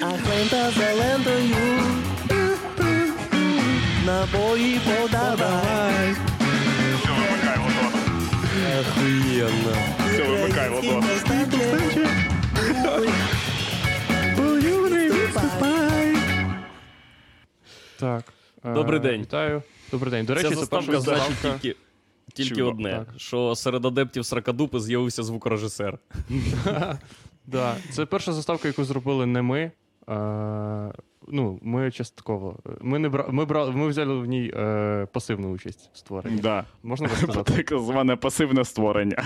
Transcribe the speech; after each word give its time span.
Ах, 0.00 0.20
лента 0.28 0.70
за 0.70 0.92
лентою. 0.94 1.56
Набої 4.06 4.80
подавай. 4.80 6.14
Все, 6.98 7.12
вимикай 7.12 7.58
мотор. 7.58 8.00
Охуєнно. 8.80 9.76
Все, 10.12 10.22
вимикай 10.28 10.70
мотор. 10.70 11.04
Так. 17.98 18.24
е, 18.64 18.72
Добрий 18.74 19.00
день. 19.00 19.20
Вітаю. 19.20 19.62
Добрий 19.90 20.10
день. 20.10 20.26
До 20.26 20.34
речі, 20.34 20.48
це 20.48 20.54
заставка 20.54 20.86
перша 20.86 21.00
значить 21.00 21.24
заставка. 21.28 21.58
тільки, 21.58 21.78
тільки 22.34 22.48
Чудо, 22.50 22.68
одне: 22.70 22.90
так. 22.90 23.20
що 23.20 23.54
серед 23.54 23.84
адептів 23.84 24.26
Сракадупи 24.26 24.80
з'явився 24.80 25.22
звукорежисер. 25.22 25.98
Да, 27.50 27.76
це 27.90 28.06
перша 28.06 28.32
заставка, 28.32 28.68
яку 28.68 28.84
зробили 28.84 29.26
не 29.26 29.42
ми. 29.42 29.70
Е, 30.08 30.92
ну, 31.28 31.58
ми 31.62 31.90
частково. 31.90 32.56
Ми 32.80 32.98
не 32.98 33.08
бра... 33.08 33.26
ми, 33.30 33.44
брали... 33.44 33.72
ми 33.72 33.88
взяли 33.88 34.14
в 34.14 34.26
ній 34.26 34.52
е, 34.56 35.06
пасивну 35.12 35.50
участь 35.50 35.90
в 35.94 35.98
створенні. 35.98 36.40
Да. 36.40 36.64
Можна 36.82 37.08
так 37.08 37.18
сказати? 37.18 37.52
Так 37.52 37.80
зване 37.80 38.16
пасивне 38.16 38.64
створення. 38.64 39.24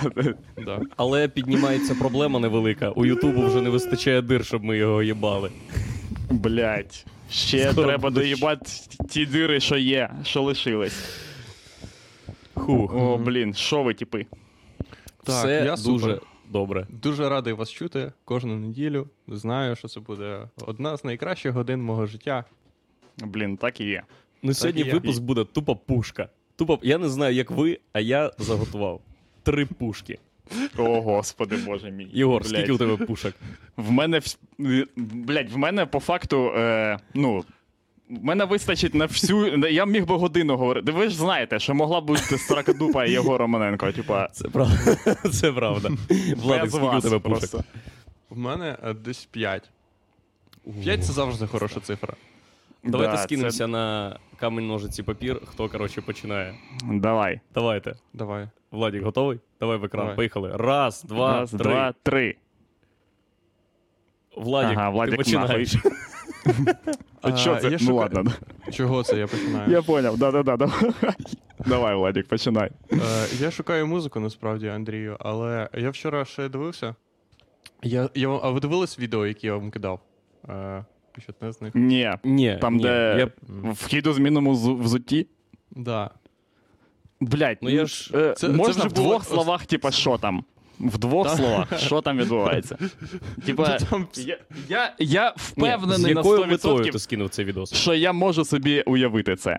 да. 0.64 0.80
Але 0.96 1.28
піднімається 1.28 1.94
проблема 1.94 2.40
невелика. 2.40 2.90
У 2.90 3.06
Ютубу 3.06 3.46
вже 3.46 3.60
не 3.60 3.70
вистачає 3.70 4.22
дир, 4.22 4.44
щоб 4.44 4.64
ми 4.64 4.76
його 4.76 5.02
їбали. 5.02 5.50
Блять. 6.30 7.06
Ще 7.30 7.72
Скоро 7.72 7.86
треба 7.86 8.10
буде 8.10 8.20
доїбати 8.20 8.70
ті 9.08 9.26
дири, 9.26 9.60
що 9.60 9.76
є, 9.76 10.10
що 10.24 10.42
лишились. 10.42 11.20
Хух. 12.54 12.94
О, 12.94 13.18
блін, 13.18 13.54
що 13.54 13.82
ви, 13.82 13.94
типи? 13.94 14.26
Так, 15.24 15.44
Все 15.44 15.62
я 15.64 15.76
супер. 15.76 16.20
Дуже 16.52 16.66
добре. 16.66 16.86
Дуже 16.90 17.28
радий 17.28 17.52
вас 17.52 17.70
чути 17.70 18.12
кожну 18.24 18.56
неділю. 18.56 19.08
Знаю, 19.28 19.76
що 19.76 19.88
це 19.88 20.00
буде 20.00 20.48
одна 20.66 20.96
з 20.96 21.04
найкращих 21.04 21.52
годин 21.52 21.82
мого 21.82 22.06
життя. 22.06 22.44
Блін, 23.18 23.56
так 23.56 23.80
і 23.80 23.84
є. 23.84 24.02
Ну 24.42 24.54
сьогодні 24.54 24.82
є. 24.82 24.92
випуск 24.92 25.22
буде 25.22 25.44
тупо 25.44 25.76
пушка. 25.76 26.28
Тупо, 26.56 26.78
я 26.82 26.98
не 26.98 27.08
знаю, 27.08 27.34
як 27.34 27.50
ви, 27.50 27.78
а 27.92 28.00
я 28.00 28.30
заготував 28.38 29.00
три 29.42 29.66
пушки. 29.66 30.18
О, 30.78 31.00
господи, 31.00 31.56
боже 31.66 31.90
мій. 31.90 32.08
Єгор, 32.12 32.42
Блядь. 32.42 32.50
скільки 32.50 32.72
у 32.72 32.78
тебе 32.78 33.06
пушок? 33.06 33.34
В 33.76 33.90
мене 33.90 34.20
блядь, 34.96 35.50
в 35.50 35.56
мене 35.56 35.86
по 35.86 36.00
факту, 36.00 36.52
е, 36.56 36.98
ну. 37.14 37.44
Мене 38.22 38.44
вистачить 38.44 38.94
на 38.94 39.06
всю. 39.06 39.68
Я 39.68 39.86
міг 39.86 40.06
би 40.06 40.14
годину 40.16 40.56
говорити. 40.56 40.92
Ви 40.92 41.08
ж 41.08 41.16
знаєте, 41.16 41.58
що 41.58 41.74
могла 41.74 42.00
б 42.00 42.04
бути 42.04 42.38
Сракадупа 42.38 43.04
і 43.04 43.10
Єгор 43.10 43.40
Романенко. 43.40 43.92
Типа, 43.92 44.28
Це 44.32 44.48
правда. 44.48 44.76
Це 45.32 45.52
правда. 45.52 45.90
Владик, 46.36 46.62
без 46.62 46.72
скільки 46.72 46.96
у 46.96 47.00
тебе 47.00 47.18
пушок? 47.18 47.22
просто. 47.22 47.64
В 48.30 48.38
мене 48.38 48.76
е, 48.84 48.94
десь 48.94 49.24
5. 49.24 49.70
5 50.82 51.04
це 51.04 51.12
завжди 51.12 51.46
хороша 51.46 51.80
цифра. 51.80 52.14
Давайте 52.84 53.12
Да, 53.12 53.18
скинемося 53.22 53.66
на 53.66 54.16
камінь, 54.40 54.66
ножиці, 54.66 55.02
папір. 55.02 55.40
Хто, 55.44 55.68
коротше, 55.68 56.00
починає. 56.00 56.54
Давай. 56.84 57.40
Давайте. 57.54 57.94
Давай. 58.12 58.48
Владик, 58.70 59.02
готовий? 59.02 59.40
Давай 59.60 59.76
в 59.76 59.84
екран. 59.84 60.02
Давай. 60.02 60.16
Поїхали. 60.16 60.50
Раз, 60.56 61.02
два, 61.02 61.40
Раз, 61.40 61.50
три. 61.50 61.58
два, 61.58 61.94
три. 62.02 62.36
Владик, 64.36 64.78
Ага, 64.78 64.90
Владик 64.90 65.10
ти 65.10 65.16
починаєш. 65.16 65.74
А 67.22 67.36
що 67.36 67.56
це? 67.56 67.76
Ну 67.80 67.96
ладно. 67.96 68.32
Чого 68.72 69.02
це 69.02 69.16
я 69.16 69.26
починаю? 69.26 69.70
Я 69.70 69.82
поняв. 69.82 70.18
Да-да-да. 70.18 70.56
давай. 70.56 70.74
Давай, 71.66 71.96
Владик, 71.96 72.28
починай. 72.28 72.70
Е, 72.92 72.96
я 73.40 73.50
шукаю 73.50 73.86
музику 73.86 74.20
насправді, 74.20 74.68
Андрію, 74.68 75.16
але 75.20 75.68
я 75.74 75.90
вчора 75.90 76.24
ще 76.24 76.48
дивився. 76.48 76.94
Я, 77.82 78.08
я, 78.14 78.28
а 78.28 78.50
ви 78.50 78.60
дивились 78.60 78.98
відео, 78.98 79.26
які 79.26 79.46
я 79.46 79.54
вам 79.56 79.70
кидав? 79.70 80.00
Е, 80.48 80.84
не 81.40 81.52
з 81.52 81.60
них? 81.60 81.74
Ні. 81.74 82.12
Ні, 82.24 82.58
Там, 82.60 82.76
ні, 82.76 82.82
де 82.82 83.16
я... 83.18 83.30
вхід 83.72 84.06
у 84.06 84.12
змінному 84.12 84.54
зу- 84.54 84.82
взутті. 84.82 85.26
Да. 85.70 86.10
Блять, 87.20 87.58
Ну, 87.62 87.70
я 87.70 87.86
ж- 87.86 88.10
е, 88.18 88.34
це- 88.36 88.48
можна 88.48 88.74
це 88.74 88.80
вже 88.80 88.88
в 88.88 88.92
двох 88.92 89.06
було- 89.06 89.20
словах, 89.22 89.66
типа, 89.66 89.90
що 89.90 90.18
там? 90.18 90.44
В 90.82 90.98
двох 90.98 91.26
Та- 91.28 91.36
словах, 91.36 91.78
що 91.78 92.00
там 92.00 92.18
відбувається? 92.18 92.78
Типа, 93.46 93.78
Там 93.78 94.06
я, 94.16 94.38
я, 94.68 94.94
я 94.98 95.34
Ні, 95.36 95.42
з 95.42 95.48
впевнений 95.50 96.14
на 96.14 96.22
100%, 96.22 96.92
ти 96.92 96.98
скинув 96.98 97.28
цей 97.28 97.44
відос? 97.44 97.74
що 97.74 97.94
я 97.94 98.12
можу 98.12 98.44
собі 98.44 98.82
уявити 98.86 99.36
це. 99.36 99.58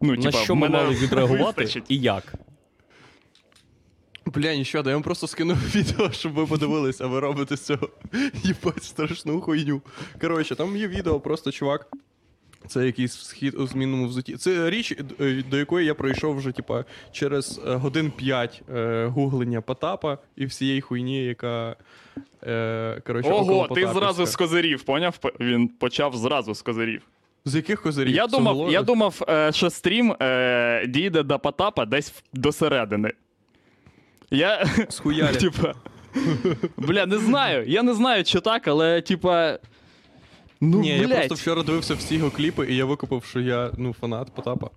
Ну, 0.00 0.14
На 0.14 0.22
типа, 0.22 0.38
що 0.38 0.54
ми 0.54 0.68
мене 0.68 0.82
мали 0.84 0.94
відреагувати 1.02 1.60
вистачить. 1.62 1.84
і 1.88 1.98
як? 1.98 2.34
Бля, 4.26 4.54
нічого, 4.54 4.84
да 4.84 4.90
я 4.90 4.96
вам 4.96 5.02
просто 5.02 5.26
скинув 5.26 5.56
відео, 5.74 6.12
щоб 6.12 6.32
ви 6.32 6.46
подивились, 6.46 7.00
а 7.00 7.06
ви 7.06 7.20
робите 7.20 7.56
з 7.56 7.60
цього 7.66 7.88
їбать 8.42 8.84
страшну 8.84 9.40
хуйню. 9.40 9.82
Коротше, 10.20 10.54
там 10.54 10.76
є 10.76 10.88
відео, 10.88 11.20
просто 11.20 11.52
чувак. 11.52 11.86
Це 12.68 12.86
якийсь 12.86 13.12
схід 13.12 13.54
у 13.54 13.66
змінному 13.66 14.06
взуті. 14.06 14.36
Це 14.36 14.70
річ, 14.70 14.94
е, 15.20 15.42
до 15.50 15.56
якої 15.58 15.86
я 15.86 15.94
пройшов 15.94 16.36
вже, 16.36 16.52
типа, 16.52 16.84
через 17.12 17.60
е, 17.66 17.74
годин 17.74 18.10
5 18.16 18.62
е, 18.74 19.06
гуглення 19.06 19.60
Потапа 19.60 20.18
і 20.36 20.46
всієї 20.46 20.80
хуйні, 20.80 21.24
яка. 21.24 21.76
Е, 22.46 23.02
коротше, 23.06 23.30
Ого, 23.30 23.68
ти 23.74 23.86
зразу 23.86 24.26
з 24.26 24.36
козирів, 24.36 24.82
поняв? 24.82 25.18
Він 25.40 25.68
почав 25.68 26.16
зразу 26.16 26.54
з 26.54 26.62
козирів. 26.62 27.02
З 27.44 27.54
яких 27.54 27.82
козирів? 27.82 28.14
Я 28.14 28.26
думав, 28.26 28.56
оголо- 28.56 28.70
я 28.72 28.82
думав, 28.82 29.22
е, 29.28 29.52
що 29.52 29.70
стрім 29.70 30.16
е, 30.20 30.86
дійде 30.86 31.22
до 31.22 31.38
Потапа 31.38 31.84
десь 31.84 32.14
до 32.32 32.52
середини. 32.52 33.12
Я. 34.30 34.66
З 34.88 34.98
хуяля. 34.98 35.32
Типа. 35.40 35.74
Бля, 36.76 37.06
не 37.06 37.18
знаю. 37.18 37.64
Я 37.66 37.82
не 37.82 37.94
знаю, 37.94 38.24
чи 38.24 38.40
так, 38.40 38.68
але 38.68 39.00
типа. 39.00 39.58
Ну, 40.60 40.80
Ні, 40.80 40.88
я 40.88 40.98
блядь. 41.06 41.16
просто 41.18 41.34
вчора 41.34 41.62
дивився 41.62 41.94
всі 41.94 42.14
його 42.16 42.30
кліпи, 42.30 42.66
і 42.70 42.76
я 42.76 42.84
викупив, 42.84 43.24
що 43.24 43.40
я 43.40 43.70
ну, 43.78 43.92
фанат 44.00 44.30
Потапа. 44.34 44.70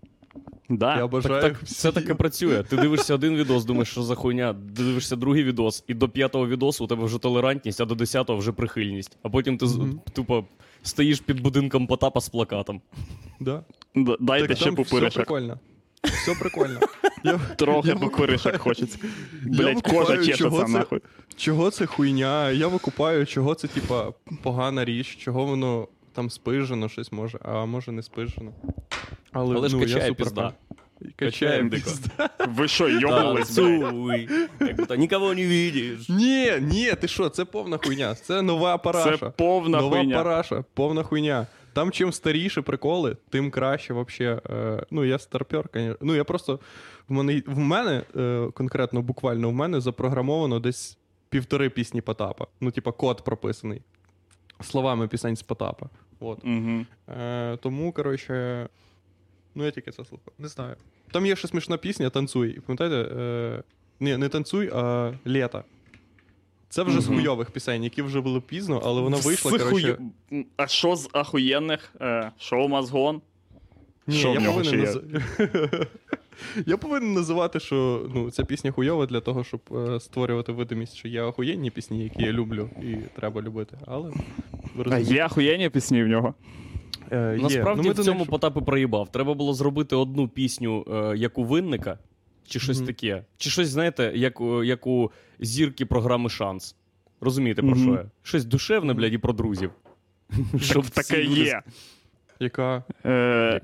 Да. 0.70 0.98
Я 0.98 1.08
бажаю. 1.08 1.42
Так, 1.42 1.68
це 1.68 1.92
таке 1.92 2.14
працює. 2.16 2.64
Ти 2.64 2.78
дивишся 2.78 3.16
один 3.16 3.36
відос, 3.36 3.66
думаєш, 3.66 3.92
що 3.92 4.04
за 4.04 4.16
хуйня, 4.16 4.54
дивишся 4.54 5.16
другий 5.16 5.44
відос, 5.44 5.84
і 5.88 5.94
до 5.94 6.10
п'ятого 6.10 6.48
відосу 6.48 6.84
у 6.84 6.88
тебе 6.88 7.06
вже 7.06 7.18
толерантність, 7.18 7.82
а 7.82 7.86
до 7.86 7.96
десятого 7.96 8.40
вже 8.40 8.52
прихильність. 8.52 9.18
А 9.24 9.30
потім 9.30 9.58
ти 9.58 9.68
з- 9.68 9.80
тупо 10.14 10.46
стоїш 10.82 11.20
під 11.20 11.40
будинком 11.42 11.88
Потапа 11.88 12.22
з 12.22 12.30
плакатом. 12.30 12.82
Да. 13.40 13.64
Д- 13.96 14.18
Дайте 14.20 14.48
Так 14.48 14.58
ще 14.58 14.66
там 14.72 14.84
все 14.84 15.10
прикольно. 15.10 15.60
Все 16.04 16.36
прикольно. 16.40 16.80
Я, 17.24 17.38
Трохи 17.56 17.88
я 17.90 17.96
викупаю- 17.96 18.58
хочеться. 18.58 18.98
Блять, 19.46 19.82
кожа 19.82 20.18
чешеться 20.18 20.64
це- 20.66 20.72
нахуй. 20.72 21.00
Чого 21.36 21.72
це 21.72 21.86
хуйня? 21.86 22.52
Я 22.52 22.68
викупаю, 22.68 23.26
чого 23.26 23.56
це, 23.56 23.68
типа, 23.68 24.14
погана 24.44 24.86
річ, 24.86 25.18
чого 25.18 25.46
воно 25.46 25.88
там 26.14 26.30
спижено 26.30 26.90
щось 26.90 27.12
може, 27.12 27.40
а 27.44 27.66
може 27.66 27.92
не 27.92 28.04
спижено. 28.04 28.52
Але, 29.32 29.56
Але 29.56 29.70
ж 29.70 29.76
ну, 29.76 29.82
я 29.82 29.88
качає 29.88 30.08
супер 30.08 30.26
пізда. 30.26 30.42
дико. 30.42 30.56
Ви 32.48 32.68
що, 32.68 32.90
йобнулись, 32.90 33.60
блядь? 34.60 35.00
Нікого 35.00 35.34
не 35.34 35.48
видиш. 35.48 36.10
Ні, 36.10 36.52
ні, 36.62 36.94
ти 37.02 37.08
що, 37.08 37.30
це 37.30 37.46
повна 37.46 37.78
хуйня. 37.84 38.16
Це 38.16 38.42
нова 38.42 38.78
параша. 38.78 39.18
Це 39.18 39.30
повна 39.30 39.78
Нова 39.82 39.98
хуйня. 39.98 40.16
параша, 40.16 40.64
повна 40.74 41.04
хуйня. 41.04 41.48
Там 41.74 41.92
чим 41.92 42.12
старіше 42.12 42.62
приколи, 42.62 43.18
тим 43.30 43.52
краще 43.52 43.94
вообще. 43.94 44.42
Е, 44.50 44.86
ну, 44.92 45.06
я 45.06 45.20
старпер, 45.20 45.68
конечно. 45.68 45.98
Ну, 46.02 46.16
я 46.16 46.24
просто. 46.24 46.60
В 47.08 47.14
мене, 47.14 47.44
в 47.46 47.58
мене 47.58 48.04
е, 48.16 48.50
конкретно, 48.54 49.02
буквально, 49.02 49.50
в 49.50 49.54
мене 49.54 49.82
запрограмовано 49.82 50.60
десь 50.60 50.98
півтори 51.30 51.70
пісні 51.70 52.02
Потапа. 52.02 52.48
Ну, 52.62 52.72
типа, 52.72 52.92
код 52.92 53.24
прописаний. 53.24 53.82
Словами 54.62 55.08
пісень 55.08 55.36
з 55.36 55.44
Потапа. 55.44 55.90
От. 56.20 56.46
Е, 57.10 57.58
тому, 57.58 57.92
коротше. 57.92 58.68
Ну, 59.56 59.66
я 59.66 59.72
тільки 59.72 59.92
це 59.92 60.06
слухав. 60.06 60.34
Не 60.40 60.48
знаю. 60.48 60.76
Там 61.12 61.26
є 61.26 61.36
ще 61.36 61.48
смішна 61.48 61.78
пісня 61.78 62.10
Танцуй. 62.10 62.60
Пам'ятаєте? 62.60 63.16
Е, 63.16 63.64
ні, 64.00 64.18
не 64.18 64.30
танцуй, 64.30 64.72
а 64.74 65.14
літо. 65.28 65.64
Це 66.72 66.84
вже 66.84 67.02
з 67.02 67.08
хуйових 67.08 67.52
пісень, 67.52 67.84
які 67.84 68.02
вже 68.02 68.22
були 68.22 68.42
пізно, 68.42 68.82
але 68.86 69.02
вона 69.02 69.18
вийшла. 69.18 69.52
Коротше... 69.52 69.98
хуй- 70.32 70.46
А 70.58 70.68
що 70.68 70.96
з 70.96 71.10
ахуєнних? 71.14 71.94
Е, 72.02 72.32
Шоу 72.40 72.68
Мазгон? 72.68 73.22
Ні, 74.08 74.16
Що 74.18 74.32
в 74.32 74.34
я 74.34 74.40
нього 74.40 74.58
повинен, 74.58 74.80
наз... 74.84 75.00
я 76.66 76.78
повинен 76.78 77.14
називати, 77.14 77.60
що 77.60 78.10
ну, 78.16 78.32
ця 78.32 78.44
пісня 78.44 78.72
хуйова 78.72 79.06
для 79.06 79.20
того, 79.20 79.44
щоб 79.44 79.62
е, 79.72 80.00
створювати 80.00 80.52
видимість, 80.52 80.96
що 80.96 81.08
є 81.08 81.22
охуєнні 81.22 81.72
пісні, 81.72 82.04
які 82.04 82.24
я 82.24 82.32
люблю 82.32 82.70
і 82.82 82.96
треба 83.16 83.42
любити. 83.42 83.78
Але 83.88 84.12
А. 84.92 84.98
Є 85.00 85.26
ахуєнні 85.26 85.70
пісні 85.70 86.04
в 86.04 86.08
нього. 86.08 86.34
Е. 87.12 87.40
Насправді 87.42 87.88
Ну, 87.88 87.94
в 87.94 88.06
цьому 88.06 88.26
Потапи 88.26 88.62
проїбав. 88.62 89.12
Треба 89.12 89.34
було 89.34 89.54
зробити 89.54 89.96
одну 89.96 90.28
пісню, 90.28 90.86
е, 90.94 91.18
як 91.18 91.38
у 91.38 91.44
винника, 91.44 91.98
чи 92.47 92.61
щось 92.61 92.79
Мгм. 92.79 92.87
таке. 92.87 93.25
Чи 93.37 93.51
щось, 93.51 93.69
знаєте, 93.69 94.13
як, 94.15 94.41
у- 94.41 94.65
як 94.65 94.87
у 94.87 95.11
зірки 95.41 95.87
програми 95.87 96.31
Шанс. 96.31 96.77
Розумієте, 97.21 97.63
про 97.63 97.71
Мгм. 97.71 97.83
що 97.83 97.91
я? 97.93 98.11
Щось 98.23 98.45
душевне, 98.45 98.95
блядь, 98.95 99.13
і 99.13 99.19
про 99.19 99.33
друзів. 99.33 99.71
Щоб 100.61 100.89
таке 100.91 101.15
всі 101.23 101.25
люди 101.29 101.41
є. 101.41 101.63
Яка? 102.41 102.85
Е, 103.05 103.61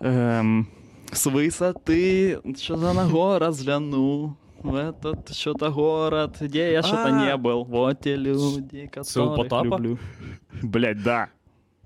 ем, 0.00 0.66
з 1.12 1.26
висоти, 1.26 2.38
що 2.56 2.76
за 2.76 2.94
нагора 2.94 3.52
згляну. 3.52 4.36
в 4.62 4.74
этот 4.74 5.32
что-то 5.34 5.70
город, 5.70 6.36
где 6.40 6.72
я 6.72 6.82
что-то 6.82 7.02
А. 7.08 7.10
не 7.10 7.36
был. 7.36 7.66
Вот 7.66 8.00
те 8.00 8.16
люди, 8.16 8.88
Це 9.04 9.20
у 9.20 9.24
которых 9.24 9.36
Потапа? 9.36 9.76
люблю. 9.76 9.98
Блять, 10.62 11.02
да. 11.02 11.26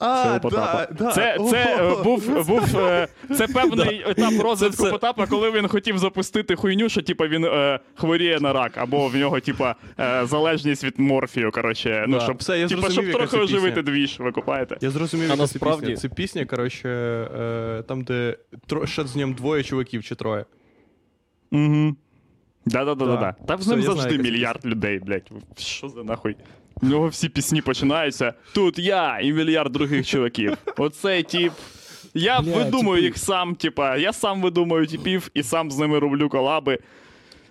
А, 0.05 0.23
Це 0.33 0.39
Потапа. 0.39 0.87
да, 0.91 1.05
да. 1.05 1.11
Це, 1.11 1.37
це, 1.49 1.77
е, 1.79 1.81
О, 1.83 2.03
був, 2.03 2.45
був 2.47 2.77
е, 2.79 3.07
це 3.37 3.47
певний 3.53 4.03
етап 4.07 4.33
розвитку 4.41 4.83
все. 4.83 4.91
Потапа, 4.91 5.25
коли 5.27 5.51
він 5.51 5.67
хотів 5.67 5.97
запустити 5.97 6.55
хуйню, 6.55 6.89
що 6.89 7.01
типа 7.01 7.27
він 7.27 7.45
е, 7.45 7.79
хворіє 7.95 8.39
на 8.39 8.53
рак, 8.53 8.71
або 8.77 9.07
в 9.07 9.15
нього, 9.15 9.39
типа, 9.39 9.75
е, 9.99 10.25
залежність 10.25 10.83
від 10.83 10.99
морфію. 10.99 11.51
Коротше, 11.51 12.05
ну, 12.07 12.19
щоб, 12.21 12.37
Все, 12.37 12.59
я 12.59 12.67
типа, 12.67 12.81
зрозумів, 12.81 13.09
щоб 13.09 13.21
трохи 13.21 13.43
оживити 13.43 13.81
пісня. 13.81 13.91
двіж, 13.91 14.19
ви 14.19 14.31
купаєте. 14.31 14.77
Я 14.81 14.89
зрозумів, 14.89 15.29
А 15.33 15.35
насправді- 15.35 15.85
пісня. 15.85 15.95
Це 16.09 16.15
пісня, 16.15 16.45
коротше, 16.45 16.89
е, 16.89 17.83
там, 17.87 18.01
де 18.03 18.37
тро, 18.67 18.85
ще 18.85 19.03
з 19.07 19.15
ним 19.15 19.33
двоє 19.33 19.63
чуваків 19.63 20.03
чи 20.03 20.15
троє. 20.15 20.45
Угу. 21.51 21.95
Да-да-да-да. 22.65 23.15
Да. 23.15 23.35
Та 23.47 23.57
з 23.63 23.67
ним 23.67 23.81
завжди 23.81 24.17
мільярд 24.17 24.65
людей, 24.65 24.99
блядь. 24.99 25.29
Що 25.57 25.89
за 25.89 26.03
нахуй? 26.03 26.35
У 26.81 26.85
нього 26.85 27.07
всі 27.07 27.29
пісні 27.29 27.61
починаються. 27.61 28.33
Тут 28.53 28.79
я 28.79 29.19
і 29.19 29.33
мільярд 29.33 29.71
других 29.71 30.07
чуваків. 30.07 30.57
Оцей 30.77 31.23
тип. 31.23 31.51
Я 32.13 32.41
Бля, 32.41 32.51
видумую 32.55 32.95
типи. 32.97 33.05
їх 33.05 33.17
сам, 33.17 33.55
типа, 33.55 33.97
я 33.97 34.13
сам 34.13 34.41
видумую 34.41 34.87
типів 34.87 35.29
і 35.33 35.43
сам 35.43 35.71
з 35.71 35.77
ними 35.77 35.99
роблю 35.99 36.29
колаби. 36.29 36.79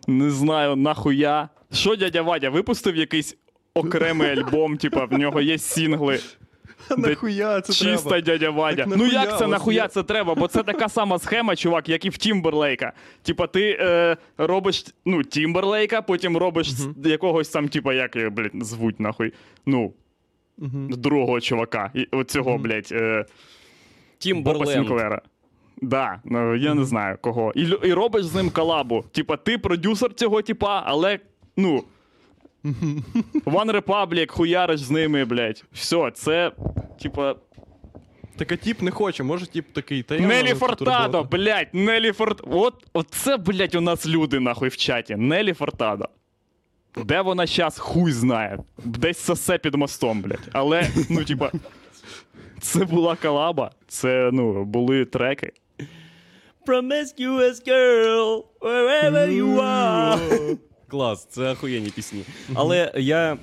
Не 0.06 0.30
знаю, 0.30 0.76
нахуя. 0.76 1.48
Що 1.72 1.96
дядя 1.96 2.22
Вадя 2.22 2.50
випустив 2.50 2.96
якийсь 2.96 3.36
окремий 3.74 4.30
альбом, 4.30 4.76
типа, 4.76 5.04
в 5.04 5.12
нього 5.12 5.40
є 5.40 5.58
сінгли. 5.58 6.20
Нахуя 6.96 7.60
це 7.60 7.72
Чиста 7.72 8.08
треба? 8.08 8.20
дядя 8.20 8.50
Вадя. 8.50 8.84
Ну 8.88 9.06
як 9.06 9.38
це 9.38 9.46
нахуя 9.46 9.88
це 9.88 10.02
треба? 10.02 10.34
Бо 10.34 10.48
це 10.48 10.62
така 10.62 10.88
сама 10.88 11.18
схема, 11.18 11.56
чувак, 11.56 11.88
як 11.88 12.04
і 12.04 12.08
в 12.08 12.16
Тімберлейка. 12.16 12.92
Типа, 13.22 13.46
ти 13.46 13.78
е, 13.80 14.16
робиш 14.38 14.84
ну, 15.04 15.22
Тімберлейка, 15.22 16.02
потім 16.02 16.36
робиш 16.36 16.68
с- 16.72 16.88
якогось 17.04 17.48
там, 17.48 17.68
типа, 17.68 17.94
як 17.94 18.16
його, 18.16 18.30
блядь, 18.30 18.52
звуть 18.54 19.00
нахуй. 19.00 19.32
Ну, 19.66 19.92
другого 20.88 21.40
чувака. 21.40 21.90
І, 21.94 22.08
оцього, 22.12 22.58
блядь, 22.58 22.88
е, 22.92 23.24
Сінклера. 24.18 25.22
Да, 25.82 26.20
ну, 26.24 26.54
я 26.54 26.74
не 26.74 26.84
знаю 26.84 27.18
кого. 27.20 27.52
І, 27.56 27.62
і 27.82 27.92
робиш 27.92 28.24
з 28.24 28.34
ним 28.34 28.50
колабу. 28.50 29.04
Типа, 29.12 29.36
ти 29.36 29.58
продюсер 29.58 30.14
цього 30.14 30.42
типа, 30.42 30.82
але, 30.86 31.18
ну. 31.56 31.84
One 33.44 33.80
Republic, 33.80 34.30
хуяриш 34.30 34.80
з 34.80 34.90
ними, 34.90 35.24
блядь. 35.24 35.64
Все, 35.72 36.10
це, 36.14 36.52
типа. 37.02 37.34
Так 38.36 38.52
а 38.52 38.56
тіп 38.56 38.82
не 38.82 38.90
хоче, 38.90 39.22
може 39.22 39.46
тіп 39.46 39.72
такий. 39.72 40.02
Та 40.02 40.14
я 40.14 40.26
Нелі 40.26 40.54
Фортадо, 40.54 41.24
блядь, 41.24 41.68
Нелі 41.72 42.12
Форт. 42.12 42.40
От, 42.50 42.74
от 42.92 43.06
це, 43.10 43.36
блядь, 43.36 43.74
у 43.74 43.80
нас 43.80 44.06
люди 44.06 44.40
нахуй 44.40 44.68
в 44.68 44.76
чаті. 44.76 45.16
Нелі 45.16 45.52
Фортадо. 45.52 46.08
Де 46.96 47.20
вона 47.20 47.46
щас, 47.46 47.78
хуй 47.78 48.12
знає. 48.12 48.58
Десь 48.84 49.18
сосе 49.18 49.58
під 49.58 49.74
мостом, 49.74 50.22
блядь. 50.22 50.48
Але, 50.52 50.88
ну, 51.10 51.24
типа, 51.24 51.50
це 52.60 52.84
була 52.84 53.16
колаба, 53.16 53.70
це, 53.88 54.30
ну, 54.32 54.64
були 54.64 55.04
треки. 55.04 55.52
Promiscuous 56.66 57.68
girl, 57.68 58.44
wherever 58.60 59.28
you 59.28 59.60
are. 59.60 60.56
Клас, 60.92 61.26
це 61.30 61.50
охуєнні 61.50 61.90
пісні. 61.90 62.22
Але 62.54 62.92
я 62.96 63.36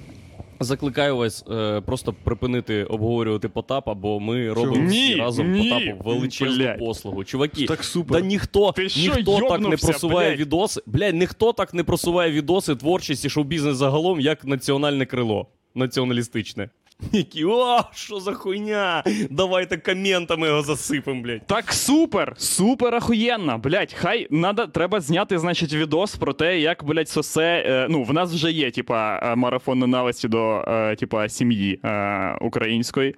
закликаю 0.60 1.18
вас 1.18 1.46
е, 1.52 1.82
просто 1.82 2.14
припинити 2.24 2.84
обговорювати 2.84 3.50
Потапа, 3.50 3.94
бо 3.94 4.20
ми 4.20 4.54
робимо 4.54 4.88
всі 4.88 5.16
разом 5.16 5.52
ні, 5.52 5.70
Потапу 5.70 6.10
величезну 6.10 6.56
блядь. 6.58 6.80
послугу. 6.80 7.24
Чуваки, 7.24 7.66
Так 7.66 7.84
супер. 7.84 8.22
Та 8.22 8.28
ніхто, 8.28 8.72
Ти 8.72 8.90
що, 8.90 9.16
ніхто 9.16 9.40
так 9.50 9.62
не 9.62 9.78
просуває 9.78 10.30
блядь? 10.30 10.40
відоси. 10.40 10.82
Блядь, 10.86 11.16
ніхто 11.16 11.54
так 11.54 11.74
не 11.74 11.84
просуває 11.84 12.32
відоси 12.32 12.76
творчості 12.76 13.30
шоу-бізнес 13.30 13.78
загалом, 13.78 14.20
як 14.20 14.46
національне 14.46 15.06
крило. 15.06 15.48
Націоналістичне. 15.76 16.70
Які, 17.12 17.46
о, 17.46 17.80
що 17.94 18.20
за 18.20 18.34
хуйня? 18.34 19.04
Давайте 19.30 19.78
коментами 19.78 20.48
його 20.48 20.62
засипем, 20.62 21.22
блядь. 21.22 21.48
Так 21.48 21.74
супер, 21.74 22.34
супер 22.38 22.96
охуєнно, 22.96 23.58
блять, 23.58 23.94
хай 23.94 24.28
надо, 24.30 24.68
треба 24.68 25.02
зняти, 25.02 25.40
значить, 25.40 25.74
відос 25.74 26.16
про 26.16 26.34
те, 26.34 26.60
як, 26.60 26.84
блять, 26.84 27.10
сосе. 27.10 27.64
Е, 27.68 27.88
ну, 27.90 28.04
в 28.04 28.14
нас 28.14 28.34
вже 28.34 28.52
є, 28.52 28.72
типа, 28.72 29.20
е, 29.24 29.36
марафон 29.36 29.80
ненависті 29.80 30.28
до 30.28 30.66
е, 30.68 30.96
типа, 30.96 31.30
сім'ї 31.30 31.80
е, 31.86 32.38
української. 32.42 33.16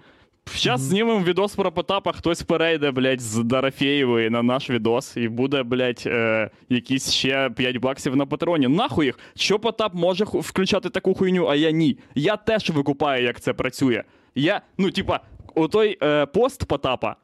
Зараз 0.48 0.82
знімемо 0.82 1.24
відос 1.24 1.56
про 1.56 1.72
Потапа, 1.72 2.12
хтось 2.12 2.44
перейде, 2.44 2.92
блядь, 2.92 3.22
з 3.22 3.38
Дарафєєвої 3.44 4.30
на 4.30 4.44
наш 4.44 4.70
відос, 4.70 5.18
і 5.18 5.28
буде, 5.28 5.64
блядь, 5.64 6.04
е, 6.06 6.50
якісь 6.70 7.12
ще 7.12 7.50
5 7.50 7.78
баксів 7.78 8.16
на 8.16 8.26
патроні. 8.26 8.68
Нахуй 8.68 9.06
їх? 9.06 9.20
Що 9.36 9.60
Потап 9.60 9.94
може 9.94 10.26
ху- 10.26 10.40
включати 10.40 10.90
таку 10.90 11.14
хуйню, 11.14 11.48
а 11.48 11.56
я 11.56 11.72
ні. 11.72 11.98
Я 12.16 12.38
теж 12.38 12.70
викупаю, 12.70 13.24
як 13.24 13.40
це 13.42 13.54
працює. 13.54 14.04
Я, 14.36 14.62
ну, 14.78 14.92
типа, 14.92 15.20
у 15.56 15.68
той 15.68 15.98
е, 16.04 16.26
пост 16.26 16.66
Потапа. 16.66 17.16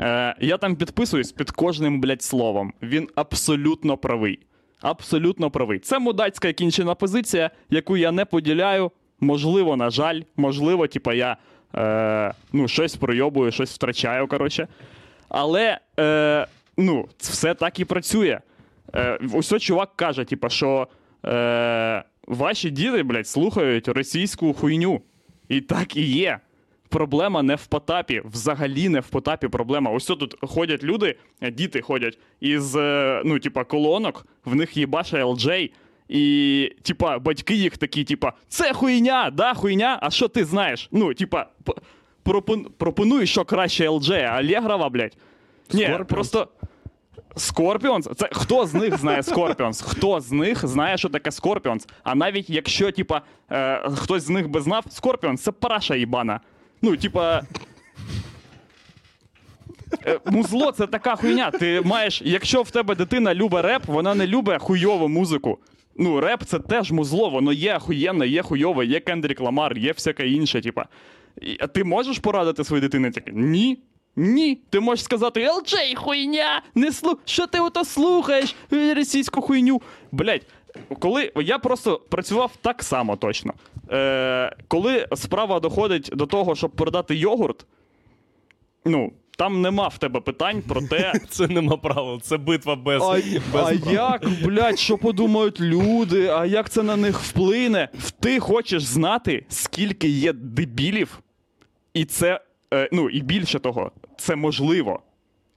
Е, 0.00 0.34
я 0.40 0.56
там 0.56 0.76
підписуюсь 0.76 1.32
під 1.32 1.50
кожним, 1.50 2.00
блядь, 2.00 2.22
словом. 2.22 2.72
Він 2.82 3.08
абсолютно 3.14 3.96
правий. 3.96 4.38
Абсолютно 4.80 5.50
правий. 5.50 5.78
Це 5.78 5.98
мудацька 5.98 6.52
кінчена 6.52 6.94
позиція, 6.94 7.50
яку 7.70 7.96
я 7.96 8.12
не 8.12 8.24
поділяю. 8.24 8.90
Можливо, 9.20 9.76
на 9.76 9.90
жаль, 9.90 10.20
можливо, 10.36 10.86
типа 10.86 11.14
я 11.14 11.36
е, 11.76 12.32
ну, 12.52 12.68
щось 12.68 12.96
пройобую, 12.96 13.52
щось 13.52 13.74
втрачаю, 13.74 14.26
коротше. 14.26 14.68
Але 15.28 15.78
е, 16.00 16.46
ну, 16.76 17.08
все 17.18 17.54
так 17.54 17.80
і 17.80 17.84
працює. 17.84 18.40
Е, 18.94 19.18
ось 19.34 19.62
чувак 19.62 19.90
каже, 19.96 20.24
типа, 20.24 20.48
що 20.48 20.88
е, 21.26 22.02
ваші 22.26 22.70
діти, 22.70 23.02
блядь, 23.02 23.28
слухають 23.28 23.88
російську 23.88 24.52
хуйню. 24.52 25.00
І 25.48 25.60
так 25.60 25.96
і 25.96 26.02
є. 26.02 26.38
Проблема 26.88 27.42
не 27.42 27.54
в 27.54 27.66
Потапі, 27.66 28.22
взагалі 28.24 28.88
не 28.88 29.00
в 29.00 29.08
Потапі 29.08 29.48
проблема. 29.48 29.90
Ось 29.90 30.06
тут 30.06 30.36
ходять 30.40 30.84
люди, 30.84 31.16
діти 31.52 31.80
ходять 31.80 32.18
із, 32.40 32.76
е, 32.76 33.22
ну, 33.24 33.38
типа, 33.38 33.64
колонок, 33.64 34.26
в 34.44 34.54
них 34.54 34.76
їбаше 34.76 35.24
LJ, 35.24 35.70
і, 36.08 36.72
типа, 36.82 37.18
батьки 37.18 37.54
їх 37.54 37.76
такі, 37.78 38.04
типа, 38.04 38.32
це 38.48 38.72
хуйня, 38.72 39.30
да, 39.30 39.54
хуйня, 39.54 39.98
а 40.02 40.10
що 40.10 40.28
ти 40.28 40.44
знаєш? 40.44 40.88
Ну, 40.92 41.14
типа, 41.14 41.46
пропон- 42.24 42.66
пропонуй, 42.78 43.26
що 43.26 43.44
краще 43.44 43.88
LJ, 43.88 44.12
а 44.14 44.26
Алєгрова, 44.28 44.88
блядь. 44.88 45.16
Ні, 45.72 45.84
просто. 46.08 46.48
Scorpions? 47.36 48.08
Це 48.16 48.28
хто 48.32 48.66
з 48.66 48.74
них 48.74 48.98
знає 48.98 49.22
Scorpions? 49.22 49.82
Хто 49.82 50.20
з 50.20 50.32
них 50.32 50.66
знає, 50.66 50.98
що 50.98 51.08
таке 51.08 51.30
Scorpions? 51.30 51.86
А 52.02 52.14
навіть 52.14 52.50
якщо, 52.50 52.92
типа, 52.92 53.20
е, 53.52 53.90
хтось 53.96 54.22
з 54.22 54.28
них 54.28 54.48
би 54.48 54.60
знав, 54.60 54.84
Scorpions 54.90 55.42
це 55.42 55.52
параша 55.52 55.96
їбана. 55.96 56.40
Ну, 56.82 56.96
типа. 56.96 57.42
е, 60.06 60.20
Музло 60.26 60.72
це 60.72 60.86
така 60.86 61.16
хуйня. 61.16 61.50
Ти 61.50 61.80
маєш, 61.84 62.22
якщо 62.24 62.62
в 62.62 62.70
тебе 62.70 62.94
дитина 62.94 63.34
любить 63.34 63.64
реп, 63.64 63.84
вона 63.86 64.14
не 64.14 64.26
любить 64.26 64.62
хуйову 64.62 65.08
музику. 65.08 65.58
Ну, 65.98 66.20
реп 66.20 66.44
це 66.44 66.58
теж 66.58 66.92
музло, 66.92 67.30
воно 67.30 67.52
є 67.52 67.76
охуєнне, 67.76 68.26
є 68.26 68.42
хуйове, 68.42 68.86
є 68.86 69.00
Кендрік 69.00 69.40
Ламар, 69.40 69.78
є 69.78 69.92
всяке 69.92 70.28
інше, 70.28 70.60
типа. 70.60 70.86
А 71.60 71.66
ти 71.66 71.84
можеш 71.84 72.18
порадити 72.18 72.64
своїй 72.64 72.80
дитині 72.80 73.10
таке? 73.10 73.32
Ні. 73.34 73.78
Ні. 74.16 74.60
Ти 74.70 74.80
можеш 74.80 75.04
сказати, 75.04 75.48
LJ, 75.48 75.94
хуйня! 75.94 76.62
Не 76.74 76.92
слу... 76.92 77.18
Що 77.24 77.46
ти 77.46 77.60
ото 77.60 77.84
слухаєш? 77.84 78.54
Російську 78.70 79.40
хуйню. 79.40 79.82
Блять, 80.12 80.46
коли 80.98 81.32
я 81.36 81.58
просто 81.58 82.00
працював 82.08 82.56
так 82.62 82.82
само 82.82 83.16
точно. 83.16 83.54
Е, 83.90 84.56
коли 84.68 85.08
справа 85.14 85.60
доходить 85.60 86.10
до 86.12 86.26
того, 86.26 86.54
щоб 86.54 86.70
продати 86.70 87.14
йогурт, 87.14 87.66
ну, 88.84 89.12
там 89.38 89.62
нема 89.62 89.88
в 89.88 89.98
тебе 89.98 90.20
питань 90.20 90.62
про 90.62 90.82
те, 90.82 91.12
Це 91.28 91.48
нема 91.48 91.76
правил, 91.76 92.20
це 92.20 92.36
битва 92.36 92.76
без. 92.76 93.02
а, 93.02 93.12
без 93.12 93.36
а 93.36 93.50
правил. 93.52 93.92
як, 93.92 94.28
блядь, 94.44 94.78
що 94.78 94.98
подумають 94.98 95.60
люди, 95.60 96.26
а 96.26 96.46
як 96.46 96.70
це 96.70 96.82
на 96.82 96.96
них 96.96 97.20
вплине? 97.20 97.88
Ти 98.20 98.40
хочеш 98.40 98.84
знати, 98.84 99.44
скільки 99.48 100.08
є 100.08 100.32
дебілів, 100.32 101.20
і 101.94 102.04
це, 102.04 102.40
е, 102.74 102.88
ну, 102.92 103.10
і 103.10 103.20
більше 103.22 103.58
того, 103.58 103.92
це 104.16 104.36
можливо. 104.36 105.00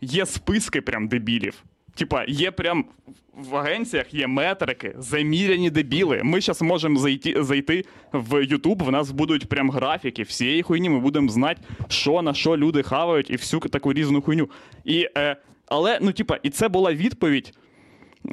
Є 0.01 0.25
списки 0.25 0.81
прям 0.81 1.07
дебілів. 1.07 1.63
Типа, 1.95 2.25
є 2.27 2.51
прям 2.51 2.85
в 3.33 3.55
агенціях 3.55 4.13
є 4.13 4.27
метрики, 4.27 4.95
заміряні 4.97 5.69
дебіли. 5.69 6.21
Ми 6.23 6.41
зараз 6.41 6.61
можемо 6.61 6.99
зайти, 6.99 7.43
зайти 7.43 7.85
в 8.11 8.33
YouTube, 8.33 8.83
в 8.83 8.91
нас 8.91 9.11
будуть 9.11 9.49
прям 9.49 9.71
графіки 9.71 10.23
всієї 10.23 10.61
хуйні, 10.61 10.89
ми 10.89 10.99
будемо 10.99 11.29
знати, 11.29 11.61
що 11.87 12.21
на 12.21 12.33
що 12.33 12.57
люди 12.57 12.83
хавають 12.83 13.29
і 13.29 13.35
всю 13.35 13.59
таку 13.59 13.93
різну 13.93 14.21
хуйню. 14.21 14.49
І, 14.85 15.09
е, 15.17 15.35
але, 15.67 15.99
ну, 16.01 16.11
типа, 16.11 16.39
і 16.43 16.49
це 16.49 16.69
була 16.69 16.93
відповідь 16.93 17.53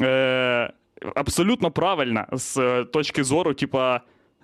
е, 0.01 0.73
абсолютно 1.15 1.71
правильна 1.71 2.27
з 2.33 2.59
е, 2.59 2.85
точки 2.85 3.25
зору, 3.25 3.55
типа, 3.55 4.01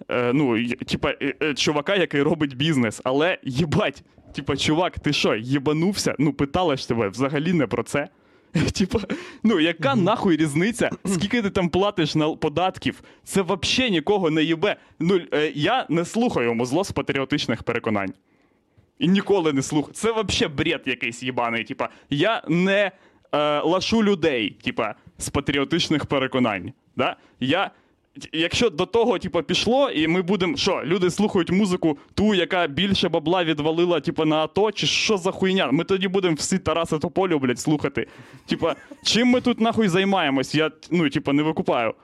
е, 0.09 0.33
ну, 0.33 0.69
типа, 0.75 1.11
е, 1.23 1.35
е, 1.43 1.55
чувака, 1.55 1.97
який 1.97 2.23
робить 2.23 2.57
бізнес. 2.57 3.01
Але 3.05 3.39
їбать, 3.43 4.03
типа, 4.35 4.57
чувак, 4.57 4.99
ти 4.99 5.13
що, 5.13 5.35
єбанувся? 5.35 6.15
Ну, 6.19 6.33
питали 6.33 6.77
ж 6.77 6.89
тебе 6.89 7.09
взагалі 7.09 7.53
не 7.53 7.67
про 7.67 7.83
це. 7.83 8.09
Типа, 8.75 9.01
ну 9.43 9.61
яка 9.61 9.95
нахуй 9.95 10.37
різниця? 10.37 10.91
Скільки 11.07 11.43
ти 11.43 11.51
там 11.51 11.69
платиш 11.69 12.15
на 12.15 12.31
податків? 12.31 13.03
Це 13.25 13.43
взагалі 13.43 13.91
нікого 13.91 14.31
не 14.31 14.43
їбе. 14.43 14.77
Ну, 15.01 15.21
е, 15.33 15.53
я 15.55 15.87
не 15.89 16.05
слухаю 16.05 16.55
музло 16.55 16.85
з 16.85 16.93
патріотичних 16.93 17.63
переконань. 17.63 18.13
І 18.99 19.09
ніколи 19.09 19.53
не 19.53 19.63
слухаю. 19.63 19.95
Це 19.95 20.13
взагалі 20.13 20.55
бред 20.57 20.83
якийсь 20.87 21.23
їбаний. 21.23 21.65
Типа, 21.65 21.89
я 22.11 22.43
не 22.49 22.93
е, 23.33 23.61
лашу 23.61 24.05
людей, 24.05 24.51
типа, 24.51 24.95
з 25.19 25.29
патріотичних 25.29 26.07
переконань. 26.07 26.73
Да? 26.97 27.17
Я, 27.41 27.71
якщо 28.33 28.71
до 28.71 28.87
того, 28.87 29.19
типа, 29.19 29.43
пішло, 29.43 29.91
і 29.91 30.09
ми 30.09 30.23
будемо. 30.23 30.57
Що, 30.57 30.83
люди 30.85 31.11
слухають 31.11 31.51
музику, 31.51 31.99
ту, 32.15 32.35
яка 32.35 32.67
більше 32.67 33.09
бабла 33.09 33.45
відвалила, 33.45 34.01
типа, 34.01 34.25
на 34.25 34.37
АТО, 34.37 34.73
чи 34.73 34.87
що 34.87 35.17
за 35.17 35.31
хуйня? 35.31 35.71
Ми 35.73 35.85
тоді 35.85 36.09
будемо 36.09 36.35
всі 36.35 36.59
Тараса 36.59 36.99
Тополю, 36.99 37.39
блядь, 37.39 37.61
слухати. 37.61 38.07
Типа, 38.47 38.77
чим 39.03 39.29
ми 39.29 39.41
тут 39.41 39.61
нахуй 39.61 39.89
займаємось? 39.89 40.55
Я, 40.55 40.71
ну, 40.91 41.11
типа, 41.11 41.33
не 41.33 41.43
викупаю. 41.43 41.95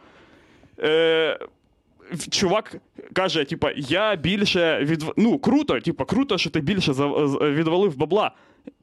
Е, 0.79 1.38
чувак 2.31 2.76
каже: 3.12 3.45
типа, 3.45 3.73
я 3.76 4.17
більше 4.17 4.79
від... 4.85 5.05
Ну, 5.17 5.38
круто, 5.38 5.81
типа, 5.81 6.05
круто, 6.05 6.38
що 6.38 6.50
ти 6.50 6.61
більше 6.61 6.93
відвалив 6.93 7.97
бабла. 7.97 8.31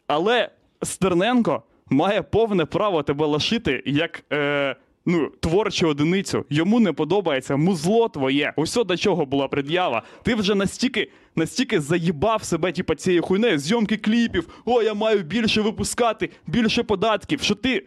Але 0.08 0.50
Стерненко 0.82 1.64
має 1.90 2.22
повне 2.22 2.66
право 2.66 3.04
тебе 3.04 3.26
лишити 3.26 3.84
як. 3.86 4.24
Е... 4.34 4.76
Ну, 5.10 5.32
творчу 5.40 5.88
одиницю, 5.88 6.46
йому 6.50 6.80
не 6.80 6.94
подобається 6.94 7.58
музло 7.58 8.10
твоє. 8.10 8.54
Ось 8.56 8.74
до 8.76 8.98
чого 8.98 9.26
була 9.26 9.48
пред'ява. 9.48 10.04
Ти 10.24 10.36
вже 10.36 10.56
настільки, 10.56 11.10
настільки 11.36 11.82
заїбав 11.82 12.44
себе, 12.44 12.72
типа, 12.72 12.96
цією 12.96 13.22
хуйнею, 13.22 13.60
зйомки 13.60 13.98
кліпів. 13.98 14.50
О, 14.66 14.82
я 14.82 14.94
маю 14.94 15.20
більше 15.20 15.62
випускати, 15.62 16.30
більше 16.48 16.84
податків. 16.84 17.42
Що 17.42 17.56
ти 17.56 17.86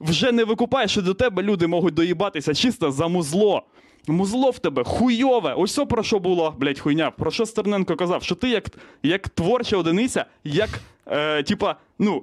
вже 0.00 0.32
не 0.32 0.44
викупаєш, 0.44 0.90
що 0.90 1.02
до 1.02 1.14
тебе 1.14 1.42
люди 1.42 1.66
можуть 1.66 1.94
доїбатися 1.94 2.54
чисто 2.54 2.90
за 2.90 3.08
музло. 3.08 3.62
Музло 4.08 4.50
в 4.50 4.58
тебе 4.58 4.84
хуйове. 4.84 5.54
Ось 5.54 5.80
про 5.88 6.02
що 6.02 6.18
було, 6.18 6.54
блядь, 6.58 6.78
хуйня. 6.78 7.10
Про 7.10 7.30
що 7.30 7.46
Стерненко 7.46 7.96
казав? 7.96 8.22
Що 8.22 8.34
ти 8.34 8.48
як, 8.48 8.64
як 9.02 9.28
творча 9.28 9.76
одиниця, 9.76 10.24
як, 10.44 10.70
е, 11.06 11.42
типа, 11.42 11.76
ну, 11.98 12.22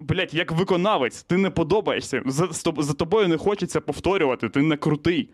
блядь, 0.00 0.34
як 0.34 0.52
виконавець, 0.52 1.22
ти 1.22 1.36
не 1.36 1.50
подобаєшся. 1.50 2.22
За, 2.26 2.48
за 2.78 2.92
тобою 2.92 3.28
не 3.28 3.36
хочеться 3.36 3.80
повторювати, 3.80 4.48
ти 4.48 4.62
не 4.62 4.76
крутий. 4.76 5.28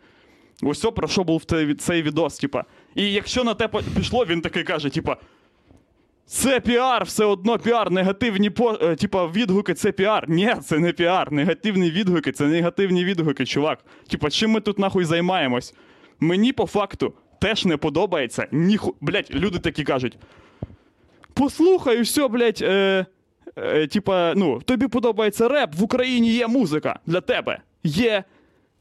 Ось 0.62 0.81
про 0.81 1.09
що 1.09 1.25
був 1.25 1.45
цей, 1.79 2.03
відос, 2.03 2.39
типа. 2.39 2.65
І 2.95 3.12
якщо 3.12 3.45
на 3.45 3.55
те 3.55 3.69
пішло, 3.97 4.25
він 4.25 4.41
такий 4.41 4.65
каже, 4.65 4.91
типа. 4.91 5.17
Це 6.27 6.61
піар, 6.61 7.05
все 7.05 7.25
одно 7.25 7.59
піар, 7.59 7.91
негативні 7.91 8.51
по, 8.51 8.79
е, 8.83 8.97
типа, 8.97 9.27
відгуки 9.27 9.75
це 9.75 9.93
піар. 9.93 10.29
Ні, 10.29 10.55
це 10.65 10.79
не 10.79 10.93
піар. 10.93 11.33
Негативні 11.33 11.91
відгуки 11.91 12.33
це 12.33 12.47
негативні 12.47 13.05
відгуки, 13.05 13.47
чувак. 13.47 13.79
Типа, 14.11 14.31
чим 14.31 14.51
ми 14.51 14.61
тут 14.61 14.79
нахуй 14.79 15.05
займаємось? 15.05 15.75
Мені 16.21 16.53
по 16.53 16.67
факту 16.67 17.15
теж 17.41 17.65
не 17.65 17.77
подобається. 17.77 18.49
Ніху... 18.53 18.95
Блять, 19.01 19.35
люди 19.35 19.59
такі 19.59 19.85
кажуть. 19.85 20.19
Послухай, 21.35 22.01
все, 22.01 22.29
блять, 22.29 22.62
е, 22.62 23.07
е, 23.56 23.87
типа, 23.87 24.32
ну, 24.37 24.61
тобі 24.61 24.88
подобається 24.88 25.49
реп, 25.49 25.75
в 25.75 25.82
Україні 25.82 26.32
є 26.32 26.47
музика 26.47 26.99
для 27.06 27.21
тебе. 27.21 27.59
Є 27.85 28.25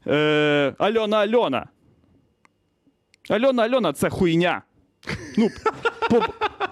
е, 0.06 0.74
Альона 0.78 1.16
Альона. 1.16 1.66
Альона 3.28 3.62
Альона 3.62 3.92
це 3.92 4.10
хуйня. 4.10 4.62
Ну, 5.38 5.48
по, 6.10 6.24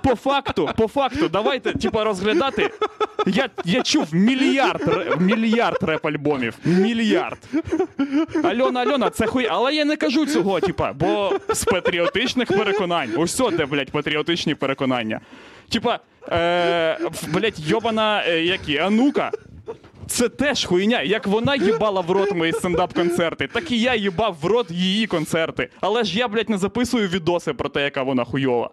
по 0.03 0.15
факту, 0.15 0.69
по 0.77 0.89
факту, 0.89 1.29
давайте, 1.29 1.73
типа, 1.73 2.05
розглядати. 2.05 2.71
Я, 3.27 3.49
я 3.65 3.83
чув 3.83 4.15
мільярд, 4.15 4.83
мільярд 5.21 5.83
реп-альбомів. 5.83 6.55
Мільярд. 6.65 7.39
Альона 8.45 8.81
Альона, 8.81 9.11
це 9.11 9.27
хуй. 9.27 9.47
Але 9.51 9.75
я 9.75 9.85
не 9.85 9.97
кажу 9.97 10.27
цього, 10.27 10.61
типа, 10.61 10.93
бо 10.93 11.33
з 11.49 11.65
патріотичних 11.65 12.49
переконань. 12.49 13.11
Ось 13.17 13.43
де, 13.53 13.67
блядь, 13.67 13.91
патріотичні 13.91 14.55
переконання. 14.55 15.21
Типа, 15.71 15.99
е, 16.33 16.99
блять, 17.29 17.59
йобана, 17.59 18.25
е, 18.27 18.45
які, 18.45 18.79
Анука. 18.79 19.31
Це 20.07 20.29
теж 20.29 20.65
хуйня. 20.65 21.03
Як 21.03 21.27
вона 21.27 21.55
їбала 21.57 22.01
в 22.01 22.11
рот 22.11 22.35
мої 22.35 22.53
стендап-концерти, 22.53 23.49
так 23.53 23.71
і 23.71 23.81
я 23.81 23.95
їбав 23.95 24.37
в 24.43 24.47
рот 24.47 24.71
її 24.71 25.07
концерти. 25.07 25.69
Але 25.81 26.05
ж 26.05 26.19
я, 26.19 26.29
блядь, 26.29 26.51
не 26.51 26.59
записую 26.59 27.09
відоси 27.09 27.53
про 27.53 27.69
те, 27.69 27.83
яка 27.85 28.03
вона 28.03 28.25
хуйова. 28.25 28.71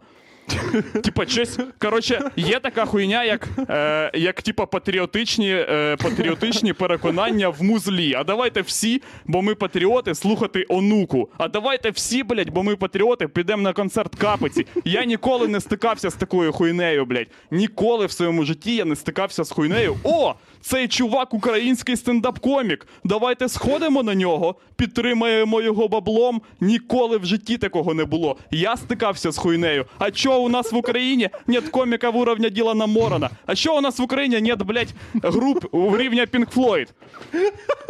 Типа, 1.04 1.25
щось, 1.25 1.60
коротше, 1.80 2.32
є 2.36 2.60
така 2.60 2.86
хуйня, 2.86 3.24
як, 3.24 3.48
е, 3.70 4.12
як 4.13 4.42
типа, 4.42 4.66
патріотичні, 4.66 5.51
е, 5.51 5.98
патріотичні 6.04 6.74
переконання 6.74 7.50
в 7.50 7.63
музлі. 7.63 8.13
А 8.13 8.24
давайте 8.24 8.62
всі, 8.62 9.01
бо 9.25 9.42
ми 9.42 9.56
патріоти, 9.56 10.16
слухати 10.16 10.66
онуку. 10.70 11.30
А 11.38 11.48
давайте 11.48 11.89
всі, 11.89 12.24
блядь, 12.24 12.50
бо 12.50 12.63
ми 12.63 12.75
патріоти, 12.75 13.27
підемо 13.27 13.62
на 13.62 13.74
концерт 13.74 14.16
капиці. 14.16 14.66
Я 14.86 15.06
ніколи 15.06 15.48
не 15.48 15.62
стикався 15.62 16.10
з 16.10 16.13
такою 16.13 16.51
хуйнею, 16.51 17.06
блядь. 17.06 17.27
Ніколи 17.51 18.06
в 18.06 18.12
своєму 18.12 18.44
житті 18.44 18.75
я 18.75 18.86
не 18.86 18.96
стикався 18.96 19.44
з 19.44 19.51
хуйнею. 19.51 19.98
О! 20.04 20.36
Цей 20.67 20.88
чувак 20.88 21.33
український 21.33 21.95
стендап-комік. 21.95 22.88
Давайте 23.03 23.50
сходимо 23.50 24.03
на 24.03 24.15
нього, 24.15 24.55
підтримаємо 24.75 25.62
його 25.62 25.88
баблом. 25.88 26.41
Ніколи 26.62 27.17
в 27.17 27.25
житті 27.25 27.57
такого 27.57 27.93
не 27.93 28.05
було. 28.05 28.38
Я 28.51 28.77
стикався 28.77 29.31
з 29.31 29.38
хуйнею. 29.38 29.86
А 30.00 30.12
чо 30.12 30.41
у 30.41 30.50
нас 30.50 30.71
в 30.71 30.75
Україні 30.75 31.29
нет 31.47 31.69
коміка 31.69 32.09
в 32.09 32.17
уровня 32.17 32.50
Ділана 32.50 32.86
Морона? 32.86 33.29
А 33.45 33.55
що 33.55 33.77
у 33.77 33.81
нас 33.81 34.00
в 34.00 34.01
Україні 34.01 34.41
нет, 34.41 34.63
блядь, 34.63 34.93
груп 35.24 35.65
в 35.71 35.97
рівня 35.97 36.25
Pink 36.25 36.55
Floyd? 36.55 36.88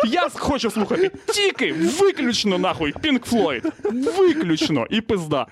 Я 0.08 0.30
хочу 0.34 0.72
слухати 0.72 1.12
тільки 1.26 1.74
виключно 1.74 2.58
нахуй 2.58 2.94
Pink 2.94 3.34
Floyd. 3.34 3.72
Виключно 4.18 4.88
і 4.90 5.02
пизда. 5.02 5.48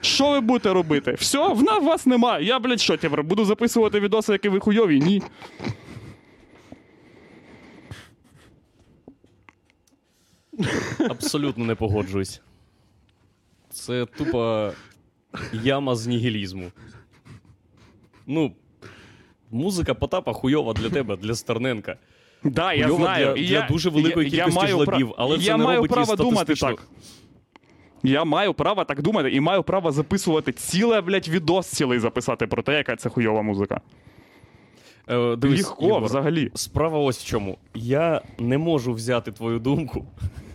Що 0.00 0.30
ви 0.30 0.40
будете 0.40 0.72
робити? 0.72 1.16
Все, 1.18 1.48
в 1.48 1.62
нас 1.62 1.82
вас 1.82 2.06
нема. 2.06 2.38
Я, 2.38 2.58
блядь, 2.58 2.80
що 2.80 2.96
тепер 2.96 3.22
буду 3.24 3.44
записувати 3.44 4.00
відоси, 4.00 4.32
які 4.32 4.48
ви 4.48 4.60
хуйові? 4.60 5.00
Ні. 5.00 5.22
Абсолютно 11.08 11.64
не 11.64 11.74
погоджуюсь. 11.74 12.40
Це 13.70 14.06
тупо 14.06 14.72
яма 15.52 15.96
з 15.96 16.06
нігілізму. 16.06 16.72
Ну, 18.26 18.52
музика 19.50 19.94
Потапа 19.94 20.32
хуйова 20.32 20.72
для 20.72 20.90
тебе, 20.90 21.16
для 21.16 21.34
Стерненка. 21.34 21.96
Да, 22.44 22.72
я 22.72 22.84
Хуйово 22.84 23.04
знаю. 23.04 23.26
для- 23.26 23.34
І 23.42 23.46
для 23.46 23.54
я, 23.58 23.66
дуже 23.70 23.90
великої 23.90 24.30
я, 24.30 24.36
я 24.46 24.52
маю 24.52 24.68
жлобів, 24.74 25.08
пра- 25.08 25.14
але 25.18 25.38
це 25.38 25.44
я 25.44 25.56
не 25.56 25.64
маю 25.64 25.76
робить 25.76 25.90
її 25.90 26.04
право 26.04 26.16
думати 26.16 26.54
статистично- 26.54 26.76
так. 26.76 26.88
Я 28.02 28.24
маю 28.24 28.54
право 28.54 28.84
так 28.84 29.02
думати 29.02 29.30
і 29.30 29.40
маю 29.40 29.62
право 29.62 29.92
записувати 29.92 30.52
ціле, 30.52 31.00
блядь, 31.00 31.28
відос 31.28 31.66
цілий 31.66 31.98
записати 31.98 32.46
про 32.46 32.62
те, 32.62 32.74
яка 32.76 32.96
це 32.96 33.08
хуйова 33.08 33.42
музика. 33.42 33.80
Е, 35.10 35.36
дивись, 35.36 35.58
Легко, 35.66 35.86
Єгор, 35.86 36.04
взагалі. 36.04 36.50
Справа 36.54 36.98
ось 36.98 37.18
в 37.18 37.26
чому. 37.26 37.58
Я 37.74 38.22
не 38.38 38.58
можу 38.58 38.92
взяти 38.92 39.32
твою 39.32 39.58
думку, 39.58 40.06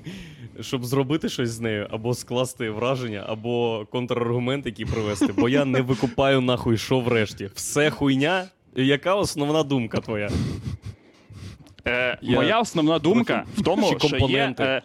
щоб 0.61 0.85
зробити 0.85 1.29
щось 1.29 1.49
з 1.49 1.59
нею, 1.59 1.87
або 1.91 2.13
скласти 2.13 2.69
враження, 2.69 3.25
або 3.27 3.85
контраргумент, 3.91 4.65
який 4.65 4.85
привести, 4.85 5.33
бо 5.37 5.49
я 5.49 5.65
не 5.65 5.81
викупаю 5.81 6.41
нахуй, 6.41 6.77
що 6.77 6.99
врешті. 6.99 7.49
Все 7.55 7.89
хуйня. 7.89 8.45
Яка 8.75 9.15
основна 9.15 9.63
думка 9.63 9.99
твоя? 9.99 10.29
Е, 11.87 12.17
Я- 12.21 12.35
Моя 12.35 12.59
основна 12.59 12.99
думка 12.99 13.45
в 13.57 13.61
тому, 13.61 13.99
що 13.99 14.17
є, 14.17 14.55
е, 14.59 14.81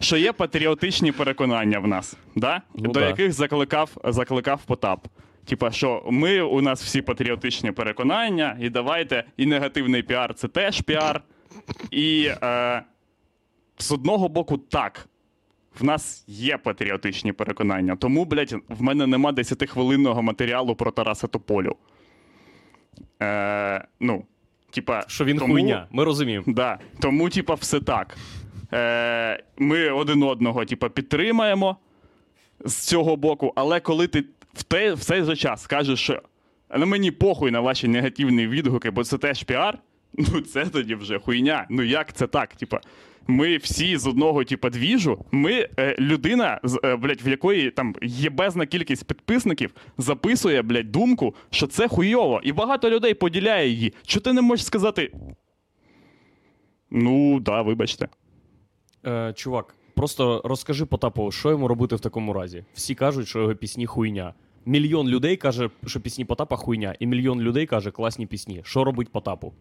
що 0.00 0.16
є 0.16 0.32
патріотичні 0.32 1.12
переконання 1.12 1.78
в 1.78 1.86
нас, 1.86 2.16
да? 2.36 2.62
Ну 2.74 2.92
до 2.92 3.00
да. 3.00 3.06
яких 3.06 3.32
закликав, 3.32 3.90
закликав 4.04 4.60
Потап. 4.66 5.06
Типа, 5.50 5.70
що 5.70 6.02
ми 6.10 6.40
у 6.40 6.60
нас 6.60 6.82
всі 6.82 7.02
патріотичні 7.02 7.72
переконання, 7.72 8.56
і 8.60 8.70
давайте, 8.70 9.24
і 9.36 9.46
негативний 9.46 10.02
піар 10.02 10.34
це 10.34 10.48
теж 10.48 10.80
піар. 10.80 11.22
І 11.90 12.30
е, 12.42 12.82
з 13.78 13.92
одного 13.92 14.28
боку, 14.28 14.58
так. 14.58 15.08
В 15.80 15.84
нас 15.84 16.24
є 16.28 16.58
патріотичні 16.58 17.32
переконання. 17.32 17.96
Тому, 17.96 18.24
блядь, 18.24 18.54
в 18.68 18.82
мене 18.82 19.06
нема 19.06 19.32
10-хвилинного 19.32 20.22
матеріалу 20.22 20.74
про 20.74 20.90
Тараса 20.90 21.26
Тополю. 21.26 21.76
Е, 23.22 23.84
ну, 24.00 24.24
типа, 24.70 25.04
Що 25.06 25.24
він 25.24 25.38
тому- 25.38 25.54
хуйня, 25.54 25.86
ми 25.90 26.04
розуміємо. 26.04 26.44
Да. 26.48 26.78
Тому, 27.00 27.28
типа, 27.28 27.54
все 27.54 27.80
так. 27.80 28.16
Е, 28.72 29.42
ми 29.58 29.90
один 29.90 30.22
одного, 30.22 30.64
типа, 30.64 30.88
підтримаємо 30.88 31.76
з 32.64 32.74
цього 32.74 33.16
боку, 33.16 33.52
але 33.56 33.80
коли 33.80 34.06
ти 34.06 34.24
в, 34.60 34.62
те, 34.62 34.94
в 34.94 35.00
цей 35.00 35.22
же 35.24 35.36
час 35.36 35.62
скажеш, 35.62 36.00
що 36.00 36.22
на 36.76 36.86
мені 36.86 37.10
похуй 37.10 37.50
на 37.50 37.60
ваші 37.60 37.88
негативні 37.88 38.46
відгуки, 38.46 38.90
бо 38.90 39.04
це 39.04 39.18
теж 39.18 39.42
піар, 39.42 39.78
ну 40.12 40.40
це 40.40 40.66
тоді 40.66 40.94
вже 40.94 41.18
хуйня. 41.18 41.66
Ну 41.70 41.82
як 41.82 42.12
це 42.12 42.26
так? 42.26 42.54
Типа, 42.54 42.80
ми 43.26 43.56
всі 43.56 43.96
з 43.96 44.06
одного, 44.06 44.44
типа, 44.44 44.70
двіжу, 44.70 45.24
ми 45.30 45.68
е, 45.78 45.96
людина, 45.98 46.60
е, 46.84 46.96
блядь, 46.96 47.26
в 47.26 47.28
якої 47.28 47.70
там 47.70 47.94
є 48.02 48.30
безна 48.30 48.66
кількість 48.66 49.04
підписників, 49.04 49.74
записує, 49.98 50.62
блядь, 50.62 50.92
думку, 50.92 51.34
що 51.50 51.66
це 51.66 51.88
хуйово. 51.88 52.40
І 52.44 52.52
багато 52.52 52.90
людей 52.90 53.14
поділяє 53.14 53.68
її. 53.68 53.94
Що 54.06 54.20
ти 54.20 54.32
не 54.32 54.42
можеш 54.42 54.66
сказати, 54.66 55.12
Ну, 56.90 57.40
да, 57.40 57.62
вибачте. 57.62 58.08
Е, 59.06 59.32
чувак, 59.36 59.74
просто 59.94 60.42
розкажи 60.44 60.86
Потапову, 60.86 61.32
що 61.32 61.50
йому 61.50 61.68
робити 61.68 61.96
в 61.96 62.00
такому 62.00 62.32
разі. 62.32 62.64
Всі 62.74 62.94
кажуть, 62.94 63.28
що 63.28 63.40
його 63.40 63.54
пісні 63.54 63.86
хуйня. 63.86 64.34
Мільйон 64.66 65.08
людей 65.08 65.36
каже, 65.36 65.70
що 65.86 66.00
пісні 66.00 66.24
Потапа 66.24 66.56
хуйня, 66.56 66.94
і 66.98 67.06
мільйон 67.06 67.40
людей 67.40 67.66
каже, 67.66 67.90
класні 67.90 68.26
пісні. 68.26 68.60
Що 68.64 68.84
робить 68.84 69.08
Потапу? 69.12 69.52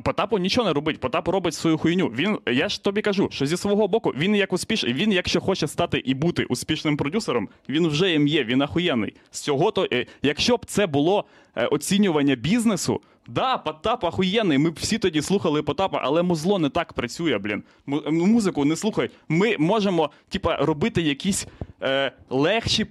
Потапу 0.00 0.38
нічого 0.38 0.66
не 0.66 0.72
робить. 0.72 1.00
Потап 1.00 1.28
робить 1.28 1.54
свою 1.54 1.78
хуйню. 1.78 2.06
Він, 2.06 2.38
я 2.46 2.68
ж 2.68 2.84
тобі 2.84 3.02
кажу, 3.02 3.28
що 3.32 3.46
зі 3.46 3.56
свого 3.56 3.88
боку 3.88 4.12
він 4.16 4.36
як 4.36 4.52
успішний. 4.52 4.92
Він, 4.92 5.12
якщо 5.12 5.40
хоче 5.40 5.66
стати 5.66 5.98
і 5.98 6.14
бути 6.14 6.44
успішним 6.44 6.96
продюсером, 6.96 7.48
він 7.68 7.88
вже 7.88 8.10
їм 8.10 8.26
є, 8.26 8.44
він 8.44 8.62
ахуєнний. 8.62 9.14
З 9.30 9.40
цього 9.40 9.70
то, 9.70 9.88
е, 9.92 10.06
якщо 10.22 10.56
б 10.56 10.66
це 10.66 10.86
було 10.86 11.24
е, 11.56 11.66
оцінювання 11.66 12.34
бізнесу, 12.34 13.00
да, 13.28 13.58
Потап 13.58 14.04
ахуєнний. 14.04 14.58
Ми 14.58 14.70
б 14.70 14.74
всі 14.74 14.98
тоді 14.98 15.22
слухали 15.22 15.62
Потапа, 15.62 16.00
але 16.02 16.22
музло 16.22 16.58
не 16.58 16.68
так 16.68 16.92
працює, 16.92 17.38
блін. 17.38 17.62
Ну, 17.86 18.26
Музику 18.26 18.64
не 18.64 18.76
слухай. 18.76 19.10
Ми 19.28 19.56
можемо, 19.58 20.10
типа, 20.28 20.56
робити 20.56 21.02
якісь 21.02 21.46
е, 21.82 22.12
легші. 22.30 22.86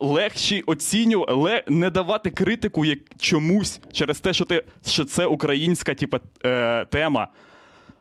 Легші 0.00 0.62
оцінювати, 0.66 1.32
але 1.32 1.64
не 1.68 1.90
давати 1.90 2.30
критику 2.30 2.84
як 2.84 2.98
чомусь 3.18 3.80
через 3.92 4.20
те, 4.20 4.32
що 4.32 4.44
ти 4.44 4.64
що 4.86 5.04
це 5.04 5.26
українська, 5.26 5.94
типа, 5.94 6.20
е, 6.44 6.84
тема. 6.84 7.28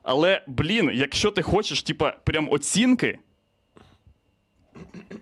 Але, 0.03 0.41
блін, 0.47 0.91
якщо 0.93 1.31
ти 1.31 1.41
хочеш, 1.41 1.83
типа, 1.83 2.11
прям 2.23 2.47
оцінки, 2.51 3.19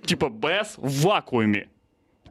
типа, 0.05 0.29
без 0.29 0.75
вакуумі, 0.77 1.65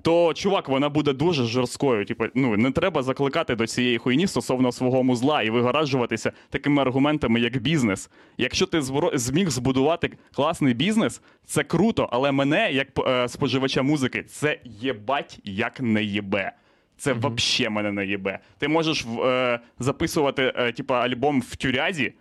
то, 0.03 0.35
чувак, 0.35 0.69
вона 0.69 0.89
буде 0.89 1.13
дуже 1.13 1.45
жорсткою. 1.45 2.05
Типа, 2.05 2.29
ну, 2.35 2.57
не 2.57 2.71
треба 2.71 3.03
закликати 3.03 3.55
до 3.55 3.67
цієї 3.67 3.99
хуйні 3.99 4.27
стосовно 4.27 4.73
свого 4.73 5.03
музла 5.03 5.43
і 5.43 5.51
вигораджуватися 5.51 6.33
такими 6.51 6.83
аргументами, 6.83 7.41
як 7.41 7.57
бізнес. 7.57 8.11
Якщо 8.39 8.67
ти 8.67 8.83
зміг 9.15 9.51
збудувати 9.51 10.11
класний 10.35 10.75
бізнес, 10.75 11.21
це 11.45 11.65
круто, 11.65 12.09
але 12.13 12.33
мене, 12.33 12.73
як 12.73 12.89
е, 12.99 13.29
споживача 13.29 13.83
музики, 13.83 14.23
це 14.23 14.59
єбать 14.65 15.39
як 15.45 15.81
не 15.81 16.05
єбе. 16.05 16.53
Це 16.97 17.13
вообще 17.13 17.71
мене 17.71 17.93
не 17.93 18.07
їбе. 18.07 18.39
Ти 18.59 18.69
можеш 18.69 19.05
е, 19.25 19.61
записувати 19.79 20.53
е, 20.57 20.73
типа, 20.73 21.01
альбом 21.01 21.41
в 21.41 21.57
тюрязі, 21.57 22.13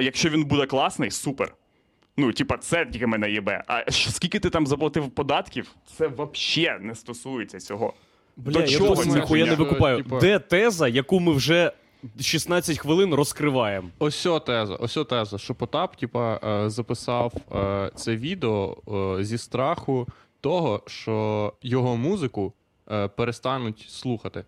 якщо 0.00 0.28
він 0.28 0.44
буде 0.44 0.66
класний, 0.66 1.10
супер. 1.10 1.54
Ну, 2.16 2.32
типа, 2.32 2.56
це 2.56 2.86
тільки 2.86 3.06
мене 3.06 3.30
їбе. 3.30 3.64
А 3.66 3.90
скільки 3.90 4.38
ти 4.40 4.50
там 4.50 4.66
заплатив 4.66 5.10
податків, 5.10 5.70
це 5.98 6.06
вообще 6.08 6.78
не 6.80 6.94
стосується 6.94 7.58
цього. 7.60 7.92
Бля, 8.36 8.52
До 8.52 8.60
я 8.60 8.66
чого 8.66 8.96
ця 8.96 9.02
ніхуя 9.04 9.20
не 9.20 9.26
хуйня? 9.26 9.54
викупаю. 9.54 9.96
Типа- 10.02 10.20
Де 10.20 10.38
теза, 10.38 10.88
яку 10.88 11.20
ми 11.20 11.32
вже 11.32 11.72
16 12.20 12.78
хвилин 12.78 13.14
розкриваємо? 13.14 13.88
Ось 13.98 14.22
теза, 14.46 14.74
ось 14.74 14.98
теза, 15.10 15.38
що 15.38 15.54
Потап, 15.54 15.96
типа, 15.96 16.40
е, 16.64 16.70
записав 16.70 17.32
е, 17.56 17.90
це 17.94 18.16
відео 18.16 18.76
е, 19.18 19.24
зі 19.24 19.38
страху 19.38 20.06
того, 20.40 20.82
що 20.86 21.52
його 21.62 21.96
музику 21.96 22.52
е, 22.90 23.08
перестануть 23.08 23.86
слухати. 23.88 24.44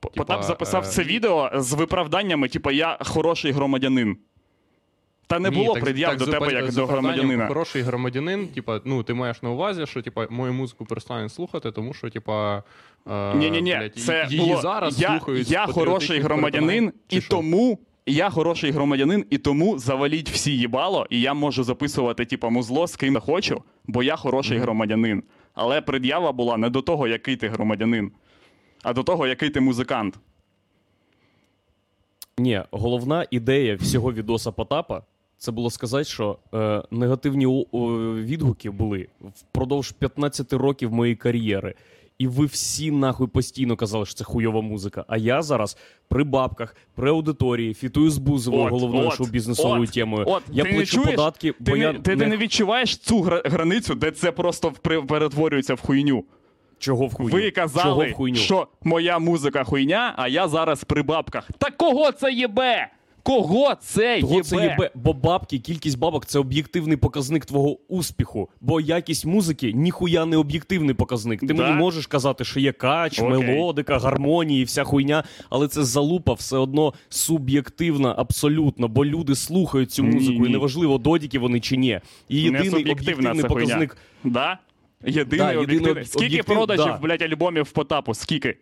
П- 0.00 0.08
Типа, 0.08 0.24
Потап 0.24 0.42
записав 0.44 0.82
е, 0.84 0.86
це 0.86 1.02
відео 1.02 1.50
з 1.54 1.72
виправданнями, 1.72 2.48
типа, 2.48 2.72
я 2.72 2.98
хороший 3.00 3.52
громадянин. 3.52 4.16
Та 5.26 5.38
не 5.38 5.50
Ні, 5.50 5.56
було 5.56 5.74
так- 5.74 5.84
пред'яв 5.84 6.10
так, 6.10 6.18
до 6.18 6.26
тебе 6.26 6.52
як 6.52 6.72
до 6.72 6.86
громадянина. 6.86 7.46
Хороший 7.46 7.82
громадянин, 7.82 8.48
типа, 8.48 8.80
ну 8.84 9.02
ти 9.02 9.14
маєш 9.14 9.42
на 9.42 9.50
увазі, 9.50 9.86
що 9.86 10.02
типа 10.02 10.26
мою 10.30 10.52
музику 10.52 10.84
перестануть 10.84 11.32
слухати, 11.32 11.72
тому 11.72 11.94
що, 11.94 12.10
типа. 12.10 12.62
Е, 13.10 13.34
Ні, 13.34 13.50
ні, 13.50 13.62
ні, 13.62 13.90
це 13.96 14.26
її 14.30 14.48
було, 14.48 14.60
зараз 14.60 15.00
я, 15.00 15.08
слухають. 15.08 15.50
я 15.50 15.66
хороший 15.66 16.20
громадянин, 16.20 16.92
і 17.08 17.20
що? 17.20 17.30
тому 17.30 17.78
я 18.06 18.30
хороший 18.30 18.70
громадянин, 18.70 19.26
і 19.30 19.38
тому 19.38 19.78
заваліть 19.78 20.30
всі 20.30 20.58
їбало, 20.58 21.06
і 21.10 21.20
я 21.20 21.34
можу 21.34 21.64
записувати, 21.64 22.24
типа, 22.24 22.48
музло 22.48 22.86
з 22.86 22.96
ким 22.96 23.14
я 23.14 23.20
хочу, 23.20 23.62
бо 23.86 24.02
я 24.02 24.16
хороший 24.16 24.58
громадянин. 24.58 25.22
Але 25.54 25.80
пред'ява 25.80 26.32
була 26.32 26.56
не 26.56 26.70
до 26.70 26.82
того, 26.82 27.08
який 27.08 27.36
ти 27.36 27.48
громадянин, 27.48 28.10
а 28.82 28.92
до 28.92 29.02
того, 29.02 29.26
який 29.26 29.50
ти 29.50 29.60
музикант. 29.60 30.18
Ні, 32.38 32.62
головна 32.70 33.26
ідея 33.30 33.76
всього 33.76 34.12
відоса 34.12 34.52
Потапа 34.52 35.02
це 35.38 35.52
було 35.52 35.70
сказати, 35.70 36.04
що 36.04 36.38
е, 36.54 36.82
негативні 36.90 37.46
о- 37.46 37.64
о, 37.72 37.88
відгуки 38.14 38.70
були 38.70 39.08
впродовж 39.34 39.92
15 39.92 40.52
років 40.52 40.92
моєї 40.92 41.16
кар'єри. 41.16 41.74
І 42.18 42.26
ви 42.26 42.46
всі 42.46 42.90
нахуй 42.90 43.26
постійно 43.26 43.76
казали, 43.76 44.06
що 44.06 44.14
це 44.14 44.24
хуйова 44.24 44.60
музика. 44.60 45.04
А 45.08 45.16
я 45.16 45.42
зараз 45.42 45.76
при 46.08 46.24
бабках, 46.24 46.76
при 46.94 47.10
аудиторії, 47.10 47.74
фітую 47.74 48.10
з 48.10 48.18
Бузовою 48.18 48.68
головною 48.68 49.10
шоу-бізнесовою 49.10 49.82
от, 49.82 49.90
темою. 49.90 50.24
От, 50.28 50.42
я 50.52 50.64
ти 50.64 50.70
плачу 50.72 50.86
чуєш? 50.86 51.10
податки, 51.10 51.52
Ти, 51.52 51.56
бо 51.70 51.76
не, 51.76 51.78
я 51.78 51.92
ти, 51.92 52.16
ти 52.16 52.26
не 52.26 52.36
відчуваєш 52.36 52.96
цю 52.96 53.20
границю, 53.22 53.94
де 53.94 54.10
це 54.10 54.32
просто 54.32 54.72
перетворюється 55.08 55.74
в 55.74 55.80
хуйню. 55.80 56.24
Чого 56.78 57.06
в 57.06 57.14
хуйню? 57.14 57.32
Ви 57.32 57.40
Чого 57.40 57.52
казали, 57.54 58.06
в 58.06 58.12
хуйню? 58.12 58.36
що 58.36 58.66
моя 58.82 59.18
музика 59.18 59.64
хуйня, 59.64 60.14
а 60.16 60.28
я 60.28 60.48
зараз 60.48 60.84
при 60.84 61.02
бабках. 61.02 61.48
Та 61.58 61.70
кого 61.70 62.12
це 62.12 62.32
єбе? 62.32 62.88
Кого 63.26 63.74
це 63.80 64.20
Того 64.20 64.32
єбе? 64.34 64.44
це 64.44 64.56
єбе, 64.56 64.90
бо 64.94 65.12
бабки, 65.12 65.58
кількість 65.58 65.98
бабок 65.98 66.26
це 66.26 66.38
об'єктивний 66.38 66.96
показник 66.96 67.46
твого 67.46 67.78
успіху. 67.88 68.48
Бо 68.60 68.80
якість 68.80 69.26
музики 69.26 69.72
ніхуя 69.72 70.26
не 70.26 70.36
об'єктивний 70.36 70.94
показник. 70.94 71.40
Ти 71.40 71.46
Да? 71.46 71.54
мені 71.54 71.72
можеш 71.76 72.06
казати, 72.06 72.44
що 72.44 72.60
є 72.60 72.72
кач, 72.72 73.20
Окей. 73.20 73.30
мелодика, 73.38 73.98
гармонії, 73.98 74.64
вся 74.64 74.84
хуйня, 74.84 75.24
але 75.50 75.68
це 75.68 75.84
залупа 75.84 76.32
все 76.32 76.56
одно 76.56 76.94
суб'єктивна, 77.08 78.14
абсолютно, 78.18 78.88
бо 78.88 79.04
люди 79.04 79.34
слухають 79.34 79.90
цю 79.92 80.04
музику, 80.04 80.32
Ні-ні. 80.32 80.48
і 80.48 80.52
неважливо, 80.52 80.98
додіки 80.98 81.38
вони 81.38 81.60
чи 81.60 81.76
ні. 81.76 82.00
І 82.28 82.40
єдиний 82.40 82.68
об'єктивний 82.82 83.34
це 83.42 83.48
показник. 83.48 83.96
хуйня. 84.22 84.34
Да? 84.34 84.58
Єдиний 85.06 85.38
Да, 85.38 85.52
єдиний 85.52 85.64
об'єктивний. 85.64 86.02
об- 86.02 86.08
Скільки 86.08 86.26
об'єктив- 86.26 86.44
продажів, 86.54 86.84
да. 86.86 86.98
блядь, 86.98 87.22
альбомів 87.22 87.62
в 87.64 87.70
Потапу? 87.70 88.14
Скільки? 88.14 88.56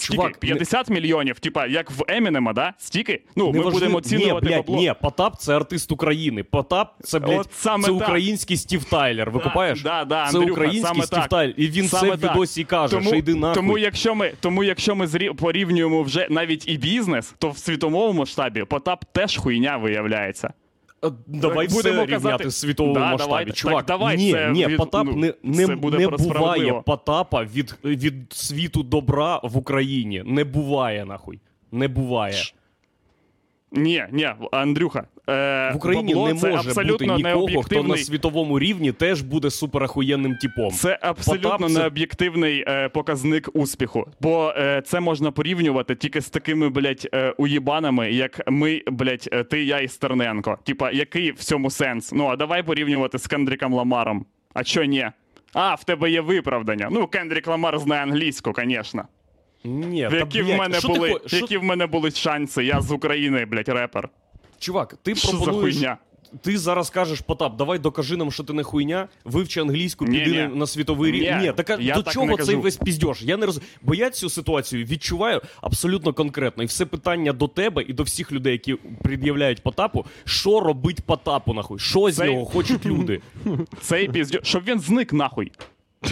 Чувак, 0.00 0.38
50 0.38 0.90
мільйонів, 0.90 1.38
типа, 1.38 1.66
як 1.66 1.90
в 1.90 2.04
Емінема, 2.08 2.52
да? 2.52 2.72
Стільки? 2.78 3.20
Ну, 3.36 3.46
ми 3.46 3.52
Неважливо- 3.52 3.72
будемо 3.72 3.98
оцінювати 3.98 4.46
ні, 4.46 4.52
блядь, 4.52 4.66
бабло. 4.66 4.76
ні, 4.76 4.94
Потап 5.02 5.36
це 5.38 5.56
артист 5.56 5.92
України. 5.92 6.42
Потап 6.42 6.94
це, 7.02 7.18
блядь, 7.18 7.38
От 7.40 7.48
саме 7.52 7.84
це 7.84 7.92
так. 7.92 8.02
український 8.02 8.56
Стів 8.56 8.84
Тайлер. 8.84 9.30
Ви 9.30 9.38
Да, 9.38 9.44
купаєш? 9.44 9.82
Да, 9.82 10.04
да, 10.04 10.28
це 10.30 10.38
Андрюха, 10.38 10.52
український 10.52 10.88
саме 10.94 11.06
Стів 11.06 11.18
так. 11.18 11.28
Тайлер. 11.28 11.54
І 11.56 11.68
він 11.68 11.88
Саме 11.88 12.16
це 12.16 12.26
в 12.26 12.30
відосі 12.30 12.64
каже, 12.64 12.94
тому, 12.96 13.06
що 13.08 13.16
йди 13.16 13.34
нахуй. 13.34 13.54
Тому 13.54 13.78
якщо 13.78 14.14
ми, 14.14 14.32
тому 14.40 14.64
якщо 14.64 14.94
ми 14.94 15.06
зрі... 15.06 15.30
порівнюємо 15.30 16.02
вже 16.02 16.26
навіть 16.30 16.68
і 16.68 16.76
бізнес, 16.76 17.34
то 17.38 17.50
в 17.50 17.58
світовому 17.58 18.12
масштабі 18.18 18.64
Потап 18.64 19.04
теж 19.12 19.36
хуйня 19.36 19.76
виявляється. 19.76 20.52
А, 21.02 21.10
Давай 21.26 21.68
Будемо 21.68 22.02
все 22.04 22.06
казати- 22.06 22.14
рівняти 22.14 22.48
в 22.48 22.52
світовому 22.52 22.94
Да, 22.94 23.00
масштабі. 23.00 23.28
Давай, 23.28 23.52
Чувак, 23.52 23.76
Так, 23.76 23.86
давай, 23.86 24.16
ні, 24.16 24.32
це 24.32 24.50
ні, 24.50 24.66
від- 24.66 24.76
Потап 24.76 25.06
ну, 25.06 25.16
не, 25.16 25.34
не, 25.42 25.66
не 25.98 26.08
буває. 26.08 26.82
Потапа 26.86 27.44
від, 27.44 27.78
від 27.84 28.32
світу 28.32 28.82
добра 28.82 29.40
в 29.42 29.56
Україні. 29.56 30.22
Не 30.26 30.44
буває, 30.44 31.04
нахуй. 31.04 31.40
Не 31.72 31.88
буває. 31.88 32.34
Ні, 33.72 34.04
ні, 34.12 34.28
Андрюха. 34.52 35.04
Е, 35.28 35.70
В 35.72 35.76
Україні 35.76 36.14
бабло 36.14 36.28
не 36.28 36.34
це 36.34 36.50
може 36.50 36.84
бути 36.84 37.06
нікого, 37.06 37.62
хто 37.62 37.82
на 37.82 37.96
світовому 37.96 38.58
рівні 38.58 38.92
теж 38.92 39.20
буде 39.20 39.50
суперахуєнним 39.50 40.36
типом. 40.36 40.70
Це 40.70 40.98
абсолютно 41.02 41.50
Потап 41.50 41.70
необ'єктивний 41.70 42.64
е, 42.68 42.88
показник 42.88 43.48
успіху. 43.52 44.06
Бо 44.20 44.54
е, 44.56 44.82
це 44.86 45.00
можна 45.00 45.30
порівнювати 45.30 45.94
тільки 45.94 46.20
з 46.20 46.30
такими, 46.30 46.68
блядь, 46.68 47.08
е, 47.14 47.30
уїбанами, 47.30 48.12
як 48.12 48.40
ми, 48.50 48.82
блядь, 48.86 49.28
е, 49.32 49.44
ти, 49.44 49.64
я 49.64 49.78
і 49.80 49.88
Стерненко. 49.88 50.58
Типа, 50.64 50.90
який 50.90 51.30
в 51.32 51.38
цьому 51.38 51.70
сенс? 51.70 52.12
Ну, 52.12 52.26
а 52.26 52.36
давай 52.36 52.62
порівнювати 52.62 53.18
з 53.18 53.26
Кендріком 53.26 53.72
Ламаром. 53.74 54.26
А 54.54 54.64
чо 54.64 54.84
ні? 54.84 55.06
А, 55.54 55.74
в 55.74 55.84
тебе 55.84 56.10
є 56.10 56.20
виправдання. 56.20 56.88
Ну, 56.90 57.06
Кендрік 57.06 57.46
Ламар 57.46 57.78
знає 57.78 58.02
англійську, 58.02 58.52
звісно. 58.56 59.04
Ні, 59.64 60.08
та, 60.10 60.42
в 60.42 60.58
мене 60.58 60.80
ти 60.80 60.88
були, 60.88 61.10
хо- 61.10 61.36
які 61.36 61.56
в 61.56 61.64
мене 61.64 61.86
були 61.86 62.10
шанси? 62.10 62.64
Я 62.64 62.80
з 62.80 62.92
України, 62.92 63.44
блядь, 63.44 63.68
репер. 63.68 64.08
Чувак, 64.62 64.94
ти 65.02 65.14
Що 65.14 65.28
за 65.28 65.36
пропонуєш. 65.36 65.74
хуйня? 65.76 65.96
Ти 66.42 66.58
зараз 66.58 66.90
кажеш, 66.90 67.20
Потап, 67.20 67.56
давай 67.56 67.78
докажи 67.78 68.16
нам, 68.16 68.32
що 68.32 68.44
ти 68.44 68.52
не 68.52 68.62
хуйня, 68.62 69.08
вивчи 69.24 69.60
англійську, 69.60 70.04
піди 70.04 70.26
ні. 70.30 70.36
на- 70.38 70.48
на 70.48 70.66
світовий 70.66 71.12
рівень. 71.12 71.38
Ні, 71.38 71.46
Ні, 71.46 71.52
так 71.52 71.78
я 71.80 71.94
до 71.94 72.02
так 72.02 72.14
чого 72.14 72.26
не 72.26 72.36
цей 72.36 72.56
весь 72.56 72.76
піздьош? 72.76 73.22
Я 73.22 73.36
не 73.36 73.46
роз... 73.46 73.60
Бо 73.82 73.94
я 73.94 74.10
цю 74.10 74.30
ситуацію 74.30 74.84
відчуваю 74.84 75.40
абсолютно 75.60 76.12
конкретно. 76.12 76.62
І 76.62 76.66
все 76.66 76.86
питання 76.86 77.32
до 77.32 77.48
тебе 77.48 77.82
і 77.88 77.92
до 77.92 78.02
всіх 78.02 78.32
людей, 78.32 78.52
які 78.52 78.74
пред'являють 79.02 79.62
Потапу, 79.62 80.06
що 80.24 80.60
робить 80.60 81.00
Потапу, 81.00 81.54
нахуй? 81.54 81.78
Що 81.78 82.10
з 82.10 82.16
Цей- 82.16 82.30
нього 82.30 82.44
хочуть 82.44 82.86
люди? 82.86 83.20
Цей 83.80 84.08
піздьо... 84.08 84.38
Щоб 84.42 84.64
він 84.64 84.80
зник 84.80 85.12
нахуй. 85.12 85.52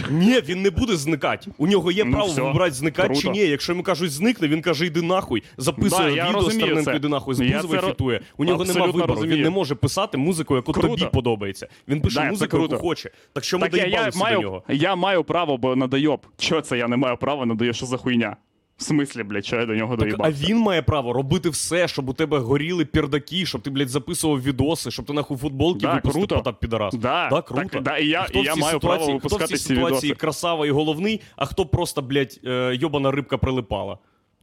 Ні, 0.09 0.41
він 0.45 0.61
не 0.61 0.69
буде 0.69 0.95
зникати. 0.95 1.51
У 1.57 1.67
нього 1.67 1.91
є 1.91 2.03
Ну, 2.05 2.11
право 2.11 2.27
все. 2.27 2.41
вибрати 2.41 2.71
зникати 2.75 3.15
чи 3.15 3.29
ні. 3.29 3.39
Якщо 3.39 3.71
йому 3.71 3.83
кажуть 3.83 4.11
зникне, 4.11 4.47
він 4.47 4.61
каже, 4.61 4.85
йди 4.85 5.01
нахуй. 5.01 5.43
Записує 5.57 6.15
Да, 6.15 6.27
відео 6.27 6.31
розумію 6.31 6.65
Стерненко, 6.65 6.91
йди 6.91 7.07
нахуй, 7.07 7.35
записує, 7.35 7.81
фітує. 7.81 8.17
Ро- 8.17 8.21
У 8.37 8.45
нього 8.45 8.65
нема 8.65 8.85
вибору. 8.85 9.01
вибору. 9.13 9.27
Він 9.27 9.41
не 9.41 9.49
може 9.49 9.75
писати 9.75 10.17
музику, 10.17 10.55
яку 10.55 10.73
Круто. 10.73 10.87
тобі 10.95 11.11
подобається. 11.13 11.67
Він 11.87 12.01
пише 12.01 12.19
Да, 12.19 12.29
музику, 12.29 12.59
яку 12.61 12.75
хоче. 12.77 13.09
Так 13.33 13.43
що 13.43 13.59
ми 13.59 13.69
Так 13.69 13.73
я, 13.73 13.79
я, 13.79 13.85
доїбалися 13.89 14.17
до 14.17 14.23
маю, 14.23 14.41
нього? 14.41 14.63
я 14.69 14.95
маю 14.95 15.23
право, 15.23 15.57
бо 15.57 15.75
надайоб. 15.75 16.25
Чого 16.37 16.61
це 16.61 16.77
я 16.77 16.87
не 16.87 16.97
маю 16.97 17.17
права, 17.17 17.45
надаю, 17.45 17.73
що 17.73 17.85
за 17.85 17.97
хуйня? 17.97 18.35
В 18.81 18.83
смислі, 18.83 19.23
блядь, 19.23 19.45
що 19.45 19.55
я 19.55 19.65
до 19.65 19.75
нього 19.75 19.97
Так, 19.97 20.15
а 20.19 20.31
він 20.31 20.57
має 20.57 20.81
право 20.81 21.13
робити 21.13 21.49
все, 21.49 21.87
щоб 21.87 22.09
у 22.09 22.13
тебе 22.13 22.39
горіли 22.39 22.85
пердаки, 22.85 23.45
щоб 23.45 23.61
ти, 23.61 23.69
блядь, 23.69 23.89
записував 23.89 24.41
відоси, 24.43 24.91
щоб 24.91 25.05
ти 25.05 25.13
нахуй 25.13 25.37
футболки 25.37 25.79
Да, 25.79 25.93
випустив 25.93 26.13
круто. 26.21 26.35
Потап 26.35 26.59
підарас. 26.59 26.93
Да, 26.93 27.29
да, 27.29 27.41
круто. 27.41 27.69
так, 27.69 27.83
да, 27.83 27.97
і 27.97 28.07
я- 28.07 28.21
хто 28.21 28.39
і 28.39 28.43
я 28.43 28.55
маю 28.55 28.79
право 28.79 29.05
випускати 29.13 29.45
хто 29.45 29.45
в 29.45 29.47
цій 29.47 29.63
ці 29.63 29.63
ситуації 29.75 30.11
відоси. 30.11 30.19
красава 30.21 30.67
і 30.67 30.71
головний, 30.71 31.21
а 31.35 31.45
хто 31.45 31.65
просто, 31.65 32.01
блядь, 32.01 32.39
е, 32.45 32.75
йобана 32.75 33.11
рибка 33.11 33.37
прилипала. 33.37 33.97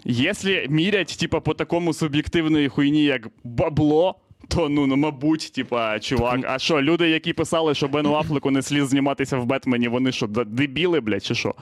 Якщо 0.04 0.48
мірять, 0.68 1.16
типа, 1.20 1.40
по 1.40 1.54
такому 1.54 1.94
суб'єктивної 1.94 2.68
хуйні, 2.68 3.04
як 3.04 3.28
бабло, 3.44 4.14
то 4.48 4.68
ну, 4.68 4.86
ну 4.86 4.96
мабуть, 4.96 5.52
типа, 5.54 5.98
чувак. 5.98 6.40
А 6.44 6.58
що, 6.58 6.82
люди, 6.82 7.08
які 7.08 7.32
писали, 7.32 7.74
що 7.74 7.88
Бену 7.88 8.14
Афлеку 8.14 8.50
не 8.50 8.62
слід 8.62 8.86
зніматися 8.86 9.38
в 9.38 9.44
Бетмені, 9.44 9.88
вони 9.88 10.12
що, 10.12 10.26
дебіли, 10.26 11.00
блядь, 11.00 11.24
чи 11.24 11.34
що? 11.34 11.54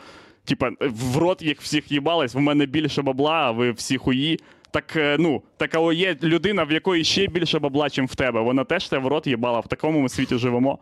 Типа, 0.47 0.71
в 0.81 1.17
рот 1.17 1.43
їх 1.43 1.61
всіх 1.61 1.93
їбались, 1.93 2.35
в 2.35 2.39
мене 2.39 2.67
більше 2.67 3.03
бабла, 3.03 3.33
а 3.33 3.51
ви 3.51 3.73
всі 3.73 3.99
хуї. 3.99 4.41
Так, 4.71 4.97
е, 4.97 5.17
ну, 5.21 5.43
така 5.57 5.93
є 5.93 6.17
людина, 6.23 6.65
в 6.65 6.73
якої 6.73 7.05
ще 7.05 7.27
більше 7.27 7.59
бабла, 7.59 7.91
чим 7.91 8.07
в 8.07 8.15
тебе. 8.15 8.41
Вона 8.41 8.65
теж 8.65 8.89
тебе 8.89 9.05
в 9.05 9.07
рот 9.07 9.27
їбала, 9.27 9.61
в 9.61 9.69
такому 9.69 10.01
ми 10.01 10.09
світі 10.09 10.37
живемо. 10.39 10.79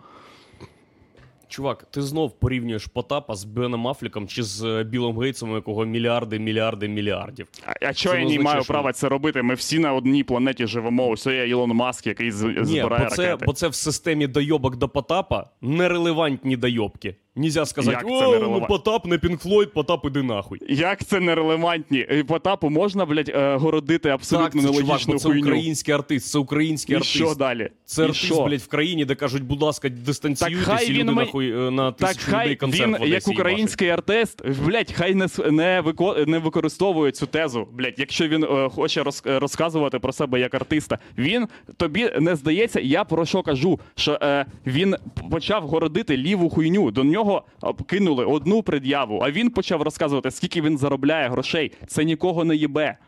Чувак, 1.48 1.85
ти 1.90 2.03
знов 2.03 2.38
порівнюєш 2.38 2.87
Потапа 2.87 3.35
з 3.35 3.44
Беном 3.44 3.88
Афліком 3.88 4.29
чи 4.29 4.42
з 4.42 4.64
е, 4.64 4.85
Білом 4.85 5.18
Гейтсом, 5.18 5.50
у 5.50 5.55
якого 5.55 5.85
мільярди, 5.85 6.38
мільярди, 6.38 6.88
мільярдів. 6.88 7.48
А, 7.66 7.87
а 7.87 7.94
чого 7.94 8.16
я 8.16 8.24
не 8.24 8.38
маю 8.38 8.62
що- 8.62 8.72
права 8.72 8.92
це 8.92 9.09
робити? 9.09 9.42
Ми 9.42 9.55
всі 9.55 9.79
на 9.79 9.92
одній 9.94 10.24
планеті 10.24 10.66
живемо. 10.66 11.09
Ось 11.09 11.27
є 11.27 11.48
Ілон 11.48 11.70
Маск, 11.70 12.07
який 12.07 12.31
з- 12.31 12.42
Ні, 12.44 12.64
збирає 12.64 13.05
бо 13.05 13.11
це, 13.16 13.22
ракети. 13.27 13.46
бо 13.46 13.53
це 13.53 13.68
в 13.68 13.74
системі 13.74 14.27
дойобок 14.27 14.77
до 14.77 14.88
Потапа 14.88 15.46
нерелевантні 15.61 16.57
дойобки. 16.57 17.16
Нельзя 17.37 17.66
сказати, 17.66 17.97
Як 17.97 18.18
це 18.20 18.27
о, 18.27 18.38
ну? 18.61 18.66
Потап 18.68 19.07
не 19.07 19.18
Пінк 19.18 19.40
Флойд, 19.40 19.73
Потап 19.73 20.05
іди 20.05 20.23
нахуй. 20.23 20.59
Як 20.68 21.05
це 21.05 21.20
нерелевантні? 21.20 22.07
І 22.18 22.23
Потапу 22.23 22.70
можна, 22.70 23.07
блядь, 23.07 23.29
е, 23.29 23.57
городити 23.57 24.09
абсолютно 24.09 24.47
так, 24.49 24.53
це, 24.62 24.68
чувак, 24.68 24.83
нелогічну 24.87 25.18
це 25.18 25.29
хуйню. 25.29 25.40
український 25.40 25.94
артист, 25.94 26.31
це 26.31 26.38
український 26.38 26.92
І 26.92 26.97
артист. 26.97 27.14
що 27.14 27.35
далі? 27.35 27.70
Це 27.85 28.03
І 28.03 28.05
артист, 28.05 28.25
що? 28.25 28.44
блядь, 28.44 28.61
в 28.61 28.66
країні, 28.68 29.05
де 29.05 29.14
кажуть, 29.14 29.42
будь 29.42 29.62
ласка, 29.62 29.88
дистанціюйтесь, 29.88 30.66
Так 30.66 30.77
хай 30.77 30.87
і 30.88 30.92
він 30.92 31.01
люди 31.01 31.11
май- 31.12 31.25
нахуй 31.27 31.51
е, 31.53 31.70
на 31.70 31.92
Так 31.92 32.09
тисячу 32.09 32.27
людей 32.31 32.47
хай 32.47 32.57
концерт 32.57 32.83
він, 32.87 32.92
в 32.92 33.03
Одесі 33.03 33.12
як 33.14 33.29
український 33.29 33.88
артист, 33.88 34.42
блядь, 34.66 34.92
хай 34.92 35.14
не, 35.14 35.25
с- 35.25 35.51
не, 35.51 35.81
вико, 35.81 36.16
не 36.27 36.38
використовує 36.38 37.12
цю 37.12 37.27
тезу. 37.27 37.68
Блядь, 37.73 37.94
якщо 37.99 38.29
він 38.29 38.44
е, 38.44 38.68
хоче 38.68 39.03
роз, 39.03 39.23
е, 39.27 39.38
розказувати 39.38 39.99
про 39.99 40.12
себе 40.12 40.40
як 40.40 40.55
артиста, 40.55 40.99
він 41.18 41.47
тобі 41.77 42.11
не 42.20 42.37
здається, 42.37 42.81
я 42.81 43.05
про 43.05 43.27
що 43.27 43.42
кажу, 43.42 43.81
що 43.97 44.18
е, 44.23 44.47
він 44.66 44.97
почав 45.31 45.62
городити 45.66 46.16
ліву 46.16 46.51
хуйню. 46.51 46.90
До 46.90 47.05
нього 47.05 47.24
е, 47.33 47.73
кинули 47.87 48.25
одну 48.25 48.63
пред'яву, 48.63 49.21
а 49.23 49.31
він 49.31 49.51
почав 49.51 49.83
розказувати, 49.83 50.31
скільки 50.31 50.63
він 50.63 50.79
заробляє 50.79 51.29
грошей. 51.29 51.73
Це 51.87 52.05
нікого 52.05 52.45
не 52.45 52.57
їбе. 52.57 52.99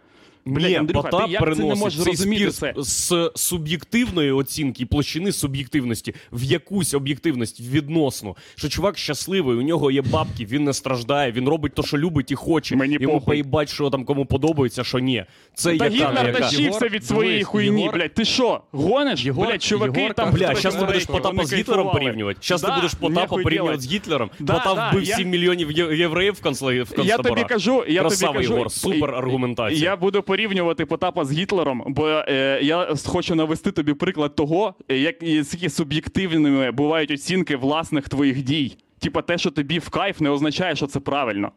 Блядь, 0.47 0.71
Ні, 0.71 0.77
Андрюха, 0.77 1.03
Потап 1.11 1.27
ти 1.27 1.33
як 1.33 1.43
це 1.43 1.49
не 1.49 1.55
переносить 1.57 1.85
можеш 1.85 2.03
цей 2.05 2.05
зрозуміти 2.17 2.51
спір 2.53 2.75
це? 2.75 2.83
з 2.83 3.31
суб'єктивної 3.35 4.33
оцінки 4.33 4.83
і 4.83 4.87
площини 4.87 5.33
суб'єктивності 5.33 6.15
в 6.33 6.43
якусь 6.43 6.95
об'єктивність 6.95 7.61
відносно. 7.61 8.37
Що 8.55 8.69
чувак 8.69 8.99
щасливий, 8.99 9.57
у 9.57 9.63
нього 9.63 9.91
є 9.91 10.03
бабки, 10.03 10.45
він 10.45 10.65
не 10.65 10.73
страждає, 10.73 11.33
він 11.33 11.49
робить 11.49 11.75
те, 11.75 11.83
що 11.83 11.99
любить 11.99 12.31
і 12.31 12.35
хоче. 12.35 12.77
Мені 12.77 12.97
Йому 13.01 13.15
похуй. 13.15 13.27
поїбать, 13.27 13.69
що 13.69 13.91
там 13.91 14.05
кому 14.05 14.27
подобається, 14.27 14.85
що 14.85 14.99
ні. 14.99 15.25
Це 15.55 15.77
Та 15.79 15.85
яка 15.85 15.97
Гітлер 15.97 16.27
яка. 16.27 16.41
тащився 16.41 16.63
Єгор, 16.63 16.89
від 16.89 17.05
своєї 17.05 17.35
дивись, 17.35 17.47
хуйні, 17.47 17.83
Єгор- 17.89 17.93
блядь. 17.93 18.15
Ти 18.15 18.25
що, 18.25 18.61
гониш? 18.73 19.25
Єгор- 19.27 19.47
блядь, 19.49 19.63
чуваки 19.63 20.01
Єгор 20.01 20.15
там... 20.15 20.31
Бля, 20.33 20.39
зараз 20.55 20.63
ти 20.63 20.69
будеш 20.69 20.81
говорить, 20.81 21.07
Потапа 21.07 21.45
з 21.45 21.53
Гітлером 21.55 21.85
кайфували. 21.85 22.01
порівнювати. 22.05 22.39
Зараз 22.43 22.61
ти 22.63 22.67
Да, 22.69 22.77
будеш 22.77 22.95
Потапа 22.95 23.21
нахуй 23.21 23.43
порівнювати 23.43 23.77
делать. 23.77 23.91
з 23.91 23.93
Гітлером. 23.95 24.31
Да, 24.41 24.53
Потап 24.53 24.93
вбив 24.93 25.03
я- 25.05 25.17
7 25.17 25.29
мільйонів 25.31 25.71
є- 25.71 25.97
євреїв 25.97 26.33
в 26.35 26.37
в 26.37 26.77
Я 26.79 26.85
тобі 26.85 26.95
концтаборах. 26.97 27.47
кажу, 27.49 27.85
я 27.89 28.01
Красава, 28.01 28.33
тобі 28.33 28.45
кажу, 28.45 28.55
Єгор, 28.55 28.73
супер 28.73 29.15
аргументація. 29.15 29.91
Я 29.91 29.97
буду 29.97 30.23
порівнювати 30.41 30.87
Потапа 30.87 31.25
з 31.25 31.33
Гітлером, 31.33 31.83
бо 31.87 32.09
е, 32.09 32.61
я 32.63 32.95
хочу 33.07 33.35
навести 33.35 33.73
тобі 33.73 33.95
приклад 33.95 34.35
того, 34.35 34.75
як 34.89 35.23
і 35.23 35.45
скільки 35.45 35.71
суб'єктивними 35.71 36.71
бувають 36.71 37.11
оцінки 37.11 37.57
власних 37.57 38.09
твоїх 38.09 38.43
дій. 38.43 38.77
Типа 38.99 39.23
те, 39.23 39.39
що 39.39 39.51
тобі 39.51 39.79
в 39.79 39.89
кайф, 39.89 40.21
не 40.21 40.31
означає, 40.31 40.77
що 40.77 40.87
це 40.87 41.01
правильно. 41.01 41.53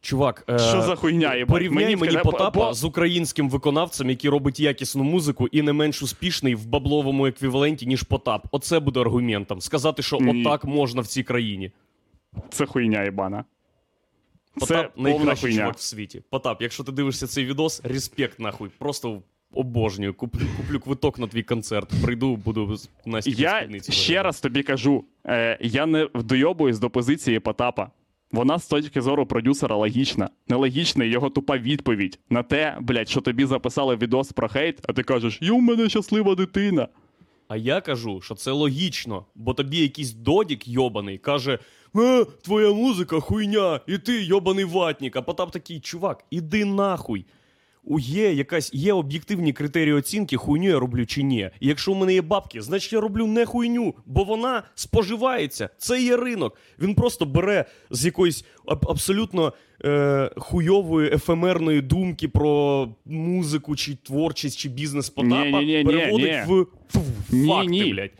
Чувак, 0.00 0.44
е, 0.50 0.58
Що 0.58 0.82
за 0.82 0.94
хуйня, 0.96 1.34
їбать? 1.34 1.48
порівняй 1.50 1.84
мені, 1.96 1.96
скажи, 1.96 2.18
Потапа 2.18 2.66
бо- 2.66 2.74
з 2.74 2.84
українським 2.84 3.50
виконавцем, 3.50 4.10
який 4.10 4.30
робить 4.30 4.60
якісну 4.60 5.04
музику 5.04 5.46
і 5.52 5.62
не 5.62 5.72
менш 5.72 6.02
успішний 6.02 6.54
в 6.54 6.66
бабловому 6.66 7.26
еквіваленті, 7.26 7.86
ніж 7.86 8.02
Потап. 8.02 8.46
Оце 8.50 8.80
буде 8.80 9.00
аргументом. 9.00 9.60
Сказати, 9.60 10.02
що 10.02 10.18
Ні. 10.20 10.40
отак 10.40 10.64
можна 10.64 11.02
в 11.02 11.06
цій 11.06 11.22
країні. 11.22 11.72
Це 12.50 12.66
хуйня, 12.66 13.02
єбана. 13.02 13.44
Це 14.60 14.66
Потап 14.66 14.94
повна 14.94 15.10
найкращий 15.10 15.56
чувак 15.56 15.76
в 15.76 15.80
світі. 15.80 16.22
Потап, 16.30 16.62
якщо 16.62 16.84
ти 16.84 16.92
дивишся 16.92 17.26
цей 17.26 17.44
відос, 17.44 17.80
респект 17.84 18.40
нахуй. 18.40 18.70
Просто 18.78 19.22
обожнюю. 19.54 20.14
Куплю, 20.14 20.46
куплю 20.56 20.80
квиток 20.80 21.18
на 21.18 21.26
твій 21.26 21.42
концерт. 21.42 21.90
Прийду, 22.02 22.36
буду 22.36 22.76
Насті 23.06 23.30
Я 23.30 23.68
ще 23.88 24.22
раз 24.22 24.40
тобі 24.40 24.62
кажу: 24.62 25.04
е, 25.26 25.58
я 25.60 25.86
не 25.86 26.08
дойобуюсь 26.14 26.78
до 26.78 26.90
позиції 26.90 27.40
Потапа. 27.40 27.90
Вона 28.32 28.58
з 28.58 28.66
точки 28.66 29.00
зору 29.00 29.26
продюсера 29.26 29.76
логічна. 29.76 30.30
Нелогічна 30.48 31.04
його 31.04 31.30
тупа 31.30 31.58
відповідь 31.58 32.18
на 32.30 32.42
те, 32.42 32.76
блядь, 32.80 33.08
що 33.08 33.20
тобі 33.20 33.44
записали 33.44 33.96
відос 33.96 34.32
про 34.32 34.48
хейт, 34.48 34.78
а 34.88 34.92
ти 34.92 35.02
кажеш, 35.02 35.38
є 35.42 35.52
у 35.52 35.60
мене 35.60 35.88
щаслива 35.88 36.34
дитина. 36.34 36.88
А 37.48 37.56
я 37.56 37.80
кажу, 37.80 38.20
що 38.20 38.34
це 38.34 38.50
логічно, 38.50 39.26
бо 39.34 39.54
тобі 39.54 39.78
якийсь 39.78 40.12
додік 40.12 40.68
йобаний 40.68 41.18
каже: 41.18 41.58
е, 41.96 42.24
твоя 42.42 42.72
музика 42.72 43.20
хуйня, 43.20 43.80
і 43.86 43.98
ти 43.98 44.22
йобаний 44.22 44.64
ватник. 44.64 45.16
А 45.16 45.22
Потап 45.22 45.50
такий, 45.50 45.80
чувак, 45.80 46.24
іди 46.30 46.64
нахуй. 46.64 47.24
У 47.84 47.98
є 47.98 48.32
якась 48.32 48.74
є 48.74 48.92
об'єктивні 48.92 49.52
критерії 49.52 49.92
оцінки, 49.92 50.36
хуйню 50.36 50.68
я 50.68 50.78
роблю 50.78 51.06
чи 51.06 51.22
ні. 51.22 51.50
І 51.60 51.68
якщо 51.68 51.92
у 51.92 51.94
мене 51.94 52.14
є 52.14 52.22
бабки, 52.22 52.62
значить 52.62 52.92
я 52.92 53.00
роблю 53.00 53.26
не 53.26 53.46
хуйню, 53.46 53.94
бо 54.06 54.24
вона 54.24 54.62
споживається. 54.74 55.68
Це 55.78 56.02
є 56.02 56.16
ринок. 56.16 56.56
Він 56.82 56.94
просто 56.94 57.26
бере 57.26 57.64
з 57.90 58.04
якоїсь 58.04 58.44
аб- 58.66 58.90
абсолютно 58.90 59.52
е, 59.84 60.30
хуйової 60.36 61.10
ефемерної 61.14 61.80
думки 61.80 62.28
про 62.28 62.88
музику, 63.04 63.76
чи 63.76 63.94
творчість, 63.94 64.58
чи 64.58 64.68
бізнес 64.68 65.10
Потапа, 65.10 65.34
переводить 65.84 66.26
ні. 66.32 66.42
в 66.46 66.46
фу, 66.46 66.66
факти, 67.48 67.68
блядь. 67.92 68.10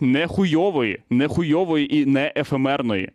Не 0.00 0.26
хуйової, 0.26 0.98
не 1.10 1.28
хуйової 1.28 1.96
і 1.96 2.06
не 2.06 2.32
ефемерної. 2.36 3.10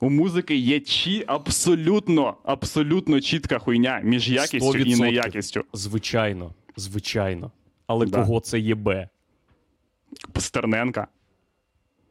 У 0.00 0.10
музики 0.10 0.56
є 0.56 0.80
чі 0.80 1.24
абсолютно, 1.26 2.36
абсолютно 2.44 3.20
чітка 3.20 3.58
хуйня 3.58 4.00
між 4.04 4.30
якістю 4.30 4.56
і 4.78 4.94
100%. 4.94 5.00
неякістю. 5.00 5.64
Звичайно, 5.72 6.54
звичайно. 6.76 7.50
Але 7.86 8.06
Да. 8.06 8.18
кого 8.18 8.40
це 8.40 8.60
єбе? 8.60 9.08
Стерненка. 10.38 11.06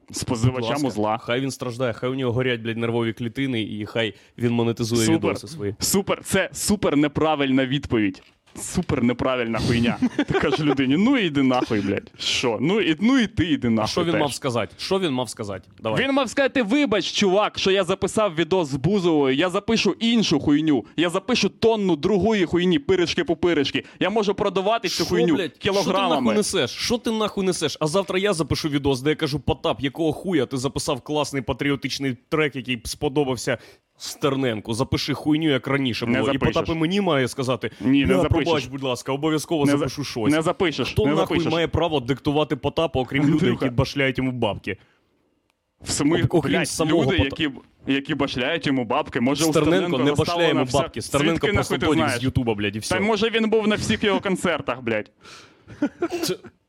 З 0.10 0.20
Будь 0.20 0.28
позивачам 0.28 0.70
ласка, 0.70 0.88
узла. 0.88 1.18
Хай 1.18 1.42
він 1.42 1.52
страждає, 1.52 1.94
хай 1.94 2.10
у 2.10 2.16
нього 2.16 2.32
горять, 2.34 2.62
блядь, 2.62 2.78
нервові 2.78 3.14
клітини, 3.14 3.62
і 3.62 3.86
хай 3.86 4.14
він 4.38 4.52
монетизує 4.52 5.06
Супер. 5.06 5.30
відоси 5.32 5.48
свої. 5.48 5.76
Супер, 5.80 6.22
це 6.24 6.50
супер 6.54 6.98
неправильна 6.98 7.66
відповідь. 7.66 8.24
Супер 8.62 9.04
неправильна 9.04 9.60
хуйня. 9.60 9.98
Ти 10.18 10.34
кажеш 10.40 10.60
людині, 10.60 10.98
ну 10.98 11.18
іди 11.18 11.44
нахуй, 11.44 11.82
блядь. 11.82 12.12
Що? 12.20 12.58
Ну 12.62 12.82
і, 12.82 12.98
ну 13.02 13.20
і 13.20 13.28
ти 13.28 13.52
іди 13.52 13.70
нахуй. 13.70 13.92
Що 13.92 14.04
він 14.04 14.12
теж. 14.12 14.22
мав 14.22 14.34
сказати? 14.34 14.76
Що 14.78 15.00
він 15.00 15.12
мав 15.12 15.30
сказати? 15.30 15.70
Давай. 15.82 16.04
Він 16.04 16.12
мав 16.12 16.30
сказати: 16.30 16.64
вибач, 16.64 17.12
чувак, 17.12 17.60
що 17.60 17.72
я 17.72 17.84
записав 17.84 18.36
відос 18.36 18.68
з 18.68 18.76
Бузовою, 18.76 19.36
я 19.36 19.50
запишу 19.50 19.96
іншу 20.00 20.40
хуйню. 20.40 20.86
Я 20.98 21.10
запишу 21.10 21.50
тонну 21.50 21.96
другої 21.96 22.46
хуйні, 22.46 22.80
пиришки 22.80 23.24
по 23.24 23.36
пиришки. 23.36 23.84
Я 24.00 24.10
можу 24.10 24.34
продавати 24.34 24.90
цю 24.90 25.06
хуйню 25.06 25.36
блядь, 25.36 25.52
Що 25.52 25.60
ти 25.62 25.70
нахуй 25.70 25.84
кілограмами. 25.84 26.34
несеш? 26.34 26.72
Що 26.72 26.98
ти 26.98 27.12
нахуй 27.12 27.46
несеш? 27.46 27.78
А 27.80 27.88
завтра 27.88 28.20
я 28.20 28.34
запишу 28.34 28.70
відос, 28.70 29.02
де 29.02 29.10
я 29.10 29.16
кажу, 29.16 29.40
Потап, 29.40 29.82
якого 29.82 30.14
хуя 30.14 30.46
ти 30.46 30.58
записав 30.58 31.02
класний 31.02 31.42
патріотичний 31.42 32.18
трек, 32.30 32.56
який 32.56 32.82
сподобався 32.86 33.58
Стерненку. 33.98 34.74
Запиши 34.74 35.14
хуйню, 35.14 35.50
як 35.50 35.68
раніше 35.68 36.06
Не. 36.06 36.24
І. 36.34 36.38
Потап 36.38 36.70
і 36.70 36.74
мені 36.74 37.02
має 37.02 37.28
сказати: 37.28 37.72
Ні, 37.82 38.06
не 38.06 38.16
запишеш. 38.16 38.44
пробач, 38.46 38.66
будь 38.66 38.84
ласка, 38.84 39.12
обов'язково 39.12 39.66
Не 39.66 39.72
за- 39.72 39.78
запишу 39.78 40.04
щось. 40.04 40.32
Не 40.34 40.42
запишеш. 40.42 40.92
Хто 40.92 41.06
не 41.06 41.12
нахуй 41.12 41.28
запишеш. 41.38 41.54
має 41.54 41.68
право 41.68 42.00
диктувати 42.00 42.56
Потапу, 42.56 43.00
окрім 43.00 43.24
людей, 43.30 43.50
які 43.50 43.70
башляють 43.70 44.18
йому 44.18 44.32
бабки? 44.32 44.78
В 45.82 45.90
смислі, 45.92 46.26
окрім 46.30 46.54
блядь, 46.54 46.68
самого 46.70 47.04
люди, 47.04 47.18
Пота- 47.18 47.24
які, 47.24 47.50
які 47.88 48.16
башляють 48.16 48.68
йому 48.68 48.86
бабки, 48.86 49.22
може 49.22 49.46
у 49.46 49.52
Стерненко 49.52 49.98
не 49.98 50.14
башляє 50.14 50.50
йому 50.50 50.64
вся- 50.64 50.74
бабки. 50.78 51.02
Стерненко 51.02 51.48
Звідки 51.48 51.54
просто 51.56 51.94
знаєш? 51.94 52.22
з 52.22 52.24
Ютуба, 52.24 52.54
блядь, 52.56 52.76
і 52.76 52.80
все. 52.80 52.96
Та 52.96 53.02
може 53.02 53.30
він 53.30 53.50
був 53.50 53.68
на 53.68 53.76
всіх 53.76 54.04
його 54.04 54.20
концертах, 54.20 54.82
блядь. 54.82 55.12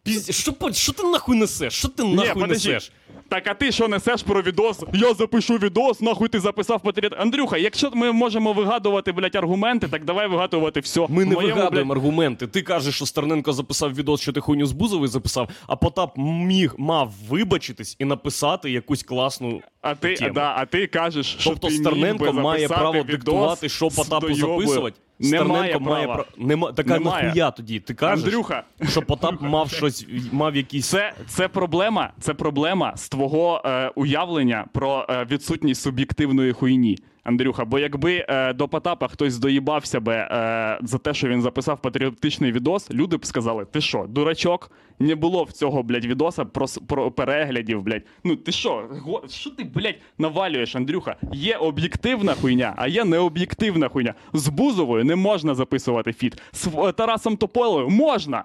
Пізд... 0.02 0.34
Що, 0.34 0.52
що 0.72 0.92
ти 0.92 1.02
нахуй 1.02 1.37
несеш? 1.37 1.72
Що 1.74 1.88
ти 1.88 2.04
нахуй 2.04 2.42
подожди. 2.42 2.72
несеш? 2.72 2.92
Так, 3.28 3.46
а 3.46 3.54
ти 3.54 3.72
що 3.72 3.88
несеш 3.88 4.22
про 4.22 4.42
відос? 4.42 4.84
Я 4.94 5.14
запишу 5.14 5.56
відос, 5.56 6.00
нахуй 6.00 6.28
ти 6.28 6.40
записав 6.40 6.80
патріот. 6.80 7.14
Андрюха, 7.18 7.56
якщо 7.58 7.90
ми 7.94 8.12
можемо 8.12 8.52
вигадувати, 8.52 9.12
блядь, 9.12 9.37
аргументи, 9.37 9.88
так 9.88 10.04
давай 10.04 10.28
вигадувати 10.28 10.80
все. 10.80 11.06
Ми 11.08 11.24
не 11.24 11.34
моєму, 11.34 11.54
вигадуємо 11.54 11.92
аргументи. 11.92 12.46
Ти 12.46 12.62
кажеш, 12.62 12.94
що 12.94 13.06
Стерненко 13.06 13.52
записав 13.52 13.94
відос, 13.94 14.20
що 14.20 14.32
ти 14.32 14.40
хуйню 14.40 14.66
з 14.66 14.72
Бузової 14.72 15.08
записав, 15.08 15.48
а 15.66 15.76
Потап 15.76 16.12
міг 16.16 16.74
мав 16.78 17.12
вибачитись 17.28 17.96
і 17.98 18.04
написати 18.04 18.70
якусь 18.70 19.02
класну. 19.02 19.61
А 19.80 19.94
ти, 19.94 20.14
тему. 20.14 20.34
да, 20.34 20.54
а 20.56 20.66
ти 20.66 20.87
кажеш, 20.87 21.37
що 21.40 21.50
Тобто 21.50 21.68
ти 21.68 21.74
Стерненко 21.74 22.32
має 22.32 22.68
право 22.68 22.92
відос 22.92 23.06
диктувати, 23.06 23.68
що 23.68 23.88
Потапу 23.88 24.34
записувати. 24.34 25.00
Немає 25.20 25.78
має 25.78 26.07
права. 26.07 26.24
Нема... 26.38 26.72
Така 26.72 26.94
Немає. 26.98 27.24
нахуя 27.24 27.50
тоді. 27.50 27.81
Ти 27.81 27.94
кажеш, 27.94 28.24
Андрюха, 28.24 28.62
що 28.88 29.02
Потап 29.02 29.42
мав 29.42 29.70
щось, 29.70 30.07
мав 30.33 30.57
якісь. 30.57 30.87
Це, 30.88 31.12
це 31.26 31.48
проблема, 31.48 32.12
це 32.20 32.35
проблема 32.35 32.92
з 32.96 33.09
твого 33.09 33.62
е, 33.64 33.92
уявлення 33.94 34.64
про 34.72 35.07
е, 35.11 35.26
відсутність 35.31 35.83
суб'єктивної 35.83 36.52
хуйні. 36.52 36.98
Андрюха, 37.28 37.64
бо 37.64 37.78
якби 37.78 38.24
е, 38.28 38.52
до 38.52 38.68
Потапа 38.68 39.08
хтось 39.08 39.38
доїбався 39.38 40.00
би 40.00 40.14
е, 40.14 40.78
за 40.82 40.98
те, 40.98 41.14
що 41.14 41.28
він 41.28 41.42
записав 41.42 41.82
патріотичний 41.82 42.52
відос, 42.52 42.90
люди 42.90 43.16
б 43.16 43.26
сказали: 43.26 43.64
ти 43.64 43.80
що, 43.80 44.06
дурачок? 44.08 44.70
Не 44.98 45.14
було 45.14 45.44
в 45.44 45.52
цього, 45.52 45.82
блядь, 45.82 46.04
відоса 46.04 46.44
про, 46.44 46.66
про 46.86 47.10
переглядів, 47.10 47.82
блядь. 47.82 48.02
Ну 48.24 48.36
ти 48.36 48.52
що, 48.52 48.88
го- 49.04 49.22
що 49.28 49.50
ти, 49.50 49.64
блядь, 49.64 49.94
навалюєш, 50.18 50.76
Андрюха? 50.76 51.16
Є 51.32 51.56
об'єктивна 51.56 52.34
хуйня, 52.34 52.74
а 52.76 52.88
є 52.88 53.04
необ'єктивна 53.04 53.88
хуйня. 53.88 54.14
З 54.32 54.48
Бузовою 54.48 55.04
не 55.04 55.16
можна 55.16 55.54
записувати 55.54 56.12
фіт. 56.12 56.42
З 56.52 56.66
е, 56.66 56.92
Тарасом 56.92 57.36
Тополою 57.36 57.88
можна. 57.88 58.44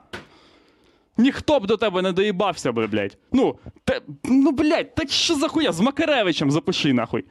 Ніхто 1.18 1.60
б 1.60 1.68
до 1.68 1.78
тебе 1.78 2.02
не 2.02 2.12
доїбався 2.12 2.72
би, 2.72 2.88
блядь. 2.88 3.18
Ну, 3.32 3.56
те, 3.86 4.02
ну, 4.24 4.52
блядь, 4.52 4.96
та 4.96 5.08
що 5.08 5.36
за 5.36 5.48
хуя? 5.48 5.72
З 5.72 5.80
Макаревичем 5.80 6.52
запиши, 6.52 6.94
нахуй. 6.94 7.26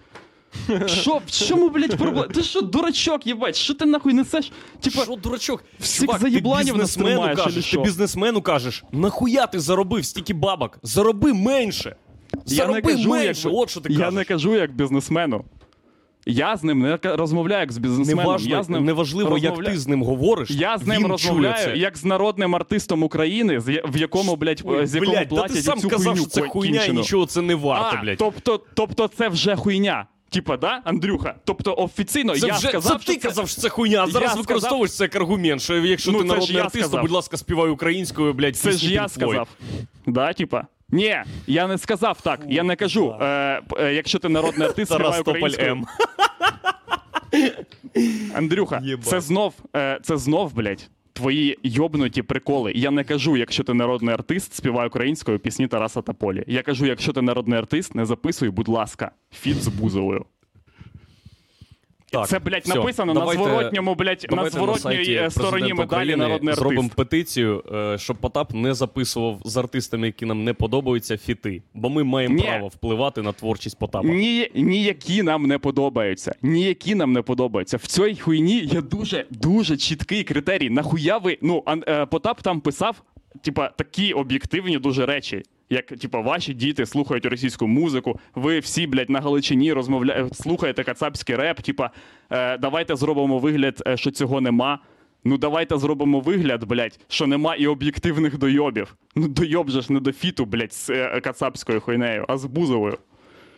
Що, 0.86 1.20
в 1.26 1.30
чому, 1.30 1.68
блядь, 1.68 1.96
проблема? 1.96 2.22
Ти 2.28 2.42
що, 2.42 2.60
дурачок, 2.60 3.26
їбать, 3.26 3.56
що 3.56 3.74
ти 3.74 3.84
нахуй 3.86 4.12
несеш? 4.14 4.52
Типа, 4.80 5.02
Що, 5.04 5.16
дурачок? 5.16 5.64
всіх 5.80 6.00
Чувак, 6.00 6.20
ти 6.20 6.30
заєбланів 6.30 6.74
бізнесмену 6.74 7.08
настримаєш, 7.10 7.38
чи 7.38 7.44
кажеш, 7.44 7.70
ти 7.70 7.78
бізнесмену 7.78 8.42
кажеш, 8.42 8.84
нахуя 8.92 9.46
ти 9.46 9.60
заробив 9.60 10.04
стільки 10.04 10.34
бабок? 10.34 10.78
Зароби 10.82 11.32
менше. 11.34 11.96
я 12.32 12.40
Зароби 12.46 12.74
не 12.74 12.82
кажу, 12.82 13.08
менше, 13.10 13.48
як, 13.48 13.58
от 13.58 13.70
що 13.70 13.80
ти 13.80 13.92
я 13.92 13.98
кажеш. 13.98 14.14
не 14.14 14.24
кажу 14.24 14.54
як 14.54 14.74
бізнесмену. 14.76 15.44
Я 16.26 16.56
з 16.56 16.62
ним 16.64 16.78
не 16.80 16.98
ка- 16.98 17.16
розмовляю 17.16 17.60
як 17.60 17.72
з 17.72 17.78
бізнесменом. 17.78 18.24
Неважно, 18.24 18.50
я 18.56 18.62
з 18.62 18.68
ним 18.68 18.84
неважливо, 18.84 19.38
як 19.38 19.54
розмовля- 19.54 19.64
ти 19.70 19.78
з 19.78 19.88
ним 19.88 20.02
говориш. 20.02 20.50
Я 20.50 20.78
з 20.78 20.86
ним 20.86 20.96
він 20.96 21.02
чує 21.02 21.12
розмовляю 21.12 21.64
це. 21.64 21.76
як 21.76 21.96
з 21.98 22.04
народним 22.04 22.54
артистом 22.54 23.02
України, 23.02 23.60
з 23.60 23.68
я- 23.68 23.82
в 23.92 23.96
якому, 23.96 24.36
блядь, 24.36 24.62
Ой, 24.64 24.86
з 24.86 24.94
якому 24.94 25.12
блядь, 25.12 25.28
та 25.28 25.34
платять 25.34 25.56
ти 25.56 25.62
сам 25.62 25.78
цю 25.80 25.88
казав, 25.88 26.06
хуйню 26.12 26.20
що 26.22 26.30
це 26.30 26.48
хуйня 26.48 26.74
і 26.74 26.78
кінчену. 26.78 27.00
нічого 27.00 27.26
це 27.26 27.42
не 27.42 27.54
варто, 27.54 27.96
а, 27.98 28.02
блядь. 28.02 28.18
тобто, 28.18 28.60
тобто 28.74 29.08
це 29.08 29.28
вже 29.28 29.56
хуйня. 29.56 30.06
Типа, 30.32 30.56
да, 30.56 30.80
Андрюха? 30.84 31.34
Тобто 31.44 31.74
офіційно 31.78 32.36
Це 32.36 32.46
я 32.46 32.54
вже 32.54 32.68
сказав, 32.68 33.00
це 33.00 33.06
ти 33.06 33.12
що 33.12 33.28
казав, 33.28 33.48
що 33.48 33.60
це 33.60 33.68
хуйня, 33.68 34.02
а 34.02 34.06
зараз 34.06 34.30
Я 34.30 34.40
використовуєш 34.40 34.92
це 34.96 35.04
як 35.04 35.16
аргумент, 35.16 35.62
що 35.62 35.74
якщо 35.76 36.12
Ну, 36.12 36.18
ти 36.18 36.24
народний 36.24 36.58
артист, 36.58 36.90
то, 36.90 36.98
будь 37.00 37.10
ласка, 37.10 37.36
співай 37.36 37.70
українською, 37.70 38.32
блядь, 38.32 38.56
Це 38.56 38.72
ж 38.72 38.92
я 38.92 39.08
сказав. 39.08 39.48
Да, 40.06 40.32
типа? 40.32 40.66
Ні, 40.88 41.16
я 41.46 41.66
не 41.66 41.78
сказав 41.78 42.20
так. 42.20 42.40
Я 42.48 42.62
не 42.62 42.76
кажу, 42.76 43.16
е, 43.20 43.62
е, 43.78 43.94
якщо 43.94 44.18
ти 44.18 44.28
народний 44.28 44.68
артист, 44.68 44.92
співай 44.92 45.20
українською. 45.20 45.72
М. 45.72 45.86
Андрюха, 48.34 48.80
Єбать. 48.84 49.06
це 49.06 49.20
знов, 49.20 49.54
е, 49.76 49.98
це 50.02 50.16
знов, 50.16 50.54
блядь, 50.54 50.88
твої 51.12 51.58
йобнуті 51.62 52.22
приколи. 52.22 52.72
Я 52.74 52.90
не 52.90 53.04
кажу, 53.04 53.36
якщо 53.36 53.64
ти 53.64 53.74
народний 53.74 54.14
артист, 54.14 54.54
співай 54.54 54.86
українською 54.86 55.38
пісні 55.38 55.68
Тараса 55.68 56.02
Тополі. 56.02 56.44
Я 56.46 56.62
кажу, 56.62 56.86
якщо 56.86 57.12
ти 57.12 57.22
народний 57.22 57.58
артист, 57.58 57.94
не 57.94 58.06
записуй, 58.06 58.50
будь 58.50 58.68
ласка, 58.68 59.10
фіт 59.32 59.62
з 59.62 59.68
Бузовою. 59.68 60.24
Так, 62.12 62.28
це, 62.28 62.38
блядь, 62.38 62.62
всьо, 62.64 62.74
написано 62.74 63.14
давайте- 63.14 63.42
на 63.42 63.48
зворотньому, 63.48 63.94
блядь, 63.94 64.26
на 64.30 64.50
зворотній 64.50 64.80
сайті 64.82 65.12
е, 65.12 65.30
стороні 65.30 65.74
медалі 65.74 66.16
народний 66.16 66.54
Зробимо 66.54 66.90
петицію, 66.96 67.64
е, 67.74 67.98
щоб 67.98 68.16
Потап 68.16 68.54
не 68.54 68.74
записував 68.74 69.40
з 69.44 69.56
артистами, 69.56 70.06
які 70.06 70.26
нам 70.26 70.44
не 70.44 70.54
подобаються, 70.54 71.16
фіти. 71.16 71.62
Бо 71.74 71.90
ми 71.90 72.04
маємо 72.04 72.34
Ні. 72.34 72.42
право 72.42 72.68
впливати 72.68 73.22
на 73.22 73.32
творчість 73.32 73.78
Потапа. 73.78 74.08
Ні, 74.08 74.50
ніякі 74.54 75.22
нам 75.22 75.46
не 75.46 75.58
подобаються. 75.58 76.34
Ніякі 76.42 76.94
нам 76.94 77.12
не 77.12 77.22
подобаються. 77.22 77.76
В 77.76 77.86
цій 77.86 78.16
хуйні 78.16 78.58
є 78.58 78.80
дуже 78.80 79.26
дуже 79.30 79.76
чіткий 79.76 80.24
критерій. 80.24 80.70
Нахуя 80.70 81.18
ви. 81.18 81.38
Ну, 81.42 81.62
Ан- 81.66 81.84
е, 81.88 82.06
Потап 82.06 82.42
там 82.42 82.60
писав, 82.60 83.02
типа, 83.42 83.68
такі 83.68 84.12
об'єктивні 84.12 84.78
дуже 84.78 85.06
речі. 85.06 85.42
Як 85.72 85.86
типа 85.86 86.20
ваші 86.20 86.54
діти 86.54 86.86
слухають 86.86 87.26
російську 87.26 87.66
музику, 87.66 88.20
ви 88.34 88.58
всі, 88.58 88.86
блядь, 88.86 89.10
на 89.10 89.20
Галичині 89.20 89.72
розмовляєте, 89.72 90.34
слухаєте 90.34 90.84
кацапський 90.84 91.36
реп, 91.36 91.60
типа, 91.60 91.90
е, 92.30 92.58
давайте 92.58 92.96
зробимо 92.96 93.38
вигляд, 93.38 93.82
е, 93.86 93.96
що 93.96 94.10
цього 94.10 94.40
нема. 94.40 94.78
Ну 95.24 95.38
давайте 95.38 95.78
зробимо 95.78 96.20
вигляд, 96.20 96.64
блядь, 96.64 97.00
що 97.08 97.26
нема 97.26 97.54
і 97.54 97.66
об'єктивних 97.66 98.38
дойобів. 98.38 98.96
Ну 99.16 99.28
дойоб 99.28 99.70
же 99.70 99.82
ж 99.82 99.92
не 99.92 100.00
до 100.00 100.12
фіту, 100.12 100.44
блядь, 100.44 100.72
з 100.72 100.90
е, 100.90 101.20
кацапською 101.20 101.80
хуйнею, 101.80 102.24
а 102.28 102.38
з 102.38 102.44
бузовою. 102.44 102.98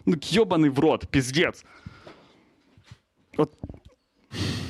Ну, 0.07 0.17
йобаний 0.23 0.71
в 0.71 0.79
рот, 0.79 1.07
піздець. 1.11 1.65
От 3.37 3.51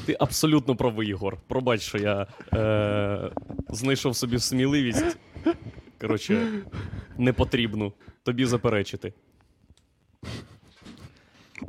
Ти 0.07 0.16
абсолютно 0.20 0.76
правий, 0.76 1.09
Ігор. 1.09 1.37
Пробач, 1.48 1.80
що 1.83 1.98
я 1.98 2.26
е- 2.54 3.30
знайшов 3.68 4.16
собі 4.16 4.38
сміливість. 4.38 5.16
Коротше, 6.00 6.48
не 7.18 7.33
потрібно 7.33 7.92
тобі 8.22 8.44
заперечити. 8.44 9.12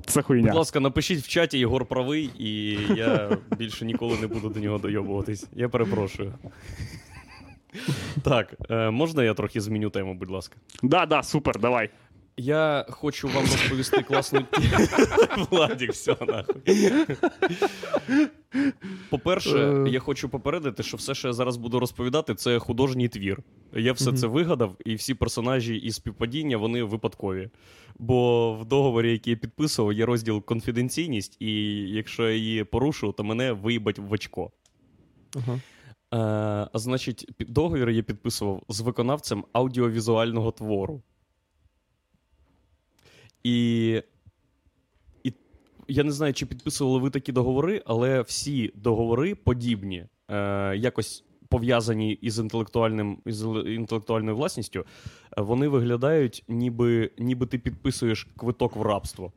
це 0.05 0.23
Будь 0.27 0.53
ласка, 0.53 0.79
напишіть 0.79 1.19
в 1.19 1.27
чаті, 1.27 1.59
Єгор 1.59 1.85
правий, 1.85 2.31
і 2.37 2.77
я 2.95 3.37
більше 3.57 3.85
ніколи 3.85 4.17
не 4.21 4.27
буду 4.27 4.49
до 4.49 4.59
нього 4.59 4.77
дойобуватись. 4.77 5.47
Я 5.53 5.69
перепрошую. 5.69 6.33
Так, 8.23 8.53
е, 8.69 8.89
можна 8.89 9.23
я 9.23 9.33
трохи 9.33 9.61
зміню 9.61 9.89
тему, 9.89 10.13
будь 10.13 10.29
ласка? 10.29 10.55
Да, 10.83 11.05
да, 11.05 11.23
супер, 11.23 11.59
давай. 11.59 11.89
Я 12.37 12.85
хочу 12.89 13.27
вам 13.27 13.41
розповісти 13.43 14.01
класну 14.01 14.45
Владік, 15.51 15.91
все 15.91 16.17
нахуй. 16.27 16.91
По-перше, 19.09 19.85
я 19.89 19.99
хочу 19.99 20.29
попередити, 20.29 20.83
що 20.83 20.97
все, 20.97 21.15
що 21.15 21.27
я 21.27 21.33
зараз 21.33 21.57
буду 21.57 21.79
розповідати, 21.79 22.35
це 22.35 22.59
художній 22.59 23.09
твір. 23.09 23.39
Я 23.73 23.93
все 23.93 24.13
це 24.13 24.27
вигадав, 24.27 24.75
і 24.85 24.95
всі 24.95 25.13
персонажі 25.13 25.75
і 25.75 25.91
співпадіння 25.91 26.57
вони 26.57 26.83
випадкові. 26.83 27.49
Бо 27.99 28.53
в 28.53 28.65
договорі, 28.65 29.11
який 29.11 29.31
я 29.31 29.37
підписував, 29.37 29.93
є 29.93 30.05
розділ 30.05 30.45
конфіденційність, 30.45 31.37
і 31.39 31.51
якщо 31.89 32.29
я 32.29 32.35
її 32.35 32.63
порушу, 32.63 33.11
то 33.11 33.23
мене 33.23 33.51
виїбать 33.51 33.99
в 33.99 34.11
очко. 34.11 34.51
Ага. 35.35 35.53
Е, 35.53 36.17
а 36.73 36.79
значить, 36.79 37.27
договір 37.39 37.89
я 37.89 38.03
підписував 38.03 38.63
з 38.69 38.81
виконавцем 38.81 39.45
аудіовізуального 39.53 40.51
твору. 40.51 41.01
І, 43.45 44.01
і 45.23 45.33
я 45.87 46.03
не 46.03 46.11
знаю, 46.11 46.33
чи 46.33 46.45
підписували 46.45 46.99
ви 46.99 47.09
такі 47.09 47.31
договори, 47.31 47.83
але 47.85 48.21
всі 48.21 48.71
договори 48.75 49.35
подібні, 49.35 50.05
е, 50.29 50.77
якось 50.77 51.23
пов'язані 51.49 52.11
із 52.13 52.39
інтелектуальним 52.39 53.17
із 53.25 53.41
інтелектуальною 53.65 54.35
власністю, 54.35 54.85
вони 55.37 55.67
виглядають, 55.67 56.43
ніби, 56.47 57.11
ніби 57.17 57.45
ти 57.45 57.57
підписуєш 57.57 58.27
квиток 58.37 58.75
в 58.75 58.81
рабство. 58.81 59.31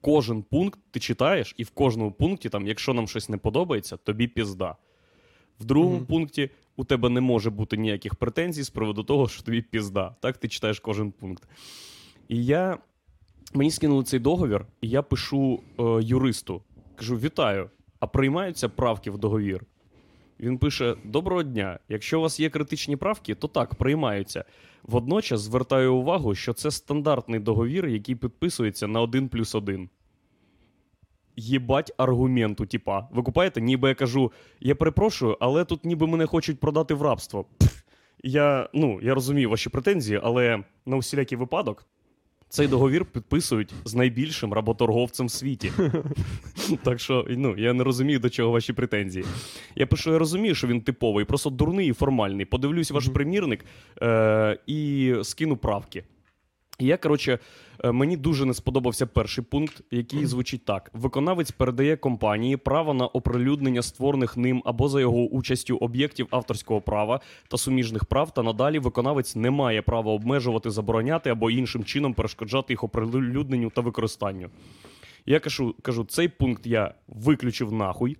Кожен 0.00 0.42
пункт 0.42 0.80
ти 0.90 1.00
читаєш, 1.00 1.54
і 1.58 1.64
в 1.64 1.70
кожному 1.70 2.12
пункті, 2.12 2.48
там, 2.48 2.66
якщо 2.66 2.94
нам 2.94 3.08
щось 3.08 3.28
не 3.28 3.36
подобається, 3.36 3.96
тобі 3.96 4.28
пізда. 4.28 4.76
В 5.60 5.64
другому 5.64 5.96
Мгм. 5.96 6.06
пункті 6.06 6.50
у 6.76 6.84
тебе 6.84 7.08
не 7.08 7.20
може 7.20 7.50
бути 7.50 7.76
ніяких 7.76 8.14
претензій 8.14 8.62
з 8.62 8.70
приводу 8.70 9.04
того, 9.04 9.28
що 9.28 9.42
тобі 9.42 9.62
пізда. 9.62 10.16
Так 10.20 10.38
ти 10.38 10.48
читаєш 10.48 10.80
кожен 10.80 11.12
пункт. 11.12 11.48
І 12.28 12.44
я. 12.44 12.78
Мені 13.54 13.70
скинули 13.70 14.04
цей 14.04 14.20
договір, 14.20 14.66
і 14.80 14.88
я 14.88 15.02
пишу 15.02 15.62
е, 15.78 15.82
юристу. 16.02 16.62
Кажу: 16.96 17.16
вітаю, 17.16 17.70
а 18.00 18.06
приймаються 18.06 18.68
правки 18.68 19.10
в 19.10 19.18
договір. 19.18 19.64
Він 20.40 20.58
пише: 20.58 20.96
Доброго 21.04 21.42
дня. 21.42 21.78
Якщо 21.88 22.18
у 22.18 22.22
вас 22.22 22.40
є 22.40 22.50
критичні 22.50 22.96
правки, 22.96 23.34
то 23.34 23.48
так, 23.48 23.74
приймаються. 23.74 24.44
Водночас 24.82 25.40
звертаю 25.40 25.94
увагу, 25.94 26.34
що 26.34 26.52
це 26.52 26.70
стандартний 26.70 27.40
договір, 27.40 27.86
який 27.86 28.14
підписується 28.14 28.86
на 28.86 29.00
1 29.00 29.28
плюс 29.28 29.54
1. 29.54 29.88
Єбать 31.36 31.92
аргументу, 31.96 32.66
типа. 32.66 33.08
Ви 33.12 33.22
купаєте? 33.22 33.60
Ніби 33.60 33.88
я 33.88 33.94
кажу, 33.94 34.32
я 34.60 34.74
перепрошую, 34.74 35.36
але 35.40 35.64
тут 35.64 35.84
ніби 35.84 36.06
мене 36.06 36.26
хочуть 36.26 36.60
продати 36.60 36.94
в 36.94 37.02
рабство. 37.02 37.44
Пф, 37.58 37.82
я, 38.22 38.68
ну, 38.74 39.00
я 39.02 39.14
розумію 39.14 39.50
ваші 39.50 39.70
претензії, 39.70 40.20
але 40.22 40.64
на 40.86 40.96
усілякий 40.96 41.38
випадок 41.38 41.86
Цей 42.52 42.68
договір 42.68 43.04
підписують 43.04 43.72
з 43.84 43.94
найбільшим 43.94 44.52
работорговцем 44.52 45.26
в 45.26 45.30
світі. 45.30 45.72
так 46.82 47.00
що 47.00 47.26
ну, 47.30 47.54
я 47.58 47.72
не 47.72 47.84
розумію, 47.84 48.18
до 48.18 48.30
чого 48.30 48.50
ваші 48.50 48.72
претензії. 48.72 49.24
Я 49.76 49.86
пишу, 49.86 50.12
я 50.12 50.18
розумію, 50.18 50.54
що 50.54 50.66
він 50.66 50.80
типовий, 50.80 51.24
просто 51.24 51.50
дурний 51.50 51.88
і 51.88 51.92
формальний. 51.92 52.46
Подивлюсь 52.46 52.90
ваш 52.90 53.08
примірник 53.08 53.64
е- 54.02 54.58
і 54.66 55.14
скину 55.22 55.56
правки. 55.56 56.04
І 56.78 56.86
я, 56.86 56.96
коротше, 56.96 57.38
мені 57.84 58.16
дуже 58.16 58.46
не 58.46 58.54
сподобався 58.54 59.06
перший 59.06 59.44
пункт, 59.44 59.82
який 59.90 60.26
звучить 60.26 60.64
так: 60.64 60.90
виконавець 60.92 61.50
передає 61.50 61.96
компанії 61.96 62.56
право 62.56 62.94
на 62.94 63.06
оприлюднення 63.06 63.82
створених 63.82 64.36
ним 64.36 64.62
або 64.64 64.88
за 64.88 65.00
його 65.00 65.18
участю 65.18 65.76
об'єктів 65.76 66.26
авторського 66.30 66.80
права 66.80 67.20
та 67.48 67.56
суміжних 67.58 68.04
прав, 68.04 68.34
та 68.34 68.42
надалі 68.42 68.78
виконавець 68.78 69.36
не 69.36 69.50
має 69.50 69.82
права 69.82 70.12
обмежувати, 70.12 70.70
забороняти 70.70 71.30
або 71.30 71.50
іншим 71.50 71.84
чином 71.84 72.14
перешкоджати 72.14 72.72
їх 72.72 72.84
оприлюдненню 72.84 73.70
та 73.70 73.80
використанню. 73.80 74.50
Я 75.26 75.40
кажу, 75.40 75.74
кажу, 75.82 76.04
цей 76.04 76.28
пункт 76.28 76.66
я 76.66 76.94
виключив 77.08 77.72
нахуй. 77.72 78.16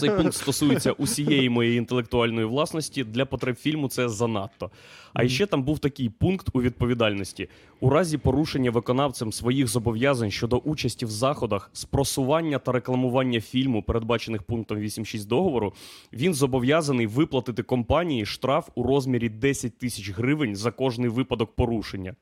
Цей 0.00 0.10
пункт 0.10 0.34
стосується 0.34 0.92
усієї 0.92 1.50
моєї 1.50 1.78
інтелектуальної 1.78 2.46
власності. 2.46 3.04
Для 3.04 3.24
потреб 3.24 3.56
фільму 3.56 3.88
це 3.88 4.08
занадто. 4.08 4.70
А 5.12 5.28
ще 5.28 5.46
там 5.46 5.62
був 5.62 5.78
такий 5.78 6.08
пункт 6.08 6.48
у 6.52 6.62
відповідальності: 6.62 7.48
у 7.80 7.90
разі 7.90 8.18
порушення 8.18 8.70
виконавцем 8.70 9.32
своїх 9.32 9.68
зобов'язань 9.68 10.30
щодо 10.30 10.56
участі 10.56 11.06
в 11.06 11.10
заходах, 11.10 11.70
спросування 11.72 12.58
та 12.58 12.72
рекламування 12.72 13.40
фільму, 13.40 13.82
передбачених 13.82 14.42
пунктом 14.42 14.78
8.6 14.78 15.26
договору, 15.26 15.72
він 16.12 16.34
зобов'язаний 16.34 17.06
виплатити 17.06 17.62
компанії 17.62 18.26
штраф 18.26 18.68
у 18.74 18.82
розмірі 18.82 19.28
10 19.28 19.78
тисяч 19.78 20.10
гривень 20.10 20.56
за 20.56 20.70
кожний 20.70 21.08
випадок 21.08 21.56
порушення. 21.56 22.14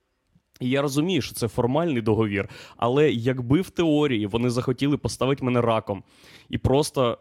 І 0.60 0.68
я 0.68 0.82
розумію, 0.82 1.22
що 1.22 1.34
це 1.34 1.48
формальний 1.48 2.02
договір, 2.02 2.48
але 2.76 3.10
якби 3.10 3.60
в 3.60 3.70
теорії 3.70 4.26
вони 4.26 4.50
захотіли 4.50 4.96
поставити 4.96 5.44
мене 5.44 5.60
раком 5.60 6.02
і 6.48 6.58
просто 6.58 7.18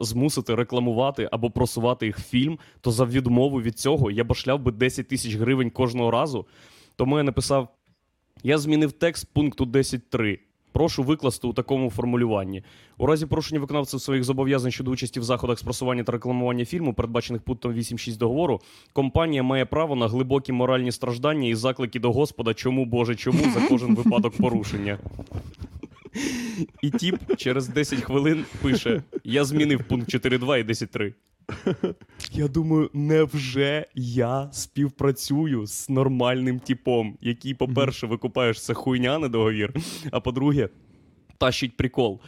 е, 0.00 0.04
змусити 0.04 0.54
рекламувати 0.54 1.28
або 1.32 1.50
просувати 1.50 2.06
їх 2.06 2.18
фільм, 2.18 2.58
то 2.80 2.90
за 2.90 3.04
відмову 3.04 3.62
від 3.62 3.78
цього 3.78 4.10
я 4.10 4.24
башляв 4.24 4.60
би 4.60 4.72
10 4.72 5.08
тисяч 5.08 5.34
гривень 5.34 5.70
кожного 5.70 6.10
разу. 6.10 6.46
Тому 6.96 7.16
я 7.16 7.22
написав: 7.22 7.68
я 8.42 8.58
змінив 8.58 8.92
текст 8.92 9.32
пункту 9.32 9.64
10.3. 9.64 10.38
Прошу 10.78 11.02
викласти 11.02 11.46
у 11.46 11.52
такому 11.52 11.90
формулюванні. 11.90 12.62
У 12.98 13.06
разі 13.06 13.26
порушення 13.26 13.60
виконавців 13.60 14.00
своїх 14.00 14.24
зобов'язань 14.24 14.70
щодо 14.70 14.90
участі 14.90 15.20
в 15.20 15.22
заходах 15.22 15.58
з 15.58 15.62
просування 15.62 16.04
та 16.04 16.12
рекламування 16.12 16.64
фільму, 16.64 16.94
передбачених 16.94 17.42
пунктом 17.42 17.72
8.6 17.72 18.16
договору, 18.16 18.60
компанія 18.92 19.42
має 19.42 19.64
право 19.64 19.96
на 19.96 20.08
глибокі 20.08 20.52
моральні 20.52 20.92
страждання 20.92 21.48
і 21.48 21.54
заклики 21.54 22.00
до 22.00 22.12
Господа, 22.12 22.54
чому 22.54 22.84
Боже, 22.84 23.14
чому 23.14 23.38
за 23.54 23.60
кожен 23.68 23.94
випадок 23.94 24.36
порушення. 24.36 24.98
І 26.82 26.90
тіп 26.90 27.16
через 27.36 27.68
10 27.68 28.00
хвилин 28.00 28.44
пише: 28.62 29.02
Я 29.24 29.44
змінив 29.44 29.84
пункт 29.84 30.14
4.2 30.14 30.58
і 30.58 30.64
10.3. 30.64 31.14
Я 32.32 32.48
думаю, 32.48 32.90
невже 32.92 33.86
я 33.94 34.48
співпрацюю 34.52 35.66
з 35.66 35.88
нормальним 35.88 36.60
типом, 36.60 37.18
який, 37.20 37.54
по-перше, 37.54 38.06
викупаєш 38.06 38.64
це 38.64 38.74
хуйня 38.74 39.18
не 39.18 39.28
договір, 39.28 39.74
а 40.10 40.20
по-друге, 40.20 40.68
тащить 41.38 41.76
прикол. 41.76 42.20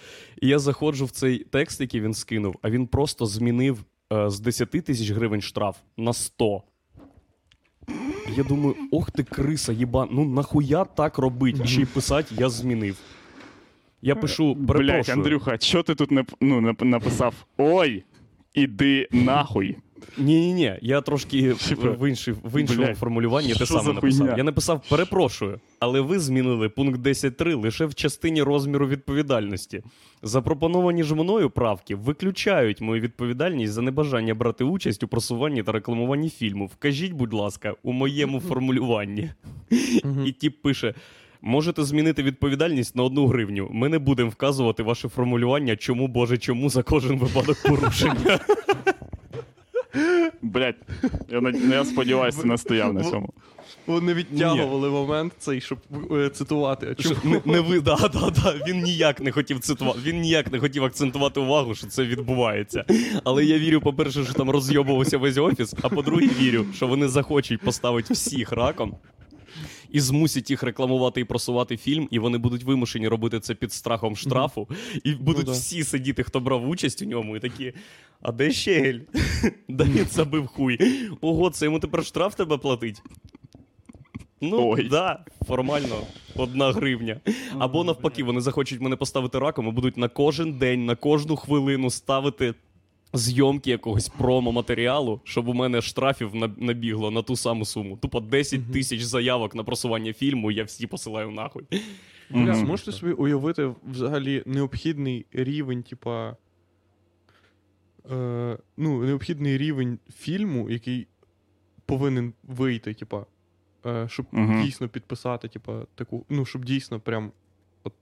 І 0.43 0.49
я 0.49 0.59
заходжу 0.59 1.05
в 1.05 1.11
цей 1.11 1.39
текст, 1.39 1.81
який 1.81 2.01
він 2.01 2.15
скинув, 2.15 2.57
а 2.63 2.71
він 2.71 2.87
просто 2.87 3.27
змінив 3.27 3.85
е, 4.13 4.31
з 4.31 4.41
10 4.41 4.71
тисяч 4.71 5.11
гривень 5.11 5.41
штраф 5.43 5.77
на 5.97 6.13
100. 6.13 6.63
Я 8.37 8.45
думаю, 8.45 8.77
ох 8.91 9.11
ти 9.11 9.23
криса, 9.23 9.73
єбан, 9.73 10.09
ну 10.13 10.25
нахуя 10.25 10.85
так 10.85 11.19
робить? 11.19 11.61
І 11.65 11.69
ще 11.69 11.83
й 11.83 11.85
писать, 11.85 12.33
я 12.33 12.49
змінив. 12.49 12.97
Я 14.03 14.15
пишу, 14.15 14.55
Блять. 14.55 15.09
Андрюха, 15.09 15.59
що 15.61 15.83
ти 15.83 15.95
тут 15.95 16.11
нап- 16.13 16.35
ну, 16.41 16.61
нап- 16.61 16.85
написав? 16.85 17.35
Ой, 17.59 18.05
іди 18.55 19.09
нахуй. 19.13 19.77
Ні, 20.19 20.41
ні, 20.41 20.53
ні. 20.55 20.79
Я 20.83 21.01
трошки 21.01 21.53
в, 21.53 22.09
іншій, 22.09 22.33
в 22.45 22.61
іншому 22.61 22.83
блядь, 22.87 22.99
формулюванні 22.99 23.55
те 23.55 23.67
саме 23.67 23.93
написав. 23.93 24.19
хуйня? 24.21 24.35
Я 24.37 24.45
написав 24.45 24.83
перепрошую, 24.89 25.61
але 25.79 26.01
ви 26.01 26.19
змінили 26.19 26.69
пункт 26.69 27.01
10.3 27.01 27.55
лише 27.61 27.87
в 27.87 27.95
частині 27.95 28.43
розміру 28.43 28.87
відповідальності. 28.89 29.83
Запропоновані 30.23 31.03
ж 31.05 31.15
мною 31.15 31.51
правки 31.51 31.95
виключають 31.95 32.81
мою 32.81 33.01
відповідальність 33.01 33.73
за 33.73 33.83
небажання 33.83 34.35
брати 34.35 34.65
участь 34.65 35.03
у 35.03 35.09
просуванні 35.09 35.63
та 35.63 35.73
рекламуванні 35.73 36.31
фільму. 36.31 36.67
Вкажіть, 36.67 37.13
будь 37.13 37.33
ласка, 37.33 37.75
у 37.83 37.93
моєму 37.93 38.41
формулюванні. 38.49 39.31
І 40.27 40.33
тіп 40.33 40.63
пише. 40.63 40.95
Можете 41.43 41.85
змінити 41.85 42.23
відповідальність 42.23 42.97
на 42.97 43.03
одну 43.03 43.27
гривню. 43.27 43.69
Ми 43.73 43.89
не 43.89 43.99
будемо 43.99 44.31
вказувати 44.31 44.83
ваше 44.83 45.09
формулювання, 45.09 45.77
чому 45.77 46.09
Боже, 46.09 46.39
чому 46.39 46.71
за 46.71 46.83
кожен 46.83 47.19
випадок 47.19 47.59
порушення. 47.63 48.39
Блять, 50.43 50.77
я, 51.29 51.53
я 51.71 51.85
сподіваюся, 51.85 52.45
не 52.45 52.59
стояв 52.59 52.95
на 52.95 53.05
цьому. 53.05 53.33
Вони 53.87 54.15
відтягували 54.15 54.91
момент 54.91 55.33
цей, 55.39 55.61
щоб 55.61 55.79
е, 56.13 56.29
цитувати. 56.29 56.89
А 56.91 57.03
чому? 57.03 57.15
Що, 57.15 57.29
не, 57.29 57.41
не 57.45 57.61
ви, 57.61 57.81
да, 57.81 57.97
да, 57.97 58.31
да. 58.31 58.55
Він 58.69 58.83
ніяк 58.83 59.21
не 59.21 59.33
хотів 59.33 59.61
цитувати, 59.61 59.99
він 60.03 60.21
ніяк 60.21 60.53
не 60.53 60.59
хотів 60.59 60.85
акцентувати 60.85 61.41
увагу, 61.41 61.75
що 61.75 61.87
це 61.87 62.05
відбувається. 62.05 62.85
Але 63.25 63.45
я 63.45 63.59
вірю, 63.59 63.81
по-перше, 63.81 64.25
що 64.25 64.33
там 64.33 64.51
розйобувався 64.51 65.19
весь 65.19 65.39
офіс, 65.39 65.75
а 65.83 65.89
по-друге, 65.89 66.29
вірю, 66.41 66.67
що 66.75 66.87
вони 66.87 67.09
захочуть 67.09 67.61
поставити 67.61 68.15
всіх 68.15 68.53
раком. 68.53 68.95
І 69.93 70.01
змусять 70.01 70.51
їх 70.51 70.63
рекламувати 70.63 71.21
і 71.21 71.25
просувати 71.25 71.77
фільм, 71.77 72.09
і 72.11 72.19
вони 72.19 72.39
будуть 72.39 72.65
вимушені 72.65 73.09
робити 73.09 73.41
це 73.41 73.55
під 73.55 73.73
страхом 73.73 74.17
штрафу. 74.17 74.69
І 75.05 75.15
будуть 75.15 75.47
да. 75.47 75.53
всі 75.53 75.85
сидіти, 75.85 76.23
хто 76.23 76.41
брав 76.41 76.69
участь 76.69 77.03
у 77.03 77.05
ньому, 77.05 77.37
і 77.37 77.41
такі: 77.41 77.73
а 78.23 78.33
де 78.33 78.51
щегель? 78.53 79.01
Да 79.69 79.85
він 79.85 80.07
забив 80.11 80.47
хуй. 80.47 80.79
Ого, 81.21 81.51
це 81.51 81.65
йому 81.65 81.81
тепер 81.81 82.05
штраф 82.05 82.35
тебе 82.35 82.59
платить. 82.59 83.03
Ну, 84.41 84.71
Ой. 84.71 84.89
да, 84.89 85.25
формально, 85.47 85.97
одна 86.37 86.73
гривня. 86.73 87.21
Або 87.59 87.85
навпаки, 87.85 88.25
вони 88.25 88.41
захочуть 88.41 88.81
мене 88.81 88.97
поставити 88.97 89.39
раком 89.39 89.69
і 89.69 89.71
будуть 89.71 89.97
на 89.97 90.09
кожен 90.09 90.53
день, 90.53 90.87
на 90.87 90.97
кожну 90.97 91.37
хвилину 91.37 91.91
ставити 91.91 92.55
зйомки 93.13 93.71
якогось 93.71 94.09
промо-матеріалу, 94.09 95.21
щоб 95.25 95.49
у 95.49 95.55
мене 95.55 95.83
штрафів 95.83 96.35
набігло 96.57 97.11
на 97.11 97.23
ту 97.23 97.37
саму 97.37 97.65
суму. 97.65 97.97
Тупо 97.97 98.21
10 98.21 98.73
тисяч 98.73 99.03
заявок 99.03 99.55
на 99.55 99.65
просування 99.65 100.13
фільму, 100.13 100.51
я 100.51 100.65
всі 100.65 100.87
посилаю 100.87 101.31
нахуй. 101.31 101.65
Бля, 102.31 102.53
Мгм. 102.53 102.67
можете 102.67 102.93
собі 102.93 103.13
уявити 103.13 103.75
взагалі 103.91 104.43
необхідний 104.47 105.27
рівень, 105.33 105.83
типа. 105.83 106.37
Е, 108.11 108.59
ну, 108.77 109.05
необхідний 109.05 109.59
рівень 109.59 109.99
фільму, 110.19 110.71
який 110.71 111.07
повинен 111.87 112.33
вийти, 112.43 112.95
типа. 112.95 113.27
Е, 113.87 114.09
щоб 114.09 114.27
Мгм. 114.33 114.63
дійсно 114.63 114.89
підписати, 114.89 115.49
типа, 115.49 115.87
таку. 115.95 116.25
Ну, 116.29 116.45
щоб 116.45 116.65
дійсно 116.65 117.01
прям. 117.01 117.33
От, 117.85 117.93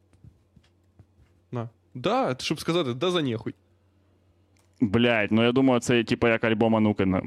на. 1.53 1.68
Да, 1.94 2.37
щоб 2.38 2.61
сказати, 2.61 2.94
да 2.94 3.11
за 3.11 3.23
нехуй. 3.23 3.55
Блять, 4.81 5.31
ну 5.33 5.43
я 5.45 5.53
думаю, 5.53 5.81
це 5.81 6.05
типу 6.05 6.29
як 6.29 6.45
альбом 6.45 6.77
Ануки 6.77 7.07
на- 7.07 7.23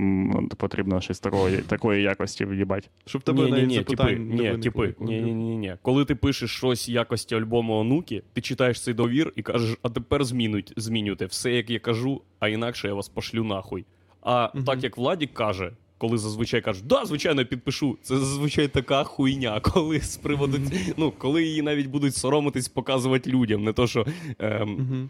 потрібно 0.58 1.02
щось 1.02 1.20
такої, 1.20 1.58
такої 1.58 2.04
якості 2.04 2.46
в'їбать. 2.46 2.90
Щоб 3.06 3.22
тебе 3.22 3.44
ні, 3.46 3.52
навіть 3.52 3.68
ні, 3.68 3.76
запитань 3.76 4.08
типи, 4.08 4.20
не 4.20 4.52
ні, 4.54 4.58
типи, 4.64 4.96
ні, 5.00 5.22
ні, 5.22 5.34
ні, 5.34 5.58
ні. 5.58 5.76
Коли 5.82 6.06
ти 6.06 6.16
пишеш 6.16 6.52
щось 6.52 6.90
якості 6.90 7.36
альбому 7.36 7.74
онуки, 7.78 8.24
ти 8.34 8.42
читаєш 8.42 8.82
цей 8.84 8.94
довір 8.94 9.34
і 9.36 9.42
кажеш, 9.42 9.78
а 9.82 9.90
тепер 9.90 10.24
змінюють, 10.26 10.74
змінюйте 10.78 11.26
все, 11.26 11.52
як 11.52 11.70
я 11.70 11.80
кажу, 11.80 12.22
а 12.40 12.48
інакше 12.48 12.88
я 12.88 12.94
вас 12.94 13.10
пошлю 13.10 13.44
нахуй. 13.44 13.86
А 14.22 14.50
Мгм. 14.56 14.64
так 14.64 14.84
як 14.84 14.98
Владік 14.98 15.34
каже, 15.34 15.72
коли 15.98 16.18
зазвичай 16.18 16.62
кажуть, 16.62 16.88
да, 16.88 17.06
звичайно, 17.06 17.46
підпишу. 17.46 17.98
Це 18.02 18.18
зазвичай 18.18 18.68
така 18.68 19.04
хуйня, 19.04 19.60
коли 19.74 20.00
з 20.00 20.18
приводу 20.18 20.58
ну, 20.98 21.14
коли 21.18 21.44
її 21.44 21.62
навіть 21.62 21.88
будуть 21.88 22.16
соромитись 22.16 22.68
показувати 22.68 23.30
людям, 23.30 23.64
не 23.64 23.74
то 23.74 23.88
що 23.88 24.06
ем, 24.40 24.70
Мгм. 24.70 25.10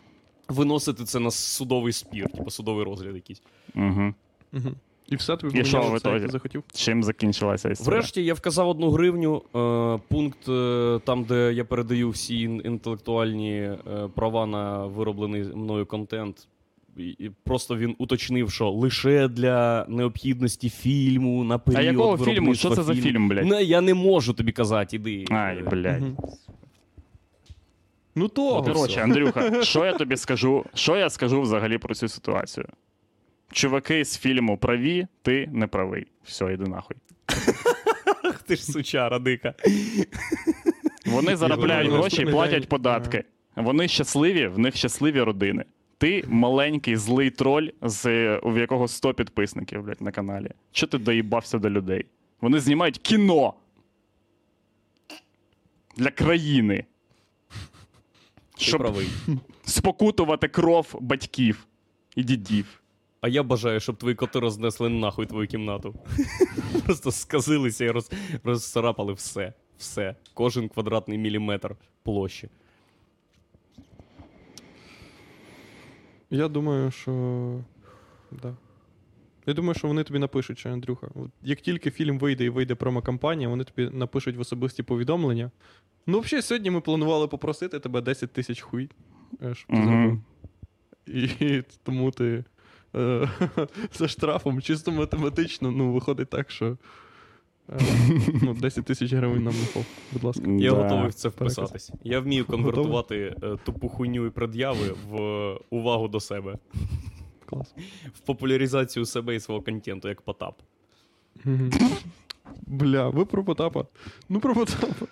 Виносити 0.51 1.03
це 1.03 1.19
на 1.19 1.31
судовий 1.31 1.93
спір, 1.93 2.29
типу 2.31 2.49
судовий 2.49 2.85
розгляд 2.85 3.15
якийсь. 3.15 3.41
Угу. 3.75 4.13
Мгм. 4.51 4.75
І 5.11 5.15
все 5.15 5.37
тобі 5.37 5.59
І 5.59 5.65
що 5.65 5.81
в 5.81 5.97
ітогі? 5.97 6.27
захотів? 6.27 6.63
Чим 6.73 7.03
закінчилася 7.03 7.69
історія? 7.69 7.99
Врешті 7.99 8.23
я 8.23 8.33
вказав 8.33 8.69
одну 8.69 8.91
гривню. 8.91 9.41
Е, 9.55 9.99
пункт 10.07 10.49
е, 10.49 10.99
там, 11.05 11.23
де 11.23 11.53
я 11.53 11.65
передаю 11.65 12.09
всі 12.09 12.41
інтелектуальні 12.41 13.51
е, 13.51 13.77
права 14.15 14.45
на 14.45 14.85
вироблений 14.85 15.43
мною 15.43 15.85
контент. 15.85 16.47
І, 16.97 17.07
і 17.07 17.31
просто 17.43 17.77
він 17.77 17.95
уточнив, 17.97 18.51
що 18.51 18.69
лише 18.69 19.27
для 19.27 19.85
необхідності 19.89 20.69
фільму 20.69 21.43
на 21.43 21.57
період 21.57 21.81
А 21.81 21.83
якого 21.83 22.17
фільму? 22.17 22.55
Що 22.55 22.69
це 22.69 22.83
за 22.83 22.95
фільм, 22.95 23.29
блядь? 23.29 23.45
Не, 23.45 23.63
я 23.63 23.81
не 23.81 23.93
можу 23.93 24.33
тобі 24.33 24.51
казати, 24.51 24.95
іди. 24.95 25.25
Ай, 25.29 25.63
блядь. 25.71 26.01
Мгм. 26.01 26.17
Ну 28.15 28.27
того. 28.27 28.63
Коротше, 28.63 29.01
Андрюха, 29.01 29.63
що 29.63 29.85
я 29.85 29.93
тобі 29.93 30.17
скажу? 30.17 30.65
Що 30.73 30.97
я 30.97 31.09
скажу 31.09 31.41
взагалі 31.41 31.77
про 31.77 31.95
цю 31.95 32.07
ситуацію? 32.07 32.65
Чуваки 33.51 34.05
з 34.05 34.17
фільму 34.17 34.57
праві, 34.57 35.07
ти 35.21 35.49
не 35.53 35.67
правий. 35.67 36.07
Все, 36.23 36.53
йди 36.53 36.63
нахуй. 36.63 36.97
Ах, 38.23 38.41
ти 38.43 38.55
ж 38.55 38.63
сучара 38.65 39.19
дика. 39.19 39.53
Вони 41.05 41.35
заробляють 41.35 41.91
гроші 41.91 42.21
і 42.21 42.25
платять 42.25 42.69
податки. 42.69 43.23
Вони 43.55 43.87
щасливі, 43.87 44.47
в 44.47 44.59
них 44.59 44.75
щасливі 44.75 45.21
родини. 45.21 45.65
Ти 45.97 46.23
маленький 46.27 46.95
злий 46.95 47.29
троль, 47.29 47.67
з, 47.81 48.37
у 48.37 48.57
якого 48.57 48.87
100 48.87 49.13
підписників 49.13 49.83
блядь, 49.83 50.01
на 50.01 50.11
каналі. 50.11 50.51
Чого 50.71 50.89
ти 50.89 50.97
доїбався 50.97 51.57
до 51.57 51.69
людей? 51.69 52.05
Вони 52.41 52.59
знімають 52.59 52.97
кіно 52.97 53.53
для 55.97 56.09
країни. 56.11 56.85
Ти 58.61 58.67
Щоб 58.67 58.81
правий. 58.81 59.07
спокутувати 59.63 60.47
кров 60.47 60.95
батьків 61.01 61.67
і 62.15 62.23
дідів. 62.23 62.81
А 63.21 63.27
я 63.27 63.43
бажаю, 63.43 63.79
щоб 63.79 63.97
твої 63.97 64.15
коти 64.15 64.39
рознесли 64.39 64.89
нахуй 64.89 65.25
твою 65.25 65.47
кімнату. 65.47 65.95
Просто 66.85 67.11
сказилися 67.11 67.85
і 67.85 67.91
роз, 67.91 68.11
розцарапали 68.43 69.13
все. 69.13 69.53
Все. 69.77 70.15
Кожен 70.33 70.69
квадратний 70.69 71.17
міліметр 71.17 71.75
площі. 72.03 72.49
Я 76.29 76.47
думаю, 76.47 76.91
що. 76.91 77.59
Да. 78.31 78.55
Я 79.45 79.53
думаю, 79.53 79.75
що 79.75 79.87
вони 79.87 80.03
тобі 80.03 80.19
напишуть, 80.19 80.59
що 80.59 80.69
Андрюха. 80.69 81.07
От 81.15 81.31
Як 81.41 81.61
тільки 81.61 81.91
фільм 81.91 82.19
вийде 82.19 82.45
і 82.45 82.49
вийде 82.49 82.75
промокампанія, 82.75 83.49
вони 83.49 83.63
тобі 83.63 83.89
напишуть 83.89 84.35
в 84.35 84.39
особисті 84.39 84.83
повідомлення. 84.83 85.51
Ну, 86.07 86.19
взагалі, 86.19 86.41
сьогодні 86.41 86.71
ми 86.71 86.81
планували 86.81 87.27
попросити 87.27 87.79
тебе 87.79 88.01
10 88.01 88.31
тисяч 88.33 88.61
хуй. 88.61 88.89
е, 89.43 89.55
Щоб 89.55 89.69
ти 89.69 89.75
зробив. 89.83 90.21
І 91.07 91.63
тому 91.83 92.11
ти 92.11 92.43
е, 92.95 93.29
за 93.93 94.07
штрафом 94.07 94.61
чисто 94.61 94.91
математично 94.91 95.71
ну, 95.71 95.93
виходить 95.93 96.29
так, 96.29 96.51
що 96.51 96.77
е, 97.69 97.79
ну, 98.41 98.53
10 98.61 98.85
тисяч 98.85 99.13
гривень 99.13 99.43
нам 99.43 99.53
не 99.53 99.65
фоп. 99.65 99.83
Будь 100.11 100.23
ласка. 100.23 100.43
Я 100.51 100.71
Да. 100.71 100.83
готовий 100.83 101.09
в 101.09 101.13
це 101.13 101.29
вписатись. 101.29 101.91
Я 102.03 102.19
вмію 102.19 102.45
конвертувати 102.45 103.35
е, 103.43 103.57
тупу 103.65 103.89
хуйню 103.89 104.25
і 104.25 104.29
пред'яви 104.29 104.95
в 105.09 105.15
е, 105.21 105.59
увагу 105.69 106.07
до 106.07 106.19
себе, 106.19 106.57
Клас. 107.45 107.75
в 108.13 108.19
популяризацію 108.19 109.05
себе 109.05 109.35
і 109.35 109.39
свого 109.39 109.61
контенту, 109.61 110.07
як 110.09 110.21
Потап. 110.21 110.61
Бля, 112.67 113.09
ви 113.09 113.25
про 113.25 113.43
Потапа. 113.43 113.85
Ну 114.29 114.39
про 114.39 114.55
Потапа. 114.55 115.05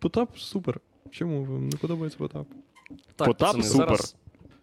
Потап 0.00 0.38
супер. 0.38 0.80
Чому 1.10 1.44
вам 1.44 1.68
не 1.68 1.76
подобається 1.76 2.18
Потап? 2.18 2.46
Так, 3.16 3.28
Потап 3.28 3.38
пацани, 3.38 3.64
супер. 3.64 3.86
Зараз, 3.86 4.16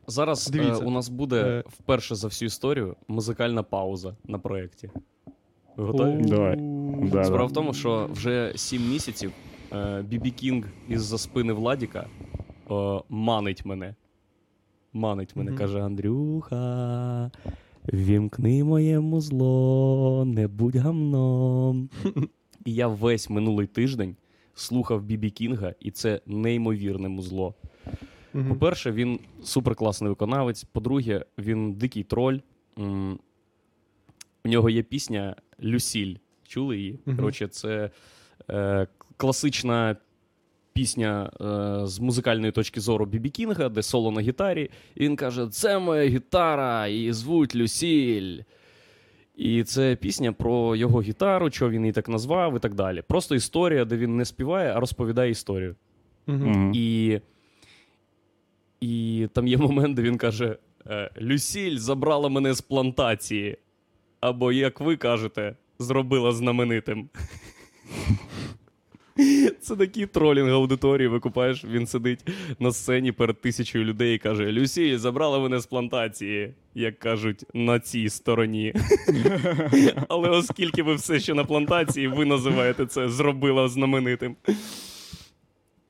зараз 0.08 0.52
е, 0.56 0.86
у 0.86 0.90
нас 0.90 1.10
буде 1.10 1.42
Е. 1.42 1.64
вперше 1.68 2.16
за 2.16 2.28
всю 2.28 2.48
історію 2.48 2.96
музикальна 3.08 3.64
пауза 3.64 4.16
на 4.28 4.40
проєкті. 4.40 4.90
Ви 5.78 5.86
готові? 5.86 6.22
Давай. 6.22 6.56
Да, 7.12 7.24
Справа 7.24 7.44
да. 7.44 7.52
в 7.52 7.54
тому, 7.54 7.74
що 7.74 8.10
вже 8.12 8.54
7 8.56 8.90
місяців 8.90 9.32
Бібі 10.04 10.32
Кінг 10.32 10.68
із-за 10.90 11.18
спини 11.18 11.54
Владіка 11.54 12.08
е, 12.72 13.00
манить 13.10 13.66
мене. 13.66 13.96
Манить 14.94 15.36
мене, 15.36 15.52
Мгм. 15.52 15.58
каже 15.60 15.82
Андрюха. 15.82 17.32
Вімкни 17.94 18.64
моє 18.64 19.00
музло, 19.00 20.24
не 20.28 20.48
будь 20.48 20.76
гамном. 20.76 21.90
І 22.66 22.74
я 22.74 22.88
весь 22.88 23.30
минулий 23.30 23.68
тиждень 23.68 24.16
слухав 24.56 25.04
Бібі 25.04 25.30
Кінга, 25.30 25.74
і 25.80 25.92
це 25.92 26.22
неймовірне 26.26 27.10
музло. 27.10 27.54
Мгм. 28.34 28.50
По-перше, 28.50 28.92
він 28.92 29.20
суперкласний 29.44 30.10
виконавець. 30.10 30.64
По-друге, 30.64 31.26
він 31.38 31.74
дикий 31.74 32.04
троль. 32.04 32.38
М, 32.80 33.20
У 34.46 34.50
нього 34.50 34.70
є 34.70 34.84
пісня 34.84 35.36
Люсіль. 35.64 36.16
Чули 36.48 36.78
її? 36.78 37.00
Мгм. 37.06 37.18
Коротше, 37.18 37.48
це 37.48 37.90
е, 38.50 38.88
класична 39.18 39.96
пісня 40.74 41.32
е, 41.42 41.88
з 41.88 42.00
музикальної 42.00 42.52
точки 42.52 42.82
зору 42.82 43.06
Бібі 43.06 43.30
Кінга, 43.30 43.70
де 43.70 43.82
соло 43.84 44.12
на 44.12 44.22
гітарі. 44.22 44.70
І 44.96 45.04
він 45.06 45.16
каже: 45.16 45.48
Це 45.48 45.80
моя 45.80 46.10
гітара, 46.10 46.88
її 46.88 47.14
звуть 47.14 47.56
Люсіль. 47.56 48.40
І 49.36 49.64
це 49.64 49.96
пісня 49.96 50.34
про 50.34 50.76
його 50.76 51.02
гітару, 51.02 51.52
що 51.52 51.70
він 51.70 51.82
її 51.82 51.94
так 51.94 52.10
назвав, 52.10 52.56
і 52.56 52.60
так 52.60 52.74
далі. 52.74 53.02
Просто 53.08 53.36
історія, 53.36 53.86
де 53.86 53.98
він 53.98 54.18
не 54.18 54.26
співає, 54.26 54.74
а 54.76 54.80
розповідає 54.80 55.32
історію. 55.32 55.76
Мгм. 56.28 56.72
І, 56.76 57.20
і 58.82 59.28
там 59.34 59.48
є 59.48 59.58
момент, 59.58 59.96
де 59.96 60.02
він 60.02 60.18
каже: 60.18 60.58
е, 60.88 61.12
Люсіль 61.22 61.78
забрала 61.78 62.30
мене 62.30 62.54
з 62.54 62.62
плантації. 62.62 63.58
Або, 64.20 64.52
як 64.52 64.80
ви 64.82 64.98
кажете, 64.98 65.56
зробила 65.80 66.32
знаменитим. 66.32 67.10
Це 69.62 69.76
такий 69.76 70.06
тролінг 70.06 70.50
аудиторії, 70.50 71.08
викупаєш, 71.08 71.66
він 71.66 71.88
сидить 71.88 72.20
на 72.60 72.72
сцені 72.72 73.12
перед 73.12 73.42
тисячою 73.42 73.86
людей 73.86 74.16
і 74.16 74.18
каже: 74.18 74.52
Люсі, 74.52 74.98
забрала 74.98 75.40
мене 75.40 75.60
з 75.60 75.66
плантації, 75.66 76.54
як 76.76 77.00
кажуть, 77.00 77.44
на 77.54 77.80
цій 77.80 78.10
стороні. 78.10 78.74
Але 80.10 80.30
оскільки 80.30 80.84
ви 80.84 80.96
все 80.96 81.20
ще 81.20 81.34
на 81.34 81.44
плантації, 81.44 82.08
ви 82.08 82.26
називаєте 82.26 82.86
це 82.86 83.10
зробила 83.10 83.70
знаменитим. 83.70 84.36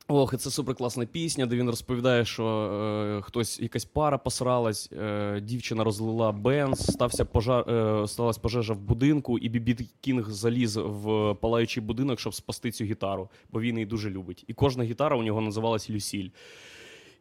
Ох, 0.08 0.34
і 0.34 0.36
це 0.36 0.50
суперкласна 0.50 1.06
пісня, 1.06 1.46
де 1.46 1.56
він 1.56 1.70
розповідає, 1.70 2.24
що 2.24 2.44
е, 2.46 3.22
хтось, 3.22 3.60
якась 3.60 3.84
пара 3.84 4.18
посралась, 4.18 4.90
е, 4.92 5.40
дівчина 5.40 5.84
розлила 5.84 6.32
бенз, 6.32 6.78
стався 6.92 7.24
пожар, 7.24 7.70
е, 7.70 8.08
сталася 8.08 8.40
пожежа 8.40 8.74
в 8.74 8.80
будинку, 8.80 9.38
і 9.38 9.48
Бібі 9.48 9.88
Кінг 10.00 10.30
заліз 10.30 10.76
в 10.76 11.34
палаючий 11.34 11.82
будинок, 11.82 12.20
щоб 12.20 12.34
спасти 12.34 12.70
цю 12.70 12.84
гітару, 12.84 13.30
бо 13.50 13.60
він 13.60 13.76
її 13.76 13.86
дуже 13.86 14.10
любить. 14.10 14.44
І 14.46 14.54
кожна 14.54 14.84
гітара 14.84 15.16
у 15.16 15.22
нього 15.22 15.40
називалась 15.40 15.90
Люсіль. 15.90 16.28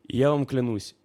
І 0.07 0.17
я 0.17 0.29
вам 0.29 0.45
клянусь, 0.45 0.95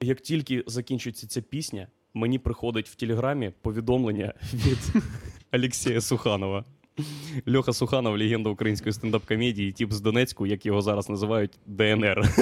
як 0.00 0.20
тільки 0.20 0.64
закінчується 0.66 1.26
ця 1.26 1.42
пісня, 1.42 1.86
мені 2.14 2.38
приходить 2.38 2.88
в 2.88 2.94
телеграмі 2.94 3.52
повідомлення 3.62 4.34
від 4.54 5.02
Олексія 5.52 6.00
Суханова. 6.00 6.64
Льоха 7.54 7.72
Суханов, 7.72 8.18
легенда 8.18 8.50
української 8.50 8.92
стендап-комедії, 8.92 9.72
тип 9.72 9.92
з 9.92 10.00
Донецьку, 10.00 10.46
як 10.46 10.66
його 10.66 10.82
зараз 10.82 11.08
називають 11.08 11.58
ДНР. 11.66 12.28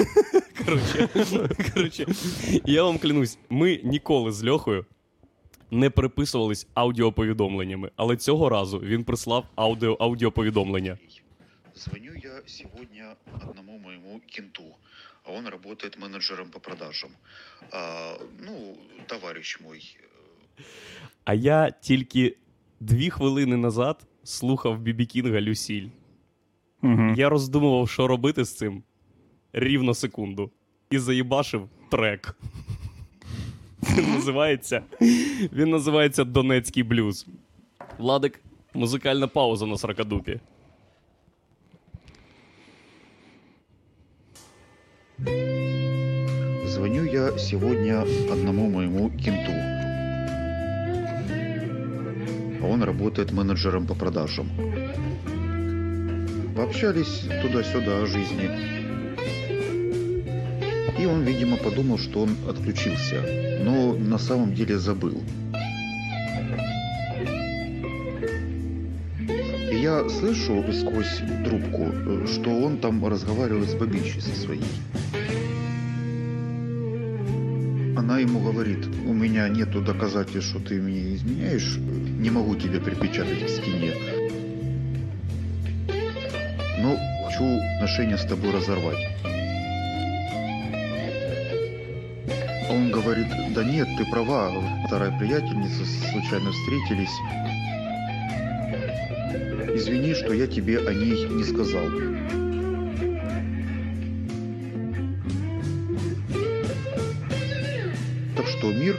Коротше, 0.65 1.09
коротше, 1.73 2.05
я 2.65 2.83
вам 2.83 2.97
клянусь, 2.97 3.37
ми 3.49 3.81
ніколи 3.83 4.31
з 4.31 4.45
Льохою 4.45 4.85
не 5.71 5.89
переписувались 5.89 6.67
аудіоповідомленнями, 6.73 7.91
але 7.95 8.17
цього 8.17 8.49
разу 8.49 8.79
він 8.79 9.03
прислав 9.03 9.45
аудіо, 9.55 9.97
аудіоповідомлення. 9.99 10.97
Звоню 11.75 12.11
я 12.23 12.41
сегодня 12.45 13.15
одному 13.49 13.77
моему 13.77 14.21
кенту, 14.35 14.63
а 15.23 15.31
он 15.31 15.47
работает 15.47 15.97
менеджером 15.99 16.49
по 16.49 16.59
продажам. 16.59 17.09
А, 17.71 18.13
ну, 18.39 18.77
товарищ 19.05 19.59
мой. 19.61 19.97
А 21.25 21.33
я 21.33 21.71
тільки 21.71 22.37
дві 22.79 23.09
хвилини 23.09 23.57
назад 23.57 24.07
слухав 24.27 24.79
Бібі 24.79 25.05
Кінга 25.05 25.41
Люсіль. 25.41 25.87
Мгм. 26.81 27.15
Я 27.17 27.29
роздумував, 27.29 27.89
що 27.89 28.07
робити 28.07 28.45
з 28.45 28.55
цим 28.55 28.83
рівно 29.53 29.93
секунду. 29.93 30.51
І 30.89 30.97
заїбашив 30.97 31.69
трек. 31.91 32.37
Він 33.97 34.13
називається, 34.13 34.81
він 35.53 35.69
називається 35.69 36.23
Донецький 36.23 36.83
блюз. 36.83 37.27
Владик, 37.97 38.41
музикальна 38.73 39.27
пауза 39.27 39.65
на 39.65 39.77
сракадупі. 39.77 40.39
Звоню 46.65 47.05
я 47.05 47.37
сегодня 47.37 48.05
одному 48.31 48.69
моему 48.69 49.11
кенту, 49.25 49.51
а 49.51 49.76
он 52.61 52.83
работает 52.83 53.31
менеджером 53.31 53.85
по 53.85 53.95
продажам. 53.95 54.49
Пообщались 56.55 57.25
туда-сюда 57.41 58.03
о 58.03 58.05
жизни. 58.07 58.49
И 60.99 61.05
он, 61.05 61.23
видимо, 61.23 61.57
подумал, 61.57 61.99
что 61.99 62.21
он 62.21 62.35
отключился, 62.49 63.21
но 63.63 63.93
на 63.93 64.17
самом 64.17 64.55
деле 64.55 64.79
забыл. 64.79 65.21
И 69.71 69.75
я 69.75 70.09
слышу 70.09 70.65
сквозь 70.73 71.21
трубку, 71.45 71.83
э, 71.83 72.25
что 72.25 72.49
он 72.49 72.79
там 72.79 73.05
разговаривает 73.05 73.69
с 73.69 73.75
бабищей 73.75 74.21
со 74.21 74.33
своей. 74.35 74.63
Она 78.07 78.19
ему 78.19 78.39
говорит, 78.39 78.87
у 79.05 79.11
меня 79.11 79.49
нету 79.49 79.81
доказательств, 79.81 80.51
что 80.51 80.59
ты 80.61 80.81
мне 80.81 81.13
изменяешь, 81.15 81.75
не 81.75 82.29
могу 82.29 82.55
тебя 82.55 82.79
припечатать 82.79 83.45
к 83.45 83.49
стене. 83.49 83.91
Но 86.79 86.97
хочу 87.25 87.43
отношения 87.75 88.17
с 88.17 88.23
тобой 88.23 88.51
разорвать. 88.51 89.05
А 92.69 92.71
Он 92.71 92.91
говорит, 92.91 93.27
да 93.53 93.65
нет, 93.65 93.89
ты 93.97 94.05
права, 94.09 94.53
вторая 94.87 95.11
приятельница, 95.19 95.83
случайно 96.09 96.53
встретились. 96.53 97.11
Извини, 99.75 100.13
что 100.13 100.31
я 100.31 100.47
тебе 100.47 100.79
о 100.79 100.93
ней 100.93 101.27
не 101.27 101.43
сказал. 101.43 101.89
Что 108.67 108.73
мир, 108.73 108.97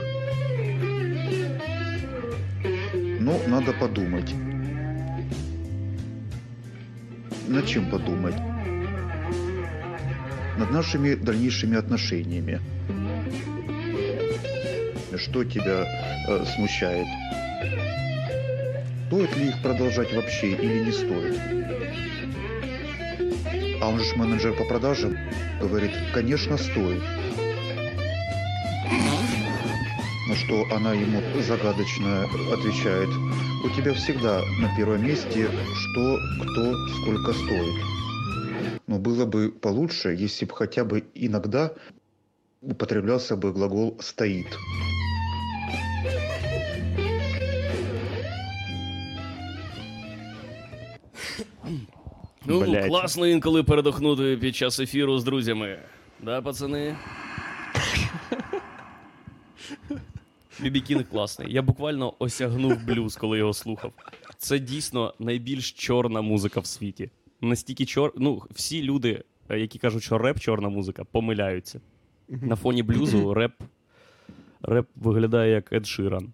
ну, 3.19 3.39
надо 3.47 3.71
подумать. 3.73 4.33
Над 7.47 7.67
чем 7.67 7.89
подумать? 7.91 8.35
Над 10.57 10.71
нашими 10.71 11.13
дальнейшими 11.13 11.77
отношениями. 11.77 12.59
Что 15.15 15.43
тебя 15.43 15.85
э, 16.27 16.45
смущает? 16.55 17.07
Стоит 19.07 19.37
ли 19.37 19.49
их 19.49 19.61
продолжать 19.61 20.13
вообще 20.13 20.53
или 20.53 20.85
не 20.85 20.91
стоит? 20.91 21.39
А 23.81 23.87
он 23.87 23.99
же 23.99 24.15
менеджер 24.15 24.53
по 24.53 24.65
продажам 24.65 25.15
говорит, 25.59 25.91
конечно, 26.13 26.57
стоит. 26.57 27.03
что 30.38 30.64
она 30.74 30.94
ему 30.94 31.20
загадочно 31.42 32.24
отвечает, 32.52 33.08
у 33.64 33.68
тебя 33.70 33.92
всегда 33.94 34.40
на 34.60 34.74
первом 34.76 35.04
месте 35.06 35.48
что, 35.48 36.18
кто, 36.40 36.88
сколько 36.88 37.32
стоит. 37.32 37.82
Но 38.86 38.98
было 38.98 39.26
бы 39.26 39.50
получше, 39.50 40.14
если 40.14 40.44
бы 40.44 40.54
хотя 40.54 40.84
бы 40.84 41.04
иногда 41.14 41.72
употреблялся 42.60 43.36
бы 43.36 43.52
глагол 43.52 43.96
«стоит». 44.00 44.46
Ну, 52.46 52.60
Блядь. 52.60 52.86
класно 52.86 53.26
інколи 53.26 53.62
передохнути 53.62 54.36
під 54.36 54.56
час 54.56 54.80
ефіру 54.80 55.18
з 55.18 55.24
друзями. 55.24 55.78
Да, 56.20 56.42
пацани? 56.42 56.96
Бібі 60.61 60.81
Кінг 60.81 61.09
класний. 61.09 61.53
Я 61.53 61.61
буквально 61.61 62.13
осягнув 62.19 62.85
блюз, 62.85 63.15
коли 63.15 63.37
його 63.37 63.53
слухав. 63.53 63.93
Це 64.37 64.59
дійсно 64.59 65.13
найбільш 65.19 65.71
чорна 65.71 66.21
музика 66.21 66.59
в 66.59 66.65
світі. 66.65 67.09
Настільки 67.41 67.85
чор... 67.85 68.13
Ну, 68.17 68.43
всі 68.51 68.83
люди, 68.83 69.23
е, 69.49 69.59
які 69.59 69.79
кажуть, 69.79 70.03
що 70.03 70.17
реп 70.17 70.39
чорна 70.39 70.69
музика, 70.69 71.03
помиляються. 71.03 71.81
На 72.27 72.55
фоні 72.55 72.83
блюзу 72.83 73.33
реп, 73.33 73.53
реп 74.61 74.87
виглядає 74.95 75.51
як 75.51 75.73
Ед 75.73 75.87
Ширан. 75.87 76.33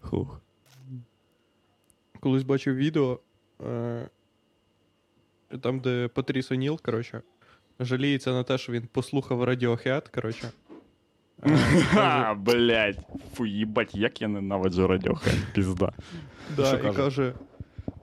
Хух. 0.00 0.40
Колись 2.20 2.42
бачив 2.42 2.74
відео, 2.74 3.20
е, 3.66 4.08
там, 5.60 5.80
де 5.80 6.08
Патріс 6.08 6.52
О'Ніл, 6.52 6.80
коротше, 6.80 7.22
жаліється 7.80 8.30
на 8.32 8.42
те, 8.42 8.58
що 8.58 8.72
він 8.72 8.82
послухав 8.92 9.42
Radiohead, 9.44 10.14
коротше. 10.14 10.50
Е, 11.46 11.56
Ха, 11.94 12.36
блядь. 12.38 12.98
Фу, 13.36 13.46
їбать, 13.46 13.94
як 13.94 14.22
я 14.22 14.28
ненавиджу 14.28 14.86
радіохед, 14.86 15.34
пізда. 15.54 15.92
Да, 16.56 16.78
і 16.90 16.92
каже? 16.96 17.32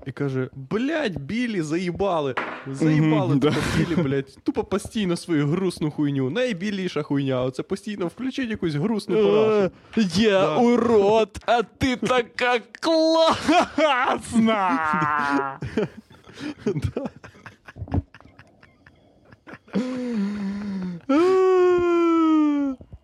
і 0.06 0.12
каже: 0.12 0.50
блядь, 0.56 1.20
білі, 1.22 1.62
заїбали. 1.62 2.36
Заїбали 2.68 3.36
Мгм, 3.36 3.40
тупо 3.40 3.56
білі, 3.78 3.96
блядь. 4.04 4.38
Тупо 4.44 4.64
постійно 4.64 5.18
свою 5.18 5.48
грустну 5.48 5.92
хуйню. 5.92 6.30
Найбіліша 6.30 7.02
хуйня. 7.04 7.42
Оце 7.42 7.64
постійно 7.64 8.08
включить 8.08 8.50
якусь 8.50 8.74
грустну 8.76 9.16
парашу. 9.16 9.72
Я 10.16 10.42
Да. 10.42 10.56
урод, 10.58 11.40
а 11.46 11.64
ти 11.64 11.96
така 11.96 12.60
класна. 12.80 13.20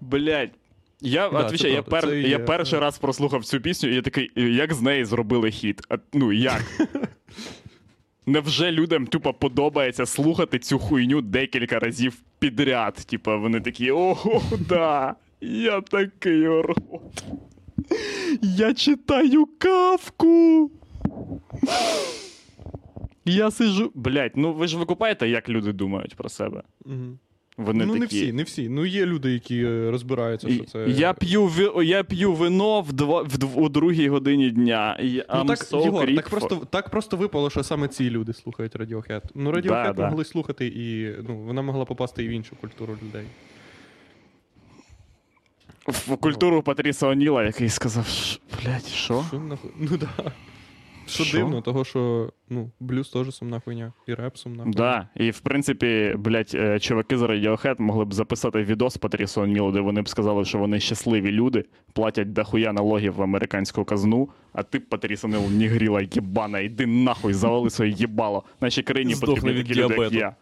Блять. 0.01 0.51
Я 1.01 1.29
Да, 1.29 1.67
я, 1.67 1.81
пер, 1.81 2.13
я 2.13 2.27
є, 2.27 2.39
перший 2.39 2.79
раз 2.79 2.97
прослухав 2.97 3.45
цю 3.45 3.61
пісню, 3.61 3.89
і 3.89 3.95
я 3.95 4.01
такий, 4.01 4.31
як 4.35 4.73
з 4.73 4.81
неї 4.81 5.05
зробили 5.05 5.51
хіт? 5.51 5.81
А, 5.89 5.97
ну 6.13 6.31
як? 6.31 6.63
Невже 8.25 8.71
людям 8.71 9.07
тупо 9.07 9.33
подобається 9.33 10.05
слухати 10.05 10.59
цю 10.59 10.79
хуйню 10.79 11.21
декілька 11.21 11.79
разів 11.79 12.13
підряд? 12.39 12.93
Типа 12.93 13.35
вони 13.35 13.61
такі, 13.61 13.91
ого, 13.91 14.41
да, 14.69 15.15
я 15.41 15.81
такий 15.81 16.47
урод. 16.47 17.23
Я 18.41 18.73
читаю 18.73 19.47
кавку. 19.57 20.71
Я 23.25 23.51
сижу. 23.51 23.91
Блять, 23.95 24.37
ну 24.37 24.53
ви 24.53 24.67
ж 24.67 24.77
викупаєте, 24.77 25.29
як 25.29 25.49
люди 25.49 25.73
думають 25.73 26.15
про 26.15 26.29
себе. 26.29 26.63
Мгм. 26.85 27.19
Вони 27.57 27.85
ну, 27.85 27.93
такі. 27.93 27.99
не 27.99 28.05
всі, 28.05 28.33
не 28.33 28.43
всі. 28.43 28.69
Ну, 28.69 28.85
є 28.85 29.05
люди, 29.05 29.31
які 29.33 29.63
е, 29.63 29.91
розбираються, 29.91 30.49
що 30.49 30.63
це. 30.63 30.85
Я 30.89 31.13
п'ю 31.13 31.45
ви- 31.45 31.85
я 31.85 32.03
п'ю 32.03 32.33
вино 32.33 32.81
в 32.81 32.93
дво, 32.93 33.23
в 33.23 33.35
дв- 33.35 33.55
у 33.55 33.69
другій 33.69 34.09
годині 34.09 34.49
дня. 34.51 34.97
І 35.01 35.23
Ну, 35.35 35.45
так, 35.45 35.57
so 35.59 35.83
Єгор, 35.83 36.15
так 36.15 36.29
просто, 36.29 36.55
так 36.69 36.89
просто 36.89 37.17
випало, 37.17 37.49
що 37.49 37.63
саме 37.63 37.87
ці 37.87 38.09
люди 38.09 38.33
слухають 38.33 38.75
Radiohead. 38.75 39.21
Ну, 39.35 39.51
Radiohead 39.51 39.67
Да, 39.87 39.93
да. 39.93 40.09
могли 40.09 40.25
слухати, 40.25 40.67
і 40.67 41.15
ну, 41.27 41.37
вона 41.37 41.61
могла 41.61 41.85
попасти 41.85 42.23
і 42.23 42.27
в 42.27 42.31
іншу 42.31 42.55
культуру 42.55 42.97
людей. 43.03 43.25
в 45.87 46.17
культуру 46.17 46.61
Патріса 46.63 47.07
Оніла, 47.07 47.43
який 47.43 47.69
сказав, 47.69 48.07
«Ш- 48.07 48.39
блядь, 48.63 48.85
що? 48.87 49.23
Що 49.27 49.39
нахуй? 49.39 49.71
Ну 49.79 49.97
да. 49.97 50.31
Що, 51.07 51.23
Що? 51.23 51.37
дивно, 51.37 51.61
того, 51.61 51.85
що 51.85 52.29
ну, 52.49 52.71
блюз 52.79 53.09
теж 53.09 53.35
сумна 53.35 53.59
хуйня, 53.59 53.93
і 54.07 54.13
реп 54.13 54.37
сумна 54.37 54.63
хуйня. 54.63 54.77
Да, 54.77 55.07
і 55.23 55.31
в 55.31 55.39
принципі, 55.39 56.15
блядь, 56.17 56.51
е, 56.53 56.79
чуваки 56.79 57.17
з 57.17 57.21
Radiohead 57.21 57.81
могли 57.81 58.05
б 58.05 58.13
записати 58.13 58.63
відос 58.63 58.97
Патрісу 58.97 59.41
Онілу, 59.41 59.71
де 59.71 59.79
вони 59.79 60.01
б 60.01 60.09
сказали, 60.09 60.45
що 60.45 60.57
вони 60.57 60.79
щасливі 60.79 61.31
люди, 61.31 61.65
платять 61.93 62.33
дохуя 62.33 62.73
налогів 62.73 63.13
в 63.13 63.21
американську 63.21 63.85
казну, 63.85 64.29
а 64.53 64.63
ти, 64.63 64.79
Патріс 64.79 65.25
Онил, 65.25 65.41
нігріла 65.41 66.01
єбана, 66.01 66.59
йди 66.59 66.85
нахуй, 66.85 67.33
завали 67.33 67.69
своє 67.69 67.91
їбало. 67.91 68.43
Нашій 68.61 68.83
країні 68.83 69.15
потрібні 69.21 69.63
такі 69.63 69.75
люди, 69.75 69.95
як 69.95 70.13
я. 70.13 70.35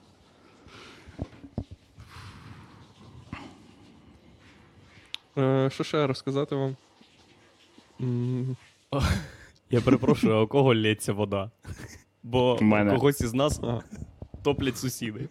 Е, 5.38 5.70
що 5.70 5.84
ще 5.84 6.08
розказати 6.08 6.56
вам? 6.56 6.76
Я 9.74 9.82
перепрошую, 9.82 10.36
а 10.36 10.42
у 10.42 10.48
кого 10.48 10.76
лється 10.76 11.14
вода? 11.14 11.52
Бо 12.24 12.58
мене. 12.62 12.92
когось 12.92 13.22
із 13.22 13.34
нас 13.34 13.62
топлять 14.44 14.78
сусіди. 14.78 15.30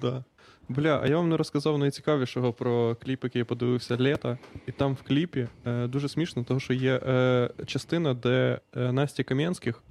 да. 0.00 0.24
Бля, 0.68 1.00
а 1.02 1.06
я 1.06 1.16
вам 1.16 1.28
не 1.28 1.36
розказав 1.36 1.78
найцікавішого 1.78 2.52
про 2.52 2.94
кліп, 2.94 3.24
який 3.24 3.38
я 3.38 3.44
подивився 3.44 3.96
літа. 3.96 4.38
І 4.66 4.72
там 4.72 4.94
в 4.94 5.02
кліпі 5.02 5.48
е, 5.66 5.86
дуже 5.86 6.08
смішно, 6.08 6.44
тому 6.44 6.60
що 6.60 6.72
є 6.72 7.00
е, 7.06 7.50
частина, 7.66 8.14
де 8.14 8.60
е, 8.76 8.92
Настя 8.92 9.22
Кам'янських 9.22 9.82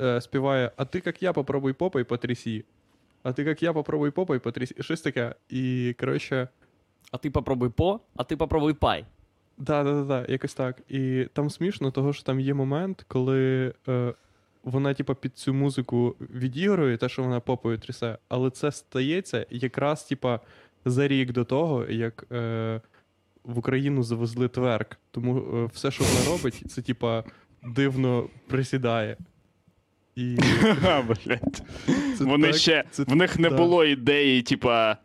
е, 0.00 0.20
співає 0.20 0.72
А 0.76 0.84
ти 0.84 1.02
як 1.06 1.22
я 1.22 1.32
попробуй 1.32 1.72
попой 1.72 2.04
потрясі. 2.04 2.64
А 3.22 3.32
ти 3.32 3.42
як 3.42 3.62
я 3.62 3.72
попробуй 3.72 4.10
попой 4.10 4.38
потрясі. 4.38 4.74
Щось 4.80 5.00
таке. 5.00 5.34
І, 5.48 5.94
коротше, 6.00 6.48
А 7.12 7.18
ти 7.18 7.30
попробуй 7.30 7.68
по, 7.68 8.00
а 8.16 8.24
ти 8.24 8.36
попробуй 8.36 8.74
пай. 8.74 9.04
Да, 9.60 9.84
да, 9.84 9.92
да, 9.92 10.02
да, 10.04 10.32
якось 10.32 10.54
так. 10.54 10.76
І 10.88 11.26
там 11.32 11.50
смішно, 11.50 11.90
того 11.90 12.12
що 12.12 12.22
там 12.22 12.40
є 12.40 12.54
момент, 12.54 13.04
коли 13.08 13.72
е, 13.88 14.14
вона, 14.64 14.94
типа, 14.94 15.14
під 15.14 15.38
цю 15.38 15.54
музику 15.54 16.16
відігрує 16.34 16.96
те, 16.96 17.08
що 17.08 17.22
вона 17.22 17.40
попою 17.40 17.78
трясе, 17.78 18.18
але 18.28 18.50
це 18.50 18.72
стається 18.72 19.46
якраз, 19.50 20.04
типа, 20.04 20.40
за 20.84 21.08
рік 21.08 21.32
до 21.32 21.44
того, 21.44 21.86
як 21.86 22.24
е, 22.32 22.80
в 23.44 23.58
Україну 23.58 24.02
завезли 24.02 24.48
тверк. 24.48 24.96
Тому 25.10 25.38
е, 25.38 25.70
все, 25.74 25.90
що 25.90 26.04
вона 26.04 26.36
робить, 26.36 26.62
це, 26.68 26.82
типа, 26.82 27.24
дивно 27.62 28.28
присідає. 28.46 29.16
І 30.16 30.36
це 32.18 32.24
Вони 32.24 32.46
так- 32.46 32.56
ще, 32.56 32.84
це- 32.90 33.02
в 33.02 33.16
них 33.16 33.38
не 33.38 33.50
да. 33.50 33.56
було 33.56 33.84
ідеї, 33.84 34.42
типа. 34.42 34.96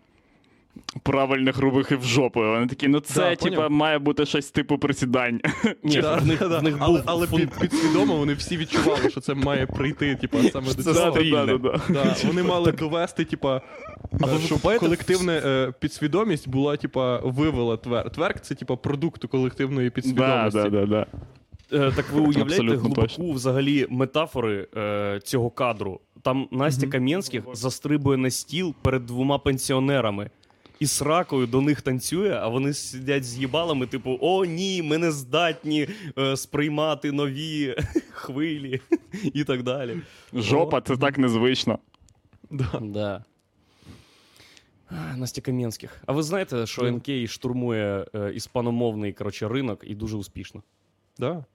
Правильних 1.03 1.57
рухів 1.57 1.99
в 1.99 2.05
жопу. 2.05 2.39
Вони 2.39 2.67
такі, 2.67 2.87
ну 2.87 2.99
це, 2.99 3.13
Да, 3.19 3.35
типа, 3.35 3.69
має 3.69 3.99
бути 3.99 4.25
щось 4.25 4.51
типу 4.51 4.77
присідань. 4.77 5.41
Ні, 5.83 6.01
Да, 6.01 6.15
в 6.15 6.27
них, 6.27 6.39
да, 6.39 6.59
в 6.59 6.63
них 6.63 6.75
але, 6.79 6.99
був 6.99 7.03
але 7.05 7.27
під, 7.27 7.59
підсвідомо 7.59 8.15
вони 8.15 8.33
всі 8.33 8.57
відчували, 8.57 9.09
що 9.09 9.21
це 9.21 9.33
має 9.33 9.65
прийти, 9.65 10.15
типа, 10.15 10.37
саме 10.53 10.73
до 10.73 10.93
цього. 10.93 11.17
Вони 12.27 12.43
мали 12.43 12.71
довести, 12.71 13.25
типа, 13.25 13.61
А 14.21 14.39
щоб 14.45 14.79
колективна 14.79 15.33
е, 15.33 15.73
підсвідомість 15.79 16.49
була, 16.49 16.77
типа, 16.77 17.19
вивела 17.19 17.77
тверк. 17.77 18.09
Тверк 18.09 18.41
це, 18.41 18.55
типа, 18.55 18.75
продукт 18.75 19.25
колективної 19.25 19.89
підсвідомості. 19.89 20.59
да, 20.59 20.69
да, 20.69 20.85
да. 20.85 21.05
Е, 21.73 21.91
Так 21.95 22.05
ви 22.13 22.19
уявляєте 22.19 22.41
Абсолютно 22.53 22.79
глибоку 22.79 23.01
точно. 23.01 23.31
взагалі 23.31 23.87
метафори 23.89 24.67
е, 24.77 25.19
цього 25.23 25.49
кадру. 25.49 25.99
Там 26.21 26.47
Настя 26.51 26.87
Кам'янських 26.87 27.43
застрибує 27.53 28.17
на 28.17 28.29
стіл 28.29 28.73
перед 28.81 29.05
двома 29.05 29.37
пенсіонерами 29.37 30.29
і 30.79 30.87
сракою 30.87 31.47
до 31.47 31.61
них 31.61 31.81
танцює, 31.81 32.39
а 32.41 32.47
вони 32.47 32.73
сидять 32.73 33.23
з 33.23 33.37
їбалами, 33.37 33.87
типу: 33.87 34.17
О, 34.21 34.45
ні, 34.45 34.81
ми 34.81 34.97
не 34.97 35.11
здатні 35.11 35.87
е, 36.17 36.37
сприймати 36.37 37.11
нові 37.11 37.75
хвилі 38.11 38.81
і 39.33 39.43
так 39.43 39.63
далі. 39.63 39.97
Жопа, 40.33 40.81
це 40.81 40.97
так 40.97 41.17
незвично. 41.17 41.79
Да. 42.51 42.79
Да. 42.81 43.23
А, 44.89 45.17
Настя 45.17 45.41
Кам'янських. 45.41 46.01
А 46.05 46.13
ви 46.13 46.23
знаєте, 46.23 46.65
що. 46.65 46.91
НК 46.91 47.27
штурмує 47.27 48.05
е, 48.15 48.31
іспаномовний 48.33 49.13
коротше, 49.13 49.47
ринок 49.47 49.83
і 49.83 49.95
дуже 49.95 50.17
успішно? 50.17 50.63
Да. 51.17 51.45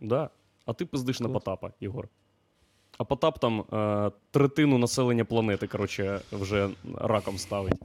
Да. 0.00 0.30
А 0.66 0.72
ти 0.72 0.86
пиздиш 0.86 1.20
на 1.20 1.28
Потапа, 1.28 1.70
Єгор. 1.80 2.08
А 2.98 3.04
Потап 3.04 3.38
там 3.38 3.60
е, 3.60 4.10
третину 4.30 4.78
населення 4.78 5.24
планети, 5.24 5.66
коротше, 5.66 6.20
вже 6.32 6.68
раком 6.94 7.38
ставить. 7.38 7.80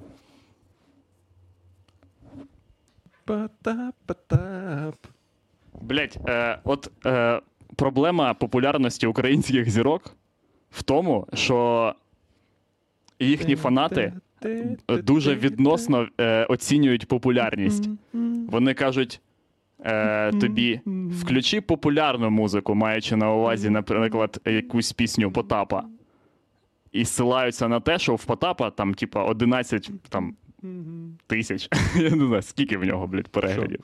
Потап, 3.25 3.95
потап. 4.05 4.95
Блять, 5.81 6.17
е, 6.27 6.59
от 6.63 6.91
е, 7.05 7.41
проблема 7.75 8.33
популярності 8.33 9.07
українських 9.07 9.69
зірок 9.69 10.15
в 10.71 10.83
тому, 10.83 11.27
що 11.33 11.93
їхні 13.19 13.55
фанати 13.55 14.13
дуже 15.03 15.35
відносно 15.35 16.07
е, 16.19 16.45
оцінюють 16.45 17.07
популярність. 17.07 17.89
Вони 18.49 18.73
кажуть 18.73 19.21
е, 19.79 20.31
тобі, 20.31 20.81
включи 21.11 21.61
популярну 21.61 22.29
музику, 22.29 22.75
маючи 22.75 23.15
на 23.15 23.33
увазі, 23.33 23.69
наприклад, 23.69 24.41
якусь 24.45 24.91
пісню 24.93 25.31
Потапа. 25.31 25.83
І 26.91 27.05
ссилаються 27.05 27.67
на 27.67 27.79
те, 27.79 27.99
що 27.99 28.15
в 28.15 28.25
Потапа 28.25 28.69
там, 28.69 28.93
типа, 28.93 29.23
11 29.23 29.91
там, 30.09 30.35
тисяч. 31.27 31.69
Я 31.95 32.09
не 32.09 32.25
знаю, 32.27 32.41
скільки 32.41 32.77
в 32.77 32.83
нього, 32.83 33.07
блядь, 33.07 33.27
переглядів 33.27 33.79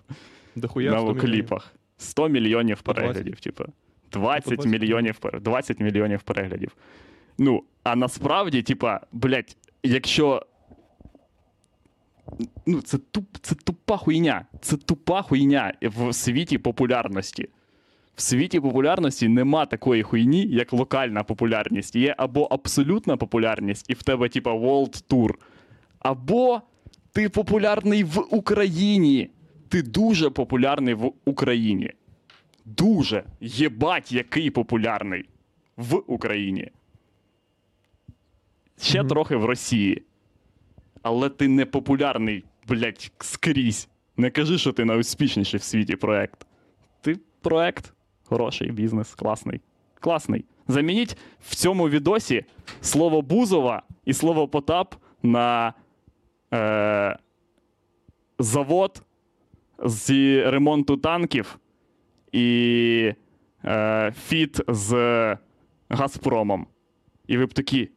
Дохуя 0.55 0.91
на 0.91 0.97
100 0.97 1.13
мільйонів. 1.13 1.21
кліпах. 1.31 1.73
100 1.97 2.29
мільйонів 2.29 2.81
переглядів, 2.81 3.39
типу. 3.39 3.63
20 4.11 4.53
20 4.53 4.65
мільйонів 4.65 5.19
20 5.41 5.79
мільйонів 5.79 6.21
переглядів. 6.21 6.75
Ну, 7.37 7.63
а 7.83 7.95
насправді, 7.95 8.61
типа, 8.61 9.01
блядь, 9.11 9.57
якщо. 9.83 10.45
Ну, 12.65 12.81
це, 12.81 12.97
туп, 12.97 13.37
це 13.41 13.55
тупа 13.55 13.97
хуйня. 13.97 14.45
Це 14.61 14.77
тупа 14.77 15.21
хуйня 15.21 15.73
в 15.81 16.13
світі 16.13 16.57
популярності. 16.57 17.49
В 18.15 18.21
світі 18.21 18.59
популярності 18.59 19.27
нема 19.27 19.65
такої 19.65 20.03
хуйні, 20.03 20.47
як 20.47 20.73
локальна 20.73 21.23
популярність. 21.23 21.95
Є 21.95 22.15
або 22.17 22.43
абсолютна 22.43 23.17
популярність, 23.17 23.89
і 23.89 23.93
в 23.93 24.03
тебе, 24.03 24.29
типа, 24.29 24.53
World 24.53 25.03
Tour, 25.09 25.33
або 25.99 26.61
ти 27.13 27.29
популярний 27.29 28.03
в 28.03 28.27
Україні. 28.29 29.29
Ти 29.69 29.81
дуже 29.81 30.29
популярний 30.29 30.93
в 30.93 31.11
Україні. 31.25 31.91
Дуже. 32.65 33.23
Єбать, 33.41 34.11
який 34.11 34.49
популярний 34.49 35.25
в 35.77 35.95
Україні. 36.07 36.71
Ще 38.81 38.99
Мгм. 38.99 39.07
трохи 39.09 39.35
в 39.35 39.45
Росії. 39.45 40.03
Але 41.01 41.29
ти 41.29 41.47
не 41.47 41.65
популярний, 41.65 42.43
блядь, 42.67 43.11
скрізь. 43.19 43.87
Не 44.17 44.29
кажи, 44.29 44.57
що 44.57 44.71
ти 44.73 44.85
найуспішніший 44.85 45.59
в 45.59 45.63
світі 45.63 45.95
проект. 45.95 46.45
Ти 47.01 47.17
проект, 47.41 47.93
хороший 48.23 48.71
бізнес, 48.71 49.15
класний. 49.15 49.61
Класний. 49.99 50.45
Замініть 50.67 51.17
в 51.41 51.55
цьому 51.55 51.89
відосі 51.89 52.45
слово 52.81 53.21
Бузова 53.21 53.81
і 54.05 54.13
слово 54.13 54.47
Потап 54.47 54.95
на 55.23 55.73
е, 56.53 57.17
завод 58.39 59.01
зі 59.85 60.43
ремонту 60.43 60.97
танків 60.97 61.59
і 62.31 63.13
е, 63.65 64.13
фіт 64.27 64.59
з 64.67 65.37
Газпромом. 65.89 66.67
І 67.27 67.37
ви 67.37 67.45
б 67.45 67.53
такі. 67.53 67.89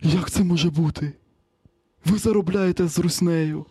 Як 0.00 0.30
це 0.30 0.44
може 0.44 0.70
бути? 0.70 1.12
Ви 2.04 2.18
заробляєте 2.18 2.88
з 2.88 2.98
руснею. 2.98 3.66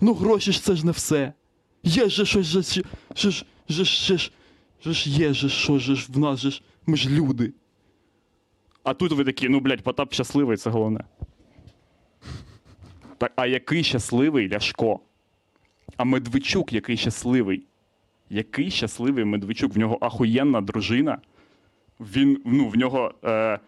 Ну, 0.00 0.14
гроші 0.14 0.52
ж 0.52 0.62
це 0.62 0.74
ж 0.76 0.86
не 0.86 0.92
все. 0.92 1.32
Є 1.82 2.08
же 2.08 2.24
щось 2.26 2.46
же, 2.46 2.62
ж- 2.62 2.82
же, 3.16 3.30
ж- 3.30 3.44
же, 3.68 3.84
ж- 4.18 4.32
же 4.84 4.92
ж 4.92 5.10
є 5.10 5.32
же 5.32 5.48
що 5.48 5.78
ж 5.78 6.06
в 6.12 6.18
нас 6.18 6.40
же 6.40 6.50
ж. 6.50 6.62
Ми 6.86 6.96
ж 6.96 7.10
люди. 7.10 7.52
А 8.82 8.94
тут 8.94 9.12
ви 9.12 9.24
такі, 9.24 9.48
ну, 9.48 9.60
блядь, 9.60 9.82
Потап 9.82 10.12
щасливий, 10.12 10.56
це 10.56 10.70
головне. 10.70 11.04
Так, 13.18 13.32
а 13.36 13.46
який 13.46 13.84
щасливий 13.84 14.50
Ляшко? 14.52 15.00
А 15.96 16.04
Медведчук 16.04 16.72
який 16.72 16.96
щасливий. 16.96 17.62
Який 18.30 18.70
щасливий 18.70 19.24
Медведчук? 19.24 19.74
В 19.74 19.78
нього 19.78 19.98
ахуєнна 20.00 20.60
дружина. 20.60 21.18
Він, 22.00 22.42
ну, 22.44 22.68
в 22.68 22.76
нього, 22.76 23.14
е, 23.24 23.58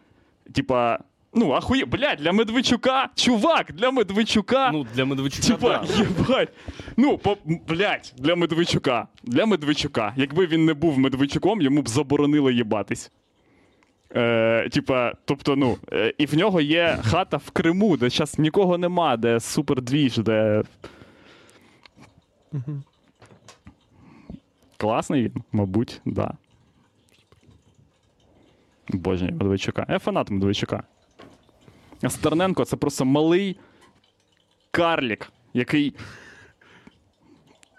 типа, 0.52 0.98
ну, 1.34 1.52
ахує, 1.52 1.84
блядь, 1.84 2.18
для 2.18 2.32
Медведчука, 2.32 3.08
чувак, 3.14 3.72
для 3.72 3.90
Медведчука. 3.90 4.70
Ну, 4.72 4.86
для 4.94 5.04
Медведчука, 5.04 5.46
Типа, 5.48 5.86
да. 5.88 6.02
єбать. 6.02 6.48
Ну, 6.96 7.18
по, 7.18 7.36
блядь, 7.68 8.14
для 8.18 8.36
Медведчука. 8.36 9.08
Для 9.22 9.46
Медведчука. 9.46 10.12
Якби 10.16 10.46
він 10.46 10.64
не 10.64 10.74
був 10.74 10.98
Медведчуком, 10.98 11.60
йому 11.62 11.82
б 11.82 11.88
заборонили 11.88 12.54
їбатись. 12.54 13.10
Е, 14.16 14.68
типа, 14.68 15.12
тобто, 15.24 15.56
ну, 15.56 15.78
е, 15.92 16.14
і 16.18 16.26
в 16.26 16.36
нього 16.36 16.60
є 16.60 16.98
хата 17.02 17.36
в 17.36 17.50
Криму, 17.50 17.96
де 17.96 18.08
зараз 18.08 18.38
нікого 18.38 18.78
нема, 18.78 19.16
де 19.16 19.40
супердвіж, 19.40 20.18
де. 20.18 20.62
Класний 24.76 25.22
він, 25.22 25.42
мабуть, 25.52 26.00
да. 26.04 26.34
Боже, 28.88 29.24
Медведчука. 29.24 29.86
Я 29.88 29.98
фанат 29.98 30.30
Медведчука. 30.30 30.82
А 32.02 32.10
Стерненко 32.10 32.64
це 32.64 32.76
просто 32.76 33.04
малий 33.04 33.56
карлік, 34.70 35.32
який. 35.54 35.94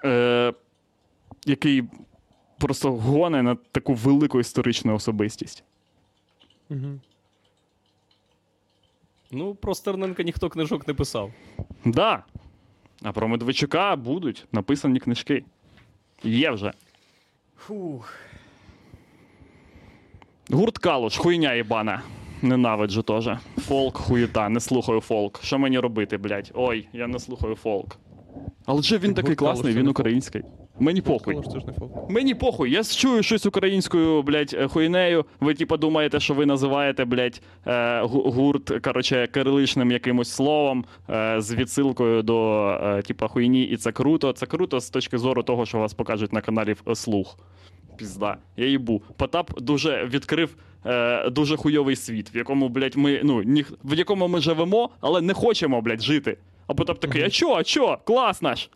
Е, 0.06 0.54
який 1.46 1.84
просто 2.60 2.92
гоне 2.92 3.44
на 3.44 3.56
таку 3.56 3.94
велику 3.94 4.40
історичну 4.40 4.96
особистість. 4.96 5.64
Мгм. 6.72 7.02
Ну, 9.32 9.56
про 9.56 9.76
Стерненка 9.76 10.24
ніхто 10.24 10.50
книжок 10.50 10.88
не 10.88 10.94
писав. 10.94 11.32
Да. 11.86 12.24
А 13.04 13.12
про 13.12 13.28
Медведчука 13.28 13.96
будуть 13.96 14.46
написані 14.52 15.00
книжки. 15.00 15.44
Є 16.24 16.52
вже. 16.52 16.74
Фух. 17.58 18.14
Гурт 20.50 20.78
Калуш, 20.78 21.18
хуйня 21.18 21.54
єбана. 21.54 22.02
Ненавиджу 22.42 23.02
теж. 23.02 23.30
Фолк, 23.58 23.98
хуєта, 23.98 24.50
не 24.50 24.60
слухаю 24.60 25.02
фолк. 25.02 25.40
Що 25.44 25.60
мені 25.60 25.80
робити, 25.80 26.18
блядь? 26.18 26.52
Ой, 26.54 26.88
я 26.94 27.08
не 27.08 27.20
слухаю 27.20 27.56
фолк. 27.56 27.98
Але 28.66 28.82
же 28.82 28.98
він 28.98 29.14
такий 29.14 29.36
класний, 29.36 29.74
він 29.74 29.88
український. 29.88 30.44
Мені 30.82 31.02
похуй. 31.02 31.34
Калуш, 31.34 31.48
це 31.54 31.60
ж 31.60 31.66
не 31.68 31.74
фолк. 31.74 32.10
Мені 32.10 32.36
похуй, 32.36 32.72
я 32.72 32.84
чую 32.84 33.24
щось 33.24 33.46
українською, 33.46 34.22
блядь, 34.22 34.56
е, 34.60 34.68
хуйнею. 34.68 35.26
Ви 35.40 35.54
типа 35.54 35.78
думаєте, 35.78 36.20
що 36.20 36.34
ви 36.34 36.46
називаєте, 36.46 37.06
блядь, 37.06 37.42
е, 37.68 38.02
гурт, 38.06 38.72
короче, 38.84 39.28
кириличним 39.28 39.92
якимось 39.92 40.32
словом 40.32 40.86
е, 41.10 41.36
з 41.42 41.54
відсилкою 41.54 42.24
до 42.24 42.68
е, 42.84 43.02
типа 43.02 43.28
хуйні, 43.28 43.64
і 43.64 43.78
це 43.78 43.92
круто. 43.92 44.34
Це 44.34 44.46
круто 44.46 44.80
з 44.80 44.90
точки 44.90 45.18
зору 45.18 45.44
того, 45.44 45.66
що 45.66 45.78
вас 45.78 45.94
покажуть 45.94 46.34
на 46.34 46.42
каналі 46.42 46.76
слух. 46.94 47.38
Пізда, 47.98 48.38
я 48.58 48.66
їбу. 48.68 49.02
Потап 49.18 49.62
дуже 49.62 50.06
відкрив 50.06 50.56
е, 50.86 51.30
дуже 51.30 51.58
хуйовий 51.58 51.96
світ, 51.96 52.36
в 52.36 52.38
якому, 52.38 52.70
блядь, 52.70 52.96
ми, 52.96 53.22
ну, 53.24 53.44
ніх, 53.44 53.74
в 53.84 53.98
якому 53.98 54.28
ми 54.28 54.40
живемо, 54.42 54.90
але 55.02 55.22
не 55.22 55.34
хочемо, 55.34 55.82
блядь, 55.82 56.02
жити. 56.02 56.38
А 56.68 56.74
Потап 56.74 57.00
такий, 57.00 57.24
а 57.24 57.30
чо, 57.30 57.54
а 57.56 57.64
чо? 57.64 57.98
Класно 58.04 58.56
ж. 58.56 58.70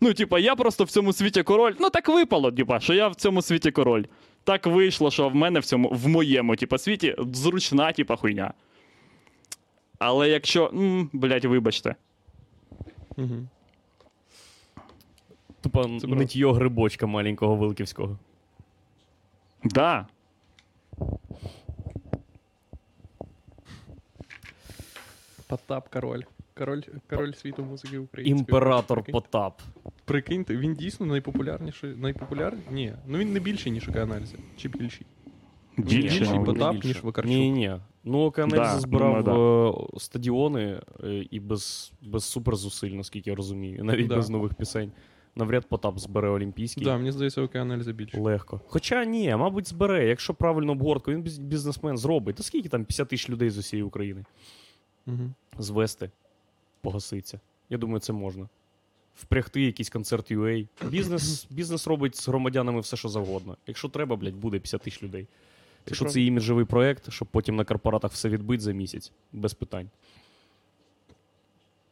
Ну, 0.00 0.14
типа, 0.14 0.38
я 0.38 0.56
просто 0.56 0.84
в 0.84 0.90
цьому 0.90 1.12
світі 1.12 1.42
король. 1.42 1.74
Ну 1.80 1.90
так 1.90 2.08
випало, 2.08 2.52
типа, 2.52 2.80
що 2.80 2.94
я 2.94 3.08
в 3.08 3.14
цьому 3.14 3.42
світі 3.42 3.70
король. 3.70 4.04
Так 4.44 4.66
вийшло, 4.66 5.10
що 5.10 5.28
в 5.28 5.34
мене 5.34 5.60
в 5.60 5.64
цьому, 5.64 5.88
в 5.88 6.08
моєму, 6.08 6.56
типа, 6.56 6.78
світі 6.78 7.16
зручна, 7.18 7.92
типа, 7.92 8.16
хуйня. 8.16 8.52
Але 9.98 10.28
якщо. 10.28 10.66
М, 10.66 11.10
блядь, 11.12 11.44
вибачте. 11.44 11.94
Мгм. 13.16 13.48
Тупо 15.60 15.86
нитьо 15.86 16.52
грибочка 16.52 17.06
маленького 17.06 17.56
Вилківського. 17.56 18.18
Да. 19.64 20.06
Потап 25.46 25.88
король. 25.88 26.22
Король, 26.58 26.82
король 27.10 27.32
світу 27.32 27.64
музики 27.64 27.98
української. 27.98 28.40
Імператор 28.40 28.98
Прикинь- 28.98 29.12
Потап. 29.12 29.62
Прикиньте, 30.04 30.56
він 30.56 30.74
дійсно 30.74 31.06
найпопулярніший. 31.06 31.96
Найпопулярніший? 31.96 32.72
Ні. 32.74 32.92
Ну 33.06 33.18
він 33.18 33.32
не 33.32 33.40
більший, 33.40 33.72
ніж 33.72 33.88
аналізи. 33.88 34.38
Чи 34.56 34.68
більший? 34.68 35.06
Більше. 35.76 36.18
більший 36.18 36.38
мабуть. 36.38 36.46
Потап, 36.58 36.84
ніж 36.84 37.02
Вакарчук. 37.02 37.30
Ні, 37.30 37.50
ні. 37.50 37.76
Ну, 38.04 38.18
ОКН 38.18 38.48
Да, 38.48 38.78
збирав 38.78 39.24
думаю, 39.24 39.88
е, 39.94 39.98
стадіони 39.98 40.80
е, 41.04 41.26
і 41.30 41.40
без, 41.40 41.92
без 42.02 42.24
суперзусиль, 42.24 42.90
наскільки 42.90 43.30
я 43.30 43.36
розумію. 43.36 43.84
Навіть 43.84 44.06
Да. 44.06 44.16
без 44.16 44.30
нових 44.30 44.54
пісень. 44.54 44.92
Навряд 45.36 45.68
Потап 45.68 45.98
збере 45.98 46.28
Олімпійський. 46.28 46.84
Так, 46.84 46.92
да, 46.92 46.98
мені 46.98 47.12
здається, 47.12 47.42
ОК 47.42 47.56
аналізи 47.56 47.92
більше. 47.92 48.20
Легко. 48.20 48.60
Хоча 48.66 49.04
ні, 49.04 49.36
мабуть, 49.36 49.68
збере, 49.68 50.06
якщо 50.08 50.34
правильно 50.34 50.72
обгортку, 50.72 51.10
він 51.12 51.22
бізнесмен 51.22 51.96
зробить. 51.96 52.36
Та 52.36 52.42
скільки 52.42 52.68
там 52.68 52.84
50 52.84 53.08
тисяч 53.08 53.30
людей 53.30 53.50
з 53.50 53.58
усієї 53.58 53.82
України? 53.84 54.24
Мгм. 55.06 55.34
звести, 55.58 56.10
погаситься. 56.80 57.40
Я 57.70 57.78
думаю, 57.78 58.00
це 58.00 58.12
можна. 58.12 58.48
Впрягти 59.16 59.62
якийсь 59.62 59.90
концерт 59.90 60.32
UA. 60.32 60.66
Бізнес, 60.90 61.46
бізнес 61.50 61.86
робить 61.86 62.16
з 62.16 62.28
громадянами 62.28 62.80
все, 62.80 62.96
що 62.96 63.08
завгодно. 63.08 63.56
Якщо 63.66 63.88
треба, 63.88 64.16
блядь, 64.16 64.34
буде 64.36 64.58
50 64.58 64.82
тисяч 64.82 65.02
людей. 65.02 65.26
Якщо 65.86 66.04
це 66.04 66.20
іміджовий 66.22 66.64
проект, 66.64 67.12
щоб 67.12 67.28
потім 67.28 67.56
на 67.56 67.64
корпоратах 67.64 68.12
все 68.12 68.28
відбити 68.28 68.62
за 68.62 68.72
місяць, 68.72 69.12
без 69.32 69.54
питань. 69.54 69.88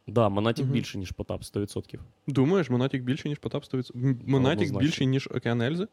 Да, 0.07 0.29
Монатік 0.29 0.65
Мгм. 0.65 0.73
більше, 0.73 0.97
ніж 0.97 1.11
Потап, 1.11 1.41
100%. 1.43 1.99
Думаєш, 2.27 2.69
Монатік 2.69 3.03
більше, 3.03 3.29
ніж 3.29 3.37
Потап 3.39 3.63
100%? 3.65 3.91
М- 3.95 4.19
Монатік 4.27 4.77
більше, 4.77 5.05
ніж 5.05 5.27
Океан 5.31 5.61
Ельзи? 5.61 5.87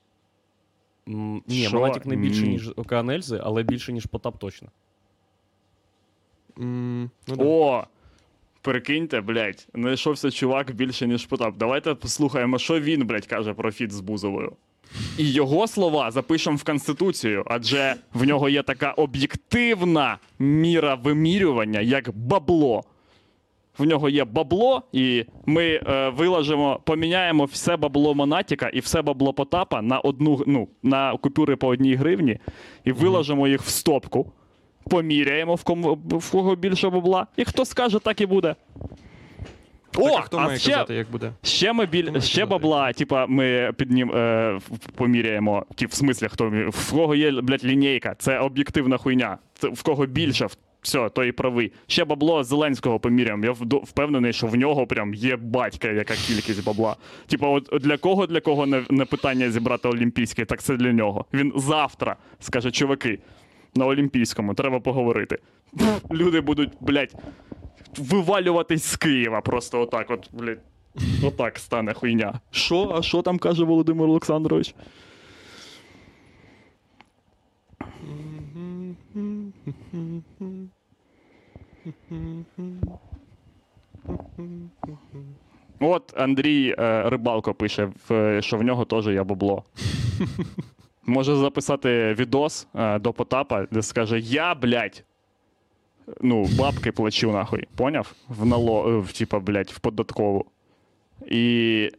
М, 1.08 1.42
Ні? 1.46 1.68
Монатік 1.68 2.06
не 2.06 2.16
більше, 2.16 2.46
ніж 2.48 2.68
Океан 2.76 3.10
Ельзи, 3.10 3.40
але 3.44 3.62
більше, 3.62 3.92
ніж 3.92 4.06
Потап 4.06 4.38
точно. 4.38 4.68
М, 6.58 7.10
Ну, 7.28 7.36
да. 7.36 7.44
О! 7.44 7.86
Прикиньте, 8.64 9.20
блядь, 9.20 9.68
знайшовся 9.74 10.30
чувак 10.30 10.74
більше, 10.74 11.06
ніж 11.06 11.26
Потап. 11.26 11.54
Давайте 11.56 11.94
послухаємо, 11.94 12.58
що 12.58 12.80
він, 12.80 13.06
блядь, 13.06 13.26
каже 13.26 13.54
про 13.54 13.72
фіт 13.72 13.92
з 13.92 14.00
Бузовою. 14.00 14.52
І 15.18 15.32
його 15.32 15.66
слова 15.66 16.10
запишемо 16.10 16.56
в 16.56 16.64
Конституцію, 16.64 17.44
адже 17.46 17.94
в 18.14 18.24
нього 18.24 18.48
є 18.48 18.62
така 18.62 18.90
об'єктивна 18.90 20.18
міра 20.38 20.94
вимірювання, 20.94 21.80
як 21.80 22.16
бабло. 22.16 22.84
В 23.78 23.84
нього 23.84 24.08
є 24.08 24.24
бабло, 24.24 24.82
і 24.92 25.24
ми 25.46 25.64
е, 25.66 26.08
виложимо, 26.08 26.80
поміняємо 26.84 27.44
все 27.44 27.76
бабло 27.76 28.14
Монатіка 28.14 28.68
і 28.68 28.80
все 28.80 29.02
бабло 29.02 29.32
Потапа 29.32 29.82
на 29.82 29.98
одну 29.98 30.42
ну, 30.46 30.68
на 30.82 31.16
купюри 31.16 31.56
по 31.56 31.68
одній 31.68 31.94
гривні, 31.94 32.38
і 32.84 32.92
виложимо 32.92 33.48
їх 33.48 33.62
в 33.62 33.68
стопку, 33.68 34.32
поміряємо, 34.90 35.54
в 35.54 35.62
кому 35.62 35.98
в 36.06 36.30
кого 36.30 36.56
більше 36.56 36.90
бабла. 36.90 37.26
І 37.36 37.44
хто 37.44 37.64
скаже, 37.64 37.98
так 37.98 38.20
і 38.20 38.26
буде. 38.26 38.54
Так, 39.90 40.02
О, 40.04 40.16
а 40.18 40.20
хто 40.20 40.36
а 40.36 40.44
має 40.44 40.58
ще, 40.58 40.70
казати, 40.70 40.94
як 40.94 41.10
буде? 41.10 41.32
ще 41.42 41.72
ми 41.72 41.86
біль, 41.86 42.08
має 42.10 42.20
ще 42.20 42.46
бабла, 42.46 42.92
типа, 42.92 43.26
ми 43.26 43.72
під 43.76 43.90
ним 43.90 44.10
е, 44.10 44.58
поміряємо. 44.94 45.66
Ті, 45.74 45.86
в 45.86 45.92
смислі, 45.92 46.28
хто 46.28 46.52
в 46.68 46.92
кого 46.92 47.14
є, 47.14 47.30
блядь, 47.30 47.64
лінійка. 47.64 48.14
Це 48.18 48.38
об'єктивна 48.38 48.96
хуйня. 48.96 49.38
Це 49.54 49.68
в 49.68 49.82
кого 49.82 50.06
більше, 50.06 50.48
все, 50.82 51.08
то 51.08 51.24
і 51.24 51.32
правий. 51.32 51.72
Ще 51.86 52.04
бабло 52.04 52.44
Зеленського 52.44 52.98
поміряємо. 52.98 53.44
Я 53.44 53.52
впевнений, 53.82 54.32
що 54.32 54.46
в 54.46 54.56
нього 54.56 54.86
прям 54.86 55.14
є 55.14 55.36
батька, 55.36 55.88
яка 55.88 56.14
кількість 56.14 56.64
бабла. 56.64 56.96
Типа, 57.26 57.48
от 57.48 57.68
для 57.80 57.96
кого 57.96 58.26
для 58.26 58.40
кого 58.40 58.66
не, 58.66 58.82
не 58.90 59.04
питання 59.04 59.50
зібрати 59.50 59.88
олімпійське, 59.88 60.44
так 60.44 60.62
це 60.62 60.76
для 60.76 60.92
нього. 60.92 61.24
Він 61.34 61.52
завтра 61.56 62.16
скаже, 62.40 62.70
чуваки, 62.70 63.18
на 63.76 63.86
Олімпійському 63.86 64.54
треба 64.54 64.80
поговорити. 64.80 65.38
Люди 66.12 66.40
будуть, 66.40 66.72
блядь, 66.80 67.14
вивалюватись 67.98 68.84
з 68.84 68.96
Києва 68.96 69.40
просто 69.40 69.80
отак, 69.80 70.10
от, 70.10 70.28
блядь. 70.32 70.58
Отак 71.24 71.58
стане 71.58 71.94
хуйня. 71.94 72.40
Що? 72.50 72.92
А 72.98 73.02
що 73.02 73.22
там 73.22 73.38
каже 73.38 73.64
Володимир 73.64 74.08
Олександрович? 74.08 74.74
От 85.80 86.14
Андрій 86.16 86.74
е, 86.78 87.10
Рибалко 87.10 87.54
пише, 87.54 87.92
в- 88.08 88.42
що 88.42 88.56
в 88.58 88.62
нього 88.62 88.84
теж 88.84 89.06
є 89.06 89.22
бабло. 89.22 89.64
Може 91.06 91.36
записати 91.36 92.14
відос 92.18 92.66
е, 92.74 92.98
до 92.98 93.12
Потапа, 93.12 93.66
де 93.70 93.82
скаже: 93.82 94.18
Я, 94.18 94.54
блядь, 94.54 95.04
ну, 96.20 96.46
бабки 96.58 96.92
плачу 96.92 97.32
нахуй. 97.32 97.64
Поняв? 97.76 98.12
В 98.28 98.46
нало, 98.46 98.88
е, 98.88 98.98
в, 98.98 99.12
типа, 99.12 99.40
блядь, 99.40 99.70
в 99.70 99.78
податкову. 99.78 100.44
І 101.26 101.90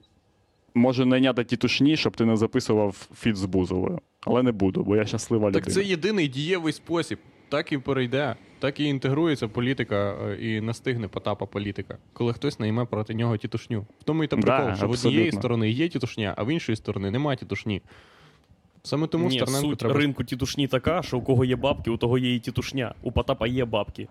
може 0.75 1.05
найняти 1.05 1.43
тітушні, 1.43 1.97
щоб 1.97 2.17
ти 2.17 2.25
не 2.25 2.37
записував 2.37 3.07
фіт 3.15 3.35
з 3.35 3.45
Бузовою. 3.45 3.99
Але 4.21 4.43
не 4.43 4.51
буду, 4.51 4.83
бо 4.83 4.95
я 4.95 5.05
щаслива 5.05 5.47
людина. 5.47 5.65
Так 5.65 5.73
це 5.73 5.83
єдиний 5.83 6.27
дієвий 6.27 6.73
спосіб. 6.73 7.19
Так 7.49 7.71
і 7.71 7.77
перейде, 7.77 8.35
так 8.59 8.79
і 8.79 8.83
інтегрується 8.83 9.47
політика 9.47 10.15
е, 10.25 10.35
і 10.35 10.61
настигне 10.61 11.07
Потапа 11.07 11.45
політика, 11.45 11.97
коли 12.13 12.33
хтось 12.33 12.59
найме 12.59 12.85
проти 12.85 13.13
нього 13.13 13.37
тітушню. 13.37 13.85
В 13.99 14.03
тому 14.03 14.23
і 14.23 14.27
та 14.27 14.35
Да, 14.35 14.41
прикол, 14.41 14.75
що 14.75 14.87
в 14.87 14.91
однієї 14.91 15.31
сторони 15.31 15.69
є 15.69 15.89
тітушня, 15.89 16.33
а 16.37 16.43
в 16.43 16.53
іншої 16.53 16.75
сторони 16.75 17.11
немає 17.11 17.37
тітушні. 17.37 17.81
Саме 18.85 19.07
тому 19.07 19.27
Ні, 19.29 19.37
Стерненко 19.39 19.67
суть 19.69 19.79
треба. 19.79 19.95
ринку 19.95 20.23
тітушні 20.23 20.67
така, 20.67 21.01
що 21.01 21.17
у 21.17 21.21
кого 21.21 21.45
є 21.45 21.55
бабки, 21.55 21.89
у 21.91 21.97
того 21.97 22.17
є 22.17 22.35
і 22.35 22.39
тітушня. 22.39 22.93
У 23.01 23.11
Потапа 23.11 23.47
є 23.47 23.65
бабки. 23.65 24.07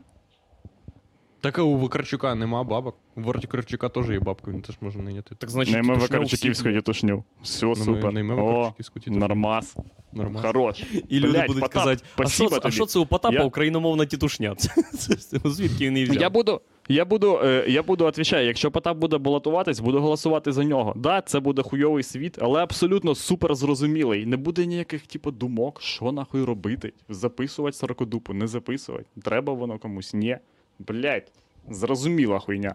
Так 1.40 1.58
а 1.58 1.62
у 1.62 1.78
Вакарчука 1.78 2.34
нема 2.34 2.64
бабок. 2.64 2.96
У 3.16 3.20
Вакарчука 3.22 3.88
теж 3.88 4.10
є 4.10 4.20
бабка, 4.20 4.50
він 4.50 4.62
теж 4.62 4.76
може 4.80 4.98
найняти. 4.98 5.34
Так 5.34 5.50
значить, 5.50 5.74
Найме 5.74 5.94
Вакарчуківську 5.94 6.68
тітушню. 6.72 7.24
Все, 7.42 7.66
Ну, 7.66 7.76
супер. 7.76 8.12
найме 8.12 8.34
О, 8.34 8.44
Вакарчуківську 8.46 9.00
тітушню. 9.00 9.20
нормас. 9.20 9.76
Нормально. 10.12 10.46
Хорош. 10.46 10.82
І 11.08 11.20
люди 11.20 11.32
Блядь, 11.32 11.46
будуть 11.46 11.62
Потап, 11.62 11.82
казати, 11.82 12.04
а 12.16 12.26
що, 12.28 12.48
це- 12.48 12.60
а 12.62 12.70
що 12.70 12.86
це 12.86 12.98
у 12.98 13.06
Потапа 13.06 13.34
Я- 13.34 13.44
україномовна 13.44 14.06
тітушня? 14.06 14.54
Це, 14.58 14.82
це, 14.82 15.14
це, 15.16 15.38
звідки 15.50 15.86
він 15.86 15.94
її 15.96 16.08
взяв? 16.08 16.22
Я 16.22 16.30
буду, 16.30 16.60
я 16.88 17.04
буду, 17.04 17.40
е, 17.44 17.64
я 17.68 17.82
буду 17.82 18.06
відповідаю, 18.06 18.46
якщо 18.46 18.70
Потап 18.70 18.98
буде 18.98 19.18
балотуватись, 19.18 19.80
буду 19.80 20.00
голосувати 20.00 20.52
за 20.52 20.64
нього. 20.64 20.92
Да, 20.96 21.20
це 21.20 21.40
буде 21.40 21.62
хуйовий 21.62 22.02
світ, 22.02 22.38
але 22.40 22.62
абсолютно 22.62 23.14
супер 23.14 23.54
зрозумілий. 23.54 24.26
Не 24.26 24.36
буде 24.36 24.66
ніяких, 24.66 25.06
типу, 25.06 25.30
думок, 25.30 25.80
що 25.82 26.12
нахуй 26.12 26.44
робити. 26.44 26.92
Записувати 27.08 27.76
сорокодупу, 27.76 28.34
не 28.34 28.46
записувати. 28.46 29.06
Треба 29.22 29.52
воно 29.52 29.78
комусь. 29.78 30.14
Ні. 30.14 30.38
Блять, 30.78 31.32
зрозуміла 31.70 32.38
хуйня. 32.38 32.74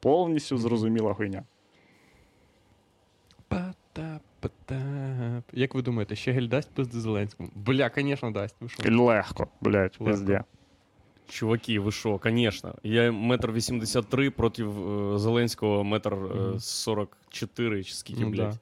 Повністю 0.00 0.58
зрозуміла 0.58 1.14
хуйня. 1.14 1.44
Як 5.52 5.74
ви 5.74 5.82
думаєте, 5.82 6.16
Щегель 6.16 6.48
дасть 6.48 6.70
пизди 6.74 7.00
Зеленському? 7.00 7.48
Бля, 7.54 7.90
звісно, 7.96 8.30
дасть. 8.30 8.56
Ви? 8.60 8.96
Легко, 8.96 9.48
блять, 9.60 10.00
Легко. 10.00 10.04
пизде. 10.04 10.44
Чуваки, 11.28 11.80
ви 11.80 11.92
що, 11.92 12.20
звісно. 12.24 12.74
Я 12.82 13.12
метр 13.12 13.52
83 13.52 14.30
проти 14.30 14.62
е, 14.62 14.66
Зеленського 15.18 15.84
метр 15.84 16.12
е, 16.12 16.16
Мгм. 16.16 16.58
44 16.60 17.84
чи 17.84 17.94
скільки, 17.94 18.20
Ну, 18.20 18.30
блядь. 18.30 18.50
да. 18.50 18.58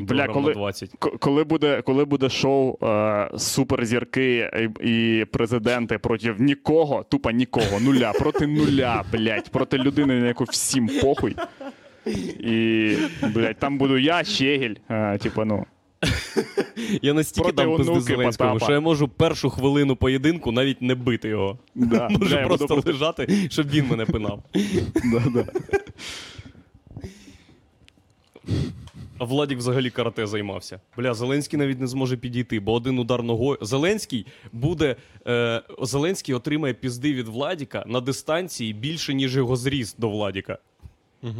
Бля, 0.00 0.28
коли, 0.28 0.52
20. 0.52 0.90
Коли 0.98 1.44
буде, 1.44 1.82
коли 1.82 2.04
буде 2.04 2.28
шоу 2.28 2.76
е, 2.82 3.30
суперзірки 3.38 4.50
і, 4.82 4.90
і 5.20 5.24
президенти 5.24 5.98
проти 5.98 6.34
нікого, 6.38 7.02
тупо 7.08 7.30
нікого, 7.30 7.80
нуля, 7.80 8.12
проти 8.12 8.46
нуля, 8.46 9.04
блядь, 9.12 9.50
проти 9.50 9.78
людини, 9.78 10.20
на 10.20 10.26
яку 10.26 10.44
всім 10.44 10.90
похуй. 11.02 11.36
І, 12.40 12.96
блядь, 13.34 13.56
там 13.58 13.78
буду 13.78 13.98
я, 13.98 14.24
Щегель, 14.24 14.74
е, 14.90 15.18
типа, 15.18 15.44
ну. 15.44 15.66
Я 17.02 17.14
настільки 17.14 17.52
проти 17.52 17.56
там 17.56 17.76
пизди 17.76 18.00
Зеленському, 18.00 18.50
Потапа. 18.52 18.64
що 18.64 18.72
я 18.72 18.80
можу 18.80 19.08
першу 19.08 19.50
хвилину 19.50 19.96
поєдинку 19.96 20.52
навіть 20.52 20.82
не 20.82 20.94
бити 20.94 21.28
його. 21.28 21.58
Да, 21.74 22.08
Можу 22.10 22.24
бля, 22.24 22.40
я 22.40 22.48
буду 22.48 22.66
просто 22.66 22.90
лежати, 22.92 23.48
щоб 23.50 23.70
він 23.70 23.86
мене 23.86 24.06
пинав. 24.06 24.42
Да, 25.04 25.22
да. 25.34 25.46
А 29.18 29.24
Владік 29.24 29.58
взагалі 29.58 29.90
карате 29.90 30.26
займався. 30.26 30.80
Бля, 30.96 31.14
Зеленський 31.14 31.58
навіть 31.58 31.80
не 31.80 31.86
зможе 31.86 32.16
підійти, 32.16 32.60
бо 32.60 32.72
один 32.72 32.98
удар 32.98 33.22
ногою. 33.22 33.58
Зеленський 33.60 34.26
буде. 34.52 34.96
Е, 35.26 35.62
Зеленський 35.82 36.34
отримає 36.34 36.74
пізди 36.74 37.14
від 37.14 37.28
Владіка 37.28 37.84
на 37.86 38.00
дистанції 38.00 38.72
більше, 38.72 39.14
ніж 39.14 39.36
його 39.36 39.56
зріст 39.56 40.00
до 40.00 40.10
Владіка. 40.10 40.58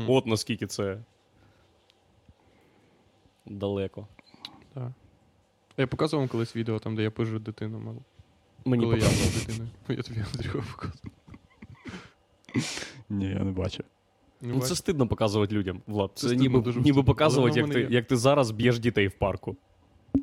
От 0.08 0.26
наскільки 0.26 0.66
це. 0.66 0.98
Далеко. 3.46 4.06
Я 5.80 5.86
показував 5.86 6.22
вам 6.22 6.28
колись 6.28 6.56
відео, 6.56 6.78
там, 6.78 6.96
де 6.96 7.02
я 7.02 7.10
пижу 7.10 7.38
дитину 7.38 7.78
малу. 7.78 8.02
Мені 8.64 8.84
Коли 8.84 8.98
я 8.98 9.04
був 9.04 9.34
дитиною. 9.38 9.70
Я 9.88 10.02
тобі 10.02 10.24
Андрюха 10.34 10.58
показував. 10.72 11.12
Ні, 13.10 13.26
я 13.26 13.44
не 13.44 13.50
бачу. 13.50 13.84
Ну, 14.40 14.60
це 14.60 14.76
стидно 14.76 15.08
показувати 15.08 15.54
людям, 15.54 15.82
Влад. 15.86 16.10
Це, 16.14 16.20
Це 16.20 16.26
стидно, 16.26 16.42
ніби, 16.42 16.60
дуже 16.60 16.78
ніби 16.78 16.86
стидно. 16.88 17.04
показувати, 17.04 17.50
Але 17.50 17.58
як 17.58 17.64
воно 17.64 17.72
ти, 17.74 17.78
мене 17.78 17.90
є. 17.90 17.96
як 17.96 18.06
ти 18.06 18.16
зараз 18.16 18.50
б'єш 18.50 18.78
дітей 18.78 19.08
в 19.08 19.12
парку. 19.12 19.56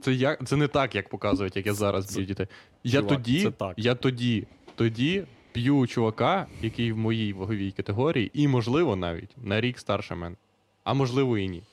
Це, 0.03 0.13
я, 0.13 0.35
це 0.35 0.55
не 0.55 0.67
так, 0.67 0.95
як 0.95 1.09
показують, 1.09 1.55
як 1.55 1.65
я 1.65 1.73
зараз 1.73 2.15
б'ю 2.15 2.25
дітей. 2.25 2.47
Я 2.83 3.01
Чувак, 3.01 3.17
тоді, 3.17 3.43
це 3.43 3.51
так. 3.51 3.73
я 3.77 3.95
тоді, 3.95 4.47
тоді 4.75 5.23
б'ю 5.53 5.87
чувака, 5.87 6.47
який 6.61 6.91
в 6.91 6.97
моїй 6.97 7.33
ваговій 7.33 7.71
категорії, 7.71 8.31
і, 8.33 8.47
можливо, 8.47 8.95
навіть 8.95 9.29
на 9.37 9.61
рік 9.61 9.79
старше 9.79 10.15
мене. 10.15 10.35
А 10.83 10.93
можливо, 10.93 11.37
і 11.37 11.49
ні. 11.49 11.63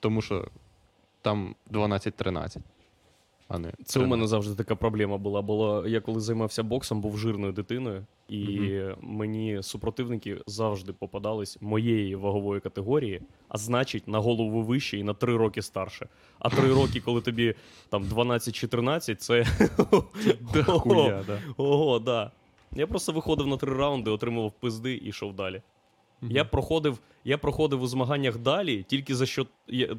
Тому 0.00 0.22
що 0.22 0.48
там 1.22 1.54
12-13. 1.70 2.58
А 3.50 3.58
не 3.58 3.72
Це 3.84 4.00
у 4.00 4.06
мене 4.06 4.26
завжди 4.26 4.54
така 4.54 4.74
проблема 4.74 5.18
була. 5.18 5.42
Було, 5.42 5.88
я 5.88 6.00
коли 6.00 6.20
займався 6.20 6.62
боксом, 6.62 7.00
був 7.00 7.18
жирною 7.18 7.52
дитиною, 7.52 8.06
і 8.28 8.70
мені 9.00 9.62
супротивники 9.62 10.38
завжди 10.46 10.92
попадались 10.92 11.58
моєї 11.60 12.14
вагової 12.14 12.60
категорії, 12.60 13.22
а 13.48 13.58
значить, 13.58 14.08
на 14.08 14.18
голову 14.18 14.62
вище 14.62 14.98
і 14.98 15.02
на 15.02 15.14
3 15.14 15.36
роки 15.36 15.62
старше. 15.62 16.08
А 16.38 16.50
3 16.50 16.68
роки, 16.74 17.00
коли 17.00 17.20
тобі 17.20 17.54
там 17.88 18.04
12-14, 18.04 19.14
це. 19.14 19.46
Ого, 21.56 21.98
да. 21.98 22.30
Я 22.72 22.86
просто 22.86 23.12
виходив 23.12 23.46
на 23.46 23.56
три 23.56 23.74
раунди, 23.74 24.10
отримував 24.10 24.52
пизди 24.52 24.94
і 24.94 25.08
йшов 25.08 25.34
далі. 25.34 25.62
Я 26.22 26.44
проходив, 26.44 26.98
я 27.24 27.38
проходив 27.38 27.82
у 27.82 27.86
змаганнях 27.86 28.38
далі, 28.38 28.82
тільки 28.82 29.14
за 29.14 29.26
що 29.26 29.46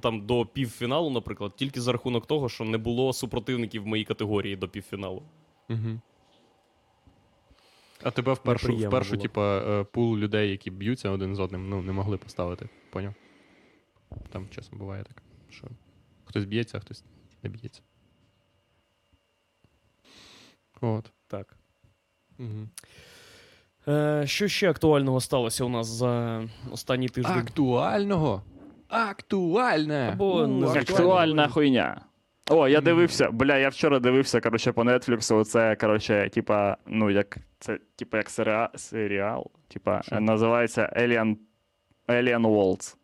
там 0.02 0.26
до 0.26 0.46
півфіналу, 0.46 1.10
наприклад, 1.10 1.56
тільки 1.56 1.82
за 1.82 1.92
рахунок 1.92 2.26
того, 2.26 2.50
що 2.50 2.64
не 2.64 2.78
було 2.78 3.14
супротивників 3.14 3.84
в 3.84 3.88
моїй 3.88 4.06
категорії 4.06 4.56
до 4.56 4.70
півфіналу. 4.70 5.24
Угу. 5.70 6.00
А 8.04 8.12
тебе 8.12 8.34
в 8.34 8.38
першу, 8.38 8.68
в 8.68 8.70
Неприємно 8.70 8.92
першу 8.92 9.12
було. 9.12 9.22
типа, 9.22 9.58
е, 9.58 9.84
пул 9.84 10.18
людей, 10.18 10.52
які 10.52 10.72
б'ються 10.72 11.10
один 11.10 11.36
з 11.36 11.40
одним, 11.40 11.70
ну, 11.70 11.82
не 11.82 11.92
могли 11.92 12.18
поставити. 12.18 12.70
Поняв? 12.90 13.14
Там 14.30 14.50
чесно 14.50 14.78
буває 14.78 15.04
так, 15.04 15.24
що 15.50 15.68
хтось 16.26 16.46
б'ється, 16.46 16.78
а 16.78 16.82
хтось 16.82 17.04
не 17.44 17.50
б'ється. 17.50 17.82
От. 20.82 21.12
Так. 21.28 21.56
Угу. 22.40 22.70
Е, 23.88 24.24
що 24.26 24.48
ще 24.48 24.70
актуального 24.70 25.22
сталося 25.22 25.64
у 25.64 25.70
нас 25.70 25.88
за 25.88 26.44
останній 26.72 27.10
тиждень? 27.10 27.38
Актуального? 27.38 28.42
Актуальне! 28.90 30.10
Або. 30.14 30.42
Актуальна 30.76 31.48
хуйня. 31.48 32.02
О, 32.50 32.68
я 32.68 32.82
дивився, 32.82 33.32
бля, 33.32 33.58
я 33.58 33.70
вчора 33.70 34.00
дивився, 34.00 34.42
коротше, 34.42 34.72
по 34.72 34.84
Нетфліксу. 34.84 35.44
Це, 35.44 35.76
коротше, 35.76 36.30
типа, 36.34 36.78
ну, 36.88 37.10
як 37.10 37.38
це, 37.60 37.80
типа, 37.96 38.18
як 38.18 38.30
серіал, 38.30 38.68
серіал 38.76 39.52
типа, 39.68 40.02
називається 40.12 40.94
Alien, 40.98 41.36
Alien 42.08 42.42
Worlds. 42.42 42.96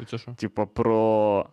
І 0.00 0.04
це 0.04 0.18
що? 0.18 0.32
Типа, 0.32 0.66
про. 0.66 1.46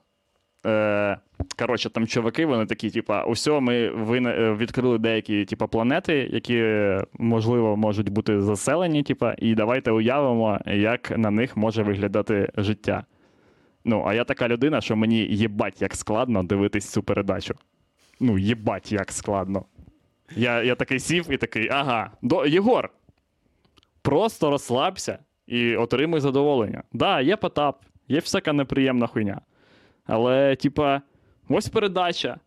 Е, 0.65 1.17
коротше, 1.59 1.89
там 1.89 2.07
чуваки, 2.07 2.45
вони 2.45 2.65
такі, 2.65 2.89
типа, 2.89 3.23
усе, 3.23 3.59
ми 3.59 3.75
е, 3.75 4.53
відкрили 4.53 4.97
деякі 4.97 5.45
типа, 5.45 5.67
планети, 5.67 6.29
які, 6.31 6.55
е, 6.55 7.03
можливо, 7.19 7.77
можуть 7.77 8.09
бути 8.09 8.41
заселені, 8.41 9.03
типа, 9.03 9.35
і 9.37 9.55
давайте 9.55 9.91
уявимо, 9.91 10.59
як 10.65 11.17
на 11.17 11.31
них 11.31 11.57
може 11.57 11.83
виглядати 11.83 12.51
життя. 12.57 13.03
Ну, 13.85 14.03
а 14.07 14.13
я 14.13 14.23
така 14.23 14.47
людина, 14.47 14.81
що 14.81 14.95
мені 14.95 15.17
їбать 15.17 15.81
як 15.81 15.95
складно 15.95 16.43
дивитись 16.43 16.89
цю 16.89 17.03
передачу. 17.03 17.55
Ну, 18.19 18.37
їбать 18.37 18.91
як 18.91 19.11
складно. 19.11 19.65
Я, 20.35 20.63
я 20.63 20.75
такий 20.75 20.99
сів 20.99 21.31
і 21.31 21.37
такий, 21.37 21.69
ага, 21.71 22.11
до, 22.21 22.45
Єгор, 22.45 22.89
просто 24.01 24.49
розслабся 24.49 25.19
і 25.47 25.75
отримуй 25.75 26.19
задоволення. 26.19 26.83
Да, 26.93 27.21
є 27.21 27.35
Потап, 27.35 27.81
є 28.07 28.19
всяка 28.19 28.53
неприємна 28.53 29.07
хуйня. 29.07 29.41
Але, 30.11 30.55
типа, 30.55 31.01
ось 31.49 31.69
передача. 31.69 32.37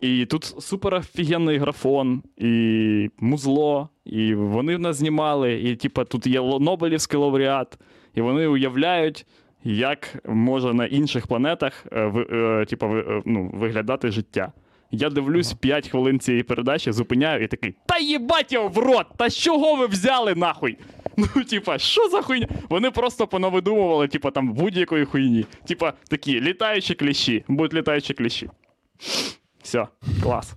І 0.00 0.26
тут 0.26 0.44
супер 0.44 0.94
офігенний 0.94 1.58
графон, 1.58 2.22
і 2.36 3.10
музло, 3.18 3.88
і 4.04 4.34
вони 4.34 4.76
в 4.76 4.80
нас 4.80 4.96
знімали, 4.96 5.54
і 5.54 5.76
типа 5.76 6.04
тут 6.04 6.26
є 6.26 6.40
Нобелівський 6.40 7.20
лауреат, 7.20 7.78
і 8.14 8.20
вони 8.20 8.46
уявляють, 8.46 9.26
як 9.64 10.22
може 10.28 10.74
на 10.74 10.86
інших 10.86 11.26
планетах 11.26 11.86
е, 11.92 12.00
е, 12.00 12.64
типа, 12.64 12.86
е, 12.86 13.22
ну, 13.24 13.50
виглядати 13.54 14.10
життя. 14.10 14.52
Я 14.90 15.10
дивлюсь 15.10 15.52
5 15.52 15.88
хвилин 15.88 16.20
цієї 16.20 16.42
передачі, 16.42 16.92
зупиняю 16.92 17.44
і 17.44 17.46
такий: 17.46 17.74
Та 17.86 17.98
їбать 17.98 18.52
його 18.52 18.68
в 18.68 18.78
рот! 18.78 19.06
Та 19.16 19.28
з 19.28 19.36
чого 19.36 19.76
ви 19.76 19.86
взяли 19.86 20.34
нахуй? 20.34 20.78
Ну, 21.16 21.44
типа, 21.44 21.78
що 21.78 22.08
за 22.08 22.22
хуйня? 22.22 22.48
Вони 22.68 22.90
просто 22.90 23.26
понавидумували, 23.26 24.08
типа, 24.08 24.30
там 24.30 24.52
будь-якої 24.52 25.04
хуйні. 25.04 25.46
Типа, 25.68 25.92
такі 26.08 26.40
літаючі 26.40 26.94
кліщі, 26.94 27.44
будуть 27.48 27.74
літаючі 27.74 28.14
кліщі. 28.14 28.50
Все, 29.62 29.86
клас. 30.22 30.54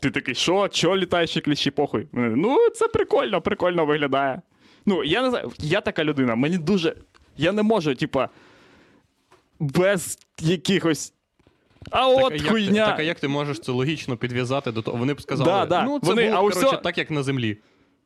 Ти 0.00 0.10
такий, 0.10 0.34
що? 0.34 0.68
Чо 0.68 0.96
літаючі 0.96 1.40
кліщі, 1.40 1.70
похуй? 1.70 2.08
Ну, 2.12 2.70
це 2.74 2.88
прикольно, 2.88 3.40
прикольно 3.40 3.86
виглядає. 3.86 4.42
Ну, 4.86 5.04
я 5.04 5.22
не 5.22 5.30
знаю, 5.30 5.52
я 5.58 5.80
така 5.80 6.04
людина, 6.04 6.34
мені 6.34 6.58
дуже. 6.58 6.96
Я 7.36 7.52
не 7.52 7.62
можу, 7.62 7.94
типа, 7.94 8.28
без 9.60 10.18
якихось. 10.40 11.12
А 11.90 11.98
Так, 12.14 12.24
от 12.26 12.32
як 12.32 12.46
хуйня. 12.46 12.84
Ти, 12.84 12.90
так, 12.90 12.98
а 13.00 13.02
як 13.02 13.20
ти 13.20 13.28
можеш 13.28 13.60
це 13.60 13.72
логічно 13.72 14.16
підв'язати 14.16 14.72
до 14.72 14.82
того? 14.82 14.98
Вони 14.98 15.14
б 15.14 15.22
сказали, 15.22 15.50
Да, 15.50 15.66
да. 15.66 15.82
ну 15.84 16.00
це 16.00 16.06
Вони- 16.06 16.24
було, 16.24 16.36
а 16.36 16.40
коротше, 16.40 16.60
усьо- 16.60 16.82
так, 16.82 16.98
як 16.98 17.10
на 17.10 17.22
землі. 17.22 17.58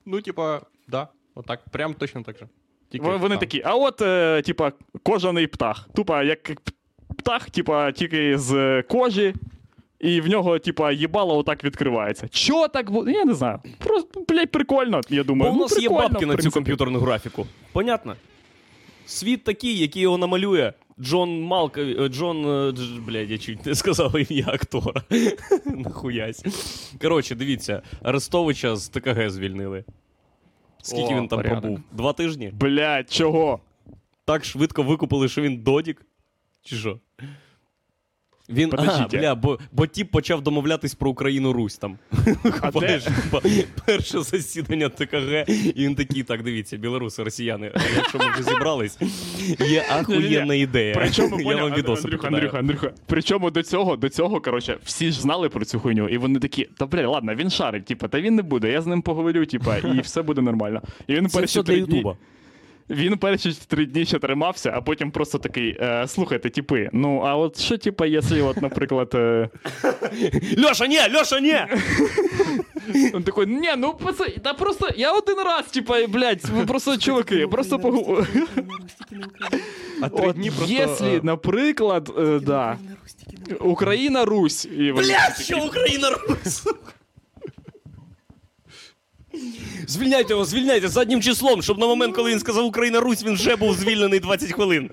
Ну, 0.07 0.21
типа, 0.21 0.61
да, 0.89 1.09
отак, 1.35 1.61
прям 1.71 1.95
точно 1.95 2.23
так 2.23 2.39
же. 2.39 2.49
Тільки 2.89 3.07
Вони, 3.07 3.29
там. 3.29 3.39
такі, 3.39 3.63
а 3.65 3.75
от, 3.75 4.01
е, 4.01 4.43
типа, 4.43 4.73
кожаний 5.03 5.47
птах. 5.47 5.89
Тупо 5.95 6.23
як 6.23 6.53
птах, 7.17 7.51
типа, 7.51 7.93
тільки 7.93 8.39
з 8.39 8.83
кожі, 8.83 9.35
і 10.01 10.21
в 10.21 10.29
нього, 10.29 10.59
типа, 10.59 10.93
їбало 10.93 11.39
отак 11.39 11.65
відкривається. 11.65 12.29
Чого 12.29 12.69
так 12.69 12.91
буде? 12.91 13.13
Я 13.13 13.25
не 13.25 13.35
знаю. 13.35 13.61
Просто, 13.79 14.25
блядь, 14.29 14.51
прикольно, 14.51 15.01
я 15.09 15.25
думаю. 15.25 15.27
Бо 15.27 15.33
думаю. 15.35 15.53
у 15.53 15.55
ну, 15.55 15.63
нас 15.63 15.83
є 15.83 15.89
бабки 15.89 16.27
на 16.27 16.37
цю 16.37 16.51
комп'ютерну 16.51 16.99
графіку. 16.99 17.47
Понятно? 17.73 18.17
Світ 19.07 19.45
такий, 19.45 19.79
який 19.79 20.03
його 20.03 20.19
намалює. 20.19 20.73
Джон 21.01 21.41
Малк... 21.43 21.79
е, 21.79 22.09
Джон. 22.09 22.37
е, 22.45 22.71
дж- 22.71 23.01
Блядь, 23.05 23.31
я 23.31 23.39
чуть 23.39 23.67
не 23.67 23.75
сказав 23.75 24.31
ім'я 24.31 24.45
актора. 24.49 25.03
Нахуясь. 25.67 26.45
Коротше, 27.03 27.35
дивіться, 27.35 27.83
Арестовича 28.03 28.77
з 28.77 28.89
ТКГ 28.89 29.31
звільнили. 29.31 29.85
Скільки 30.83 31.15
О, 31.15 31.17
він 31.21 31.29
там 31.29 31.39
порядок. 31.39 31.61
пробув? 31.61 31.81
Два 31.93 32.13
тижні? 32.13 32.51
Блядь, 32.61 33.11
чого? 33.11 33.61
Так 34.25 34.45
швидко 34.45 34.83
викупили, 34.83 35.29
що 35.29 35.43
він 35.43 35.57
додік? 35.63 36.03
Чи 36.63 36.77
що? 36.77 37.01
Він, 38.49 38.71
а, 38.73 39.07
бля, 39.11 39.35
бо, 39.35 39.59
бо 39.73 39.87
тіп 39.87 40.11
почав 40.11 40.43
домовлятись 40.43 40.95
про 40.95 41.11
Україну 41.11 41.53
Русь 41.53 41.79
там. 41.79 41.99
А 42.61 42.71
де? 42.71 43.01
Типа, 43.01 43.41
перше 43.87 44.23
засідання 44.23 44.89
ТКГ, 44.89 45.45
і 45.49 45.85
він 45.87 45.95
такий, 45.95 46.23
так, 46.23 46.43
дивіться, 46.43 46.77
білоруси, 46.77 47.23
росіяни, 47.23 47.73
якщо 47.97 48.19
ми 48.19 48.25
вже 48.31 48.43
зібрались, 48.43 48.99
є 49.61 49.85
ахуєнна 49.91 50.55
ідея. 50.55 50.95
Причому, 50.95 51.41
Я 51.41 51.57
вам 51.57 51.75
відоси 51.75 52.03
Андрюха. 52.05 52.29
Андрюха, 52.29 52.59
Андрюха. 52.59 52.91
Причому 53.07 53.51
до 53.51 53.63
цього, 53.63 53.97
до 53.97 54.09
цього, 54.09 54.41
коротше, 54.41 54.79
всі 54.85 55.11
ж 55.13 55.21
знали 55.21 55.49
про 55.49 55.65
цю 55.65 55.81
хуйню, 55.81 56.09
і 56.09 56.19
вони 56.19 56.39
такі, 56.39 56.69
та 56.79 56.87
бля, 56.87 57.09
ладно, 57.09 57.35
він 57.35 57.51
шарить, 57.51 57.85
типа, 57.85 58.09
та 58.09 58.21
він 58.21 58.35
не 58.35 58.43
буде, 58.43 58.73
я 58.73 58.83
з 58.83 58.87
ним 58.87 59.03
поговорю, 59.03 59.47
типа, 59.47 59.77
і 59.77 60.01
все 60.01 60.23
буде 60.23 60.41
нормально. 60.43 60.83
І 61.07 61.15
він 61.15 61.29
Це 61.29 61.43
все 61.43 61.63
для 61.63 61.67
три 61.67 61.81
дні, 61.81 61.97
Ютуба. 61.97 62.17
Він 62.91 63.17
перші 63.19 63.53
три 63.67 63.87
дні 63.87 64.05
ще 64.05 64.19
тримався, 64.19 64.73
а 64.75 64.81
потім 64.81 65.11
просто 65.11 65.39
такий, 65.39 65.77
е, 65.81 66.05
слухайте, 66.09 66.51
типи, 66.51 66.91
ну 66.93 67.21
а 67.21 67.37
от 67.37 67.61
що, 67.61 67.79
типа, 67.79 68.07
якщо, 68.07 68.47
от, 68.47 68.63
наприклад, 68.63 69.11
е, 69.15 69.49
Льоша, 70.59 70.87
ні, 70.87 70.99
Льоша, 71.17 71.41
ні! 71.41 71.57
він 72.95 73.23
такий, 73.23 73.47
ні, 73.47 73.69
ну 73.77 73.95
та 74.43 74.55
просто 74.55 74.89
я 74.97 75.13
один 75.13 75.37
раз, 75.37 75.65
типа, 75.65 76.07
блядь, 76.07 76.45
ви 76.45 76.67
просто 76.67 76.97
чуваки, 76.97 77.47
просто 77.47 77.79
поговорю. 77.79 78.27
А 80.01 80.09
три 80.09 80.33
дні 80.33 80.51
просто... 80.51 80.75
Якщо, 80.75 81.05
е, 81.05 81.21
наприклад, 81.23 82.15
е, 82.19 82.41
да, 82.41 82.79
Україна, 83.61 84.25
Русь, 84.25 84.69
Блядь, 84.77 85.37
що 85.41 85.59
Україна 85.59 86.11
робить? 86.11 86.63
Звільняйте 89.87 90.33
його, 90.33 90.45
звільняйте 90.45 90.89
заднім 90.89 91.23
числом, 91.23 91.63
щоб 91.63 91.79
на 91.79 91.87
момент, 91.87 92.15
коли 92.17 92.31
він 92.31 92.39
сказав 92.41 92.65
Україна 92.67 93.01
Русь, 93.01 93.25
він 93.25 93.35
вже 93.35 93.57
був 93.57 93.75
звільнений 93.75 94.21
20 94.21 94.53
хвилин. 94.53 94.91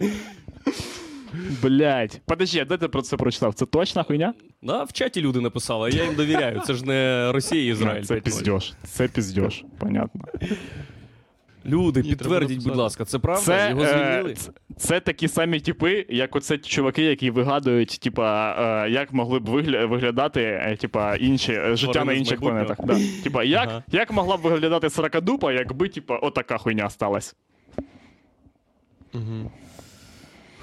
Блять. 1.62 2.22
Подожди, 2.26 2.66
де 2.66 2.78
ти 2.78 2.88
про 2.88 3.02
це 3.02 3.18
прочитав? 3.18 3.54
Це 3.54 3.66
точна 3.66 4.04
хуйня? 4.04 4.34
Да, 4.62 4.84
в 4.84 4.94
чаті 4.94 5.22
люди 5.22 5.40
написали, 5.42 5.90
а 5.90 5.96
я 5.96 6.04
їм 6.04 6.16
довіряю. 6.16 6.62
Це 6.68 6.74
ж 6.74 6.86
не 6.86 7.32
Росія 7.32 7.62
і 7.64 7.68
Ізраїль. 7.68 8.04
Це 8.04 8.14
5:0. 8.16 8.22
піздьош. 8.22 8.72
Це 8.92 9.08
піздьош, 9.08 9.64
понятно. 9.80 10.22
Люди, 11.66 12.02
підтвердіть, 12.04 12.64
будь 12.64 12.76
ласка, 12.76 13.06
це 13.06 13.20
правда? 13.20 13.42
Це, 13.42 13.70
Його 13.70 13.84
е, 13.84 13.88
звільнили? 13.88 14.34
це, 14.34 14.52
це 14.78 15.00
такі 15.00 15.28
самі 15.28 15.60
типи, 15.60 16.06
як 16.10 16.36
оце 16.36 16.58
чуваки, 16.58 17.04
які 17.04 17.32
вигадують, 17.32 18.00
типа, 18.00 18.56
е, 18.86 18.90
як 18.90 19.14
могли 19.14 19.40
б 19.40 19.50
виглядати, 19.90 20.42
е, 20.42 20.78
типа, 20.82 21.16
інші 21.16 21.54
життя 21.54 21.92
Тварини 21.94 22.14
на 22.14 22.20
інших 22.20 22.40
планетах. 22.40 22.78
Да. 22.86 22.98
Типа, 23.24 23.44
як, 23.44 23.70
Ага. 23.70 23.84
як 23.92 24.12
могла 24.12 24.38
б 24.38 24.42
виглядати 24.42 24.90
сракадупа, 24.90 25.54
якби, 25.54 25.90
типа, 25.90 26.18
отака 26.18 26.58
хуйня 26.58 26.90
сталася? 26.90 27.34
Мгм. 29.14 29.50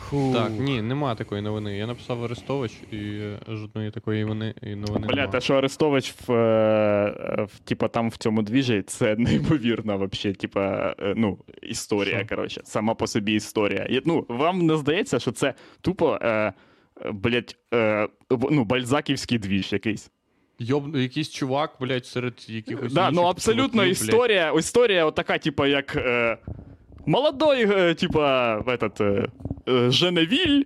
Фу. 0.08 0.32
Так, 0.34 0.50
ні, 0.58 0.82
нема 0.82 1.14
такої 1.14 1.42
новини. 1.42 1.76
Я 1.76 1.86
написав 1.86 2.24
Арестович 2.24 2.72
і 2.90 2.96
е, 2.96 3.38
жодної 3.48 3.90
такої 3.90 4.24
вони, 4.24 4.54
і 4.62 4.74
новини 4.74 5.06
Бля, 5.06 5.26
те, 5.26 5.40
що 5.40 5.54
Арестович 5.54 6.14
в, 6.26 6.32
е, 6.32 7.46
в, 7.54 7.58
типа, 7.58 7.88
там 7.88 8.08
в 8.10 8.16
цьому 8.16 8.42
двіжі, 8.42 8.82
це 8.82 9.16
неймовірна 9.18 9.96
вообще, 9.96 10.32
типа, 10.32 10.94
е, 11.00 11.14
ну, 11.16 11.38
історія, 11.62 12.26
коротше, 12.28 12.60
сама 12.64 12.94
по 12.94 13.06
собі 13.06 13.32
історія. 13.32 13.86
І, 13.90 14.02
ну, 14.04 14.24
вам 14.28 14.66
не 14.66 14.76
здається, 14.76 15.18
що 15.18 15.32
це 15.32 15.54
тупо, 15.80 16.18
е, 16.22 16.28
е, 16.28 16.52
блядь, 17.12 17.56
е, 17.74 18.08
ну, 18.50 18.64
бальзаківський 18.64 19.38
двіж 19.38 19.72
якийсь. 19.72 20.10
Йоб... 20.58 20.96
Якийсь 20.96 21.30
чувак, 21.30 21.76
блядь, 21.80 22.06
серед 22.06 22.46
якихось. 22.48 22.92
Да, 22.92 23.10
ну 23.10 23.22
абсолютно 23.22 23.82
чуваків, 23.82 23.92
історія, 23.92 24.52
історія 24.52 25.04
отака, 25.04 25.38
типа, 25.38 25.66
як 25.66 25.96
е, 25.96 26.38
молодой, 27.08 27.66
е, 27.70 27.94
типа, 27.94 28.56
в 28.58 28.68
этот, 28.68 29.02
е, 29.02 29.28
е, 29.68 29.90
Женевіль 29.90 30.62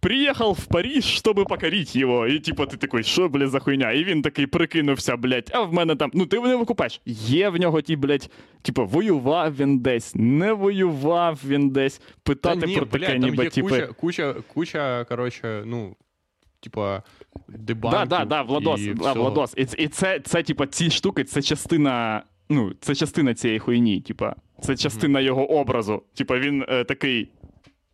приїхав 0.00 0.52
в 0.52 0.64
Париж, 0.66 1.04
щоб 1.04 1.34
покорити 1.48 1.98
його. 1.98 2.26
І 2.26 2.38
типу, 2.38 2.66
ти 2.66 2.76
такий, 2.76 3.02
що, 3.02 3.28
блядь, 3.28 3.50
за 3.50 3.58
хуйня? 3.58 3.92
І 3.92 4.04
він 4.04 4.22
такий 4.22 4.46
прикинувся, 4.46 5.16
блядь, 5.16 5.50
а 5.54 5.60
в 5.62 5.72
мене 5.72 5.96
там. 5.96 6.10
Ну, 6.14 6.26
ти 6.26 6.40
не 6.40 6.56
викупаєш. 6.56 7.00
Є 7.06 7.48
в 7.48 7.56
нього 7.56 7.80
ті, 7.80 7.96
блядь, 7.96 8.30
типу, 8.62 8.86
воював 8.86 9.56
він 9.56 9.78
десь, 9.78 10.14
не 10.14 10.52
воював 10.52 11.40
він 11.46 11.70
десь. 11.70 12.00
Питати 12.22 12.60
Та 12.60 12.66
ні, 12.66 12.76
про 12.76 12.86
таке, 12.86 12.98
блядь, 12.98 13.20
там 13.20 13.30
ніби, 13.30 13.44
є 13.44 13.50
типу. 13.50 13.68
куча, 13.68 13.86
куча, 13.86 14.34
куча, 14.54 15.04
коротше, 15.08 15.62
ну, 15.66 15.96
типа, 16.60 17.02
дебанків. 17.48 18.08
Да, 18.08 18.18
да, 18.18 18.24
да, 18.24 18.42
Владос, 18.42 18.80
і 18.80 18.94
да, 18.94 19.00
всього. 19.00 19.14
Владос. 19.14 19.54
І, 19.56 19.82
і 19.82 19.88
це, 19.88 20.20
це, 20.20 20.42
типа, 20.42 20.66
ці 20.66 20.90
штуки, 20.90 21.24
це 21.24 21.42
частина. 21.42 22.22
Ну, 22.48 22.72
це 22.80 22.94
частина 22.94 23.34
цієї 23.34 23.58
хуйні, 23.58 24.00
типа. 24.00 24.34
Це 24.60 24.76
частина 24.76 25.20
його 25.20 25.50
образу. 25.50 26.02
Типа, 26.14 26.38
він 26.38 26.64
е, 26.68 26.84
такий. 26.84 27.28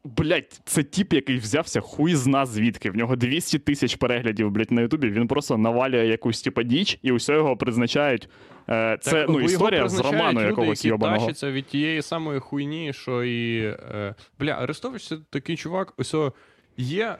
Блять, 0.05 0.61
це 0.65 0.83
тіп, 0.83 1.13
який 1.13 1.37
взявся 1.37 1.81
хуй 1.81 2.15
зна 2.15 2.47
звідки. 2.47 2.91
В 2.91 2.97
нього 2.97 3.17
200 3.17 3.59
тисяч 3.59 3.97
переглядів, 3.97 4.51
блять, 4.51 4.71
на 4.71 4.81
Ютубі. 4.81 5.11
Він 5.11 5.27
просто 5.27 5.59
навалює 5.59 6.07
якусь 6.07 6.43
типа 6.43 6.63
діч, 6.63 6.99
і 7.03 7.13
усе 7.13 7.35
його 7.35 7.57
призначають. 7.57 8.29
Е, 8.69 8.99
це 9.01 9.11
Так, 9.11 9.29
ну, 9.29 9.41
історія 9.41 9.89
з 9.89 10.01
роману 10.01 10.41
люди, 10.41 10.47
якогось 10.47 10.79
які 10.79 10.89
йобаного. 10.89 11.19
тащаться 11.19 11.51
від 11.51 11.67
тієї 11.67 12.03
самої 12.03 12.41
хуйні, 12.41 12.93
що 12.93 13.25
і. 13.25 13.59
Е, 13.65 14.15
бля, 14.39 14.51
Арестович 14.53 15.07
це 15.07 15.17
такий 15.31 15.57
чувак, 15.57 15.95
ось 15.97 16.15
о, 16.15 16.33
є 16.77 17.17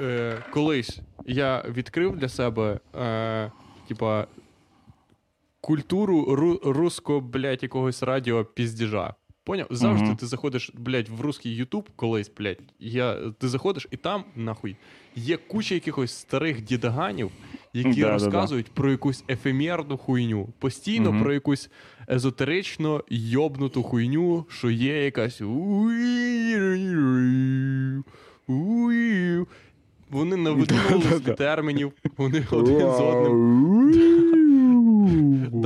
е, 0.00 0.36
колись 0.50 1.00
я 1.26 1.64
відкрив 1.76 2.16
для 2.16 2.28
себе, 2.28 2.80
е, 3.00 3.52
типа, 3.88 4.26
культуру 5.66 6.34
ру, 6.34 6.60
руського, 6.64 7.20
блядь, 7.20 7.62
якогось 7.62 8.02
радіо 8.02 8.44
піздіжа. 8.44 9.14
Поняв? 9.44 9.66
Завжди 9.70 10.06
Мгм. 10.06 10.16
ти 10.16 10.26
заходиш, 10.26 10.70
блядь, 10.74 11.08
в 11.08 11.20
русський 11.20 11.54
Ютуб 11.54 11.88
колись, 11.96 12.32
блядь, 12.38 12.58
я, 12.80 13.16
ти 13.38 13.48
заходиш, 13.48 13.88
і 13.90 13.96
там, 13.96 14.24
нахуй, 14.36 14.76
є 15.16 15.36
куча 15.36 15.74
якихось 15.74 16.12
старих 16.12 16.62
дідаганів, 16.64 17.30
які 17.72 17.88
Да-да-да. 18.00 18.12
розказують 18.12 18.66
про 18.70 18.90
якусь 18.90 19.24
ефемерну 19.28 19.96
хуйню. 19.96 20.48
Постійно 20.58 21.12
Мгм. 21.12 21.22
про 21.22 21.32
якусь 21.34 21.70
езотерично 22.10 23.04
йобнуту 23.10 23.82
хуйню, 23.82 24.44
що 24.48 24.70
є 24.70 25.04
якась. 25.04 25.40
Вони 30.10 30.36
навидумували 30.36 31.20
термінів, 31.20 31.92
вони 32.16 32.44
один 32.50 32.80
з 32.80 33.00
одним. 33.00 34.45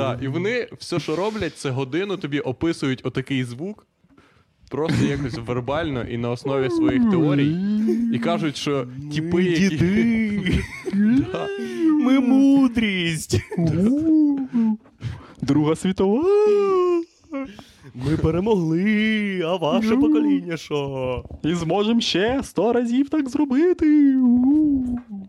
Да, 0.01 0.19
і 0.23 0.29
вони 0.29 0.69
все, 0.79 1.01
що 1.01 1.17
роблять, 1.17 1.57
це 1.57 1.71
годину 1.71 2.17
тобі 2.17 2.41
описують 2.41 3.01
отакий 3.05 3.45
звук, 3.45 3.87
просто 4.71 5.05
якось 5.05 5.35
вербально 5.47 6.05
і 6.05 6.17
на 6.19 6.31
основі 6.31 6.71
своїх 6.71 7.11
теорій. 7.11 7.57
І 8.15 8.19
кажуть, 8.19 8.57
що 8.57 8.87
типи, 9.15 9.43
які. 9.43 10.63
Да. 11.33 11.47
Ми 12.05 12.21
мудрість. 12.21 13.41
Друга 15.43 15.77
світова. 15.77 16.25
Ми 17.95 18.17
перемогли, 18.17 19.43
а 19.45 19.57
ваше 19.57 19.97
покоління 19.97 20.57
що? 20.57 21.25
І 21.43 21.55
зможемо 21.55 22.01
ще 22.01 22.41
сто 22.43 22.73
разів 22.73 23.09
так 23.09 23.29
зробити. 23.29 24.15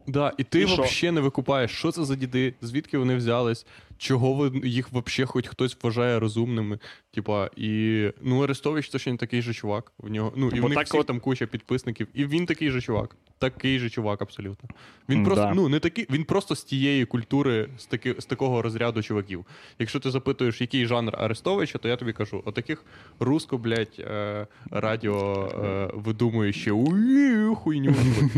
Да, 0.07 0.33
і 0.37 0.43
ти 0.43 0.65
взагалі 0.65 1.15
не 1.15 1.21
викупаєш, 1.21 1.71
що 1.71 1.91
це 1.91 2.05
за 2.05 2.15
діди, 2.15 2.53
звідки 2.61 2.97
вони 2.97 3.15
взялись, 3.15 3.65
чого 4.01 4.33
ви 4.33 4.51
їх 4.63 4.89
взагалі 4.91 5.27
хоч 5.27 5.47
хтось 5.47 5.77
вважає 5.81 6.19
розумними. 6.19 6.79
Типа, 7.11 7.49
і 7.55 8.07
ну 8.21 8.43
Арестович 8.43 8.89
точно 8.89 9.17
такий 9.17 9.41
же 9.41 9.53
чувак. 9.53 9.91
В 9.97 10.09
нього, 10.09 10.33
ну 10.35 10.49
і 10.53 10.59
Бо 10.61 10.67
в 10.67 10.69
них 10.69 10.77
так 10.77 10.87
всіх 10.87 11.01
от- 11.01 11.07
там 11.07 11.19
куча 11.19 11.45
підписників, 11.45 12.07
і 12.13 12.25
він 12.25 12.45
такий 12.45 12.69
же 12.69 12.81
чувак. 12.81 13.15
Такий 13.37 13.79
же 13.79 13.89
чувак, 13.89 14.21
абсолютно. 14.21 14.69
Він 15.09 15.23
просто 15.23 15.45
да. 15.45 15.53
ну 15.53 15.69
не 15.69 15.79
такий, 15.79 16.07
він 16.09 16.23
просто 16.23 16.55
з 16.55 16.63
тієї 16.63 17.05
культури, 17.05 17.69
з 17.77 17.85
таки, 17.85 18.15
з 18.19 18.25
такого 18.25 18.61
розряду 18.61 19.03
чуваків. 19.03 19.45
Якщо 19.79 19.99
ти 19.99 20.11
запитуєш, 20.11 20.61
який 20.61 20.85
жанр 20.85 21.15
Арестовича, 21.17 21.77
то 21.77 21.87
я 21.87 21.95
тобі 21.95 22.13
кажу: 22.13 22.43
отаких 22.45 22.85
руско, 23.19 23.57
блядь, 23.57 23.95
е, 23.99 24.47
радіо 24.71 25.49
е, 25.63 25.89
видумуючи 25.93 26.71
уї, 26.71 27.55
хуйню. 27.55 27.95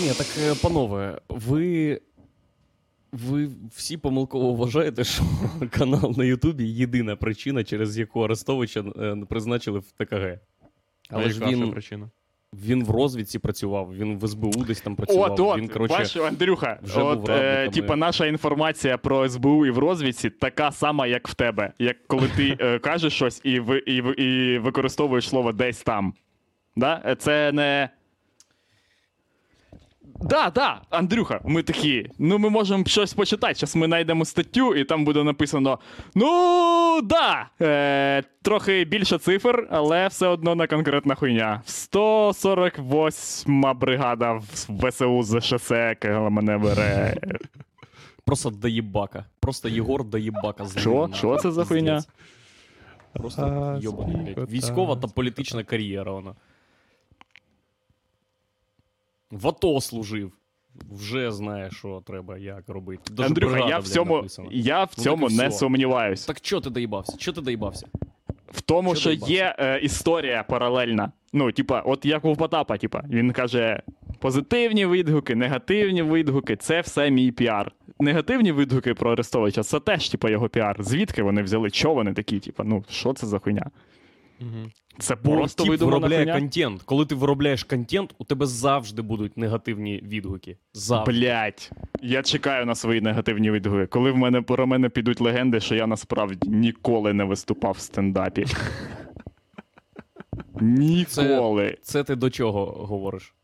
Ні, 0.00 0.12
так, 0.18 0.26
е, 0.40 0.54
панове, 0.62 1.20
ви. 1.28 2.00
Ви 3.14 3.48
всі 3.74 3.96
помилково 3.96 4.54
вважаєте, 4.54 5.04
що 5.04 5.22
канал 5.70 6.14
на 6.16 6.24
Ютубі 6.24 6.64
єдина 6.64 7.16
причина, 7.16 7.64
через 7.64 7.98
яку 7.98 8.20
Арестовича 8.20 8.80
е, 8.80 9.16
призначили 9.28 9.78
в 9.78 9.92
ТКГ. 9.92 10.38
А 11.10 11.28
ж 11.28 11.40
він, 11.46 11.70
причина? 11.70 12.10
він 12.62 12.84
в 12.84 12.90
розвідці 12.90 13.38
працював, 13.38 13.96
він 13.96 14.18
в 14.18 14.28
СБУ 14.28 14.50
десь 14.50 14.80
там 14.80 14.96
працював. 14.96 15.32
От, 15.32 15.40
от, 15.40 15.58
він, 15.58 15.68
коротше, 15.68 15.98
бачиш, 15.98 16.16
Андрюха, 16.16 16.78
вже 16.82 16.98
був 17.00 17.08
от, 17.08 17.28
е, 17.28 17.68
типа 17.68 17.96
наша 17.96 18.26
інформація 18.26 18.98
про 18.98 19.28
СБУ 19.28 19.66
і 19.66 19.70
в 19.70 19.78
розвідці 19.78 20.30
така 20.30 20.72
сама, 20.72 21.06
як 21.06 21.28
в 21.28 21.34
тебе. 21.34 21.72
Як 21.78 22.06
коли 22.06 22.28
ти 22.36 22.56
е, 22.60 22.78
кажеш 22.88 23.12
щось 23.12 23.40
і, 23.44 23.60
ви, 23.60 23.82
і, 23.86 23.96
і 23.96 24.58
використовуєш 24.58 25.28
слово 25.28 25.52
десь 25.52 25.82
там. 25.82 26.14
Да? 26.76 27.02
Е, 27.04 27.16
Це 27.16 27.52
не. 27.52 27.88
Да, 30.20 30.50
да, 30.50 30.80
Андрюха, 30.90 31.40
ми 31.44 31.62
такі. 31.62 32.10
Ну, 32.18 32.38
ми 32.38 32.50
можемо 32.50 32.84
щось 32.86 33.14
почитати. 33.14 33.54
Зараз 33.54 33.76
ми 33.76 33.86
знайдемо 33.86 34.24
статтю, 34.24 34.74
і 34.74 34.84
там 34.84 35.04
буде 35.04 35.24
написано: 35.24 35.78
Ну, 36.14 37.00
да, 37.02 37.46
е, 37.62 38.22
трохи 38.42 38.84
більше 38.84 39.18
цифр, 39.18 39.68
але 39.70 40.08
все 40.08 40.26
одно 40.26 40.54
не 40.54 40.66
конкретна 40.66 41.14
хуйня. 41.14 41.62
148 41.66 43.74
бригада 43.74 44.32
в 44.32 44.42
ВСУ 44.68 45.22
ЗШС, 45.22 45.70
яка 45.70 46.30
мене 46.30 46.58
бере. 46.58 47.16
Просто 48.24 48.50
доєбака. 48.50 49.24
Просто 49.40 49.68
Єгор 49.68 50.04
доєбака. 50.04 50.66
Що? 50.78 51.10
Що 51.14 51.36
це 51.36 51.50
за 51.50 51.64
хуйня? 51.64 52.02
Просто 53.12 53.78
йобаний, 53.82 54.34
блядь. 54.34 54.50
Військова 54.50 54.96
та 54.96 55.08
політична 55.08 55.64
кар'єра 55.64 56.12
вона. 56.12 56.34
В 59.34 59.48
АТО 59.48 59.80
служив. 59.80 60.32
Вже 60.90 61.32
знає, 61.32 61.70
що 61.70 62.02
треба, 62.06 62.38
як 62.38 62.68
робити. 62.68 63.02
Даже 63.14 63.28
Андрюха, 63.28 63.52
бригада, 63.52 63.70
я 63.74 63.78
в 63.78 63.88
цьому, 63.88 64.24
я 64.50 64.84
в 64.84 64.90
Ну, 64.98 65.04
цьому 65.04 65.28
не 65.28 65.50
сумніваюсь. 65.50 66.26
Так 66.26 66.40
чого 66.40 66.60
ти 66.62 66.70
доїбався? 66.70 67.16
Чого 67.16 67.34
ти 67.34 67.40
доїбався? 67.40 67.86
В 68.52 68.60
тому, 68.60 68.94
Що 68.94 69.00
що 69.00 69.08
доїбався? 69.10 69.32
є 69.34 69.56
е, 69.58 69.78
історія 69.78 70.42
паралельна. 70.42 71.12
Ну, 71.32 71.52
типа, 71.52 71.80
от 71.80 72.04
як 72.06 72.24
у 72.24 72.36
Потапа, 72.36 72.76
типа, 72.76 73.02
він 73.10 73.32
каже: 73.32 73.82
позитивні 74.18 74.86
відгуки, 74.86 75.34
негативні 75.34 76.02
відгуки 76.02 76.56
це 76.56 76.80
все 76.80 77.10
мій 77.10 77.30
піар. 77.32 77.72
Негативні 78.00 78.52
відгуки 78.52 78.94
про 78.94 79.12
Арестовича 79.12 79.62
це 79.62 79.80
теж, 79.80 80.08
типа, 80.08 80.30
його 80.30 80.48
піар. 80.48 80.76
Звідки 80.78 81.22
вони 81.22 81.42
взяли? 81.42 81.70
Чого 81.70 81.94
вони 81.94 82.12
такі? 82.12 82.40
Типа, 82.40 82.64
ну 82.64 82.84
що 82.88 83.12
це 83.12 83.26
за 83.26 83.38
хуйня? 83.38 83.70
Угу. 84.44 84.70
Це 84.98 85.16
просто 85.16 85.64
тіп 85.64 85.80
виробляє 85.80 86.24
хуйня? 86.24 86.38
контент. 86.38 86.82
Коли 86.82 87.06
ти 87.06 87.14
виробляєш 87.14 87.64
контент, 87.64 88.14
у 88.18 88.24
тебе 88.24 88.46
завжди 88.46 89.02
будуть 89.02 89.36
негативні 89.36 90.00
відгуки. 90.02 90.56
Завжди. 90.72 91.12
Блять, 91.12 91.70
я 92.02 92.22
чекаю 92.22 92.66
на 92.66 92.74
свої 92.74 93.00
негативні 93.00 93.50
відгуки. 93.50 93.86
Коли 93.86 94.10
в 94.10 94.16
мене 94.16 94.42
про 94.42 94.66
мене 94.66 94.88
підуть 94.88 95.20
легенди, 95.20 95.60
що 95.60 95.74
я 95.74 95.86
насправді 95.86 96.48
ніколи 96.48 97.12
не 97.12 97.24
виступав 97.24 97.72
в 97.72 97.78
стендапі. 97.78 98.46
Ніколи. 100.60 101.78
Це 101.82 102.04
ти 102.04 102.16
до 102.16 102.30
чого 102.30 102.66
говориш? 102.66 103.34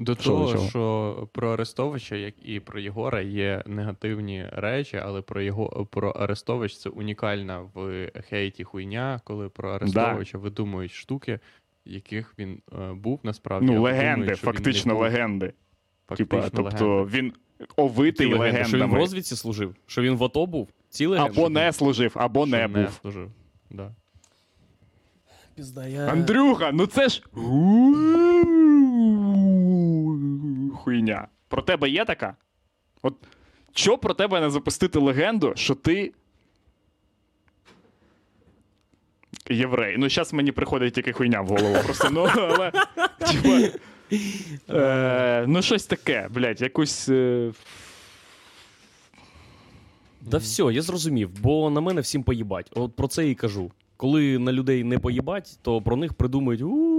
До 0.00 0.14
Що, 0.14 0.24
того, 0.24 0.52
чого? 0.52 0.68
що 0.68 1.28
про 1.32 1.52
Арестовича, 1.52 2.16
як 2.16 2.34
і 2.42 2.60
про 2.60 2.80
Єгора, 2.80 3.20
є 3.20 3.62
негативні 3.66 4.46
речі, 4.52 4.96
але 4.96 5.22
про 5.22 5.42
його 5.42 5.86
про 5.86 6.10
Арестович 6.10 6.76
це 6.76 6.90
унікальна 6.90 7.60
в 7.74 8.08
хейті 8.28 8.64
хуйня, 8.64 9.20
коли 9.24 9.48
про 9.48 9.70
Арестовича 9.70 10.38
видумують 10.38 10.92
штуки, 10.92 11.38
яких 11.84 12.34
він 12.38 12.62
е, 12.72 12.92
був 12.92 13.20
насправді. 13.22 13.66
Ну, 13.66 13.82
легенди, 13.82 14.26
він 14.26 14.36
фактично 14.36 14.92
був. 14.92 15.02
легенди. 15.02 15.52
Фактично 16.08 16.40
Типа, 16.42 16.50
тобто 16.56 16.88
легенди. 16.94 17.18
він 17.18 17.32
овитий 17.76 18.28
Ті 18.28 18.34
легенди, 18.34 18.64
Що 18.68 18.78
він 18.78 18.86
в 18.86 18.94
розвідці 18.94 19.36
служив? 19.36 19.74
Що 19.86 20.02
він 20.02 20.16
в 20.16 20.24
АТО 20.24 20.46
був? 20.46 20.68
Ці 20.88 21.06
легенди? 21.06 21.32
Або 21.40 21.48
не 21.48 21.72
служив, 21.72 22.12
або 22.14 22.46
Що 22.46 22.56
не 22.56 22.68
був. 22.68 22.90
служив. 23.02 23.30
Да. 23.70 23.94
Пізда, 25.54 25.86
я... 25.86 26.06
Андрюха, 26.06 26.70
ну 26.72 26.86
це 26.86 27.08
ж. 27.08 27.22
Хуйня. 30.80 31.28
Про 31.48 31.62
тебе 31.62 31.88
є 31.88 32.04
така? 32.04 32.36
От 33.02 33.14
що 33.74 33.98
про 33.98 34.14
тебе 34.14 34.40
не 34.40 34.50
запустити 34.50 34.98
легенду, 34.98 35.52
що 35.56 35.74
ти. 35.74 36.12
Єврей. 39.50 39.96
Ну, 39.98 40.10
зараз 40.10 40.32
мені 40.32 40.52
приходить 40.52 40.94
тільки 40.94 41.12
хуйня 41.12 41.40
в 41.40 41.46
голову. 41.46 41.76
Просто 41.84 42.10
ну, 42.10 42.28
але. 42.36 42.72
Типа, 43.18 43.78
е, 44.70 45.44
ну, 45.48 45.62
щось 45.62 45.86
таке, 45.86 46.28
блядь, 46.30 46.60
якусь. 46.60 47.08
Е, 47.08 47.52
Да 50.20 50.36
все, 50.38 50.62
я 50.62 50.82
зрозумів, 50.82 51.30
бо 51.40 51.70
на 51.70 51.80
мене 51.80 52.00
всім 52.00 52.22
поїбать. 52.22 52.70
От 52.74 52.96
про 52.96 53.08
це 53.08 53.28
і 53.28 53.34
кажу. 53.34 53.70
Коли 53.96 54.38
на 54.38 54.52
людей 54.52 54.84
не 54.84 54.98
поїбать, 54.98 55.58
то 55.62 55.82
про 55.82 55.96
них 55.96 56.14
придумають 56.14 56.62
у 56.62 56.89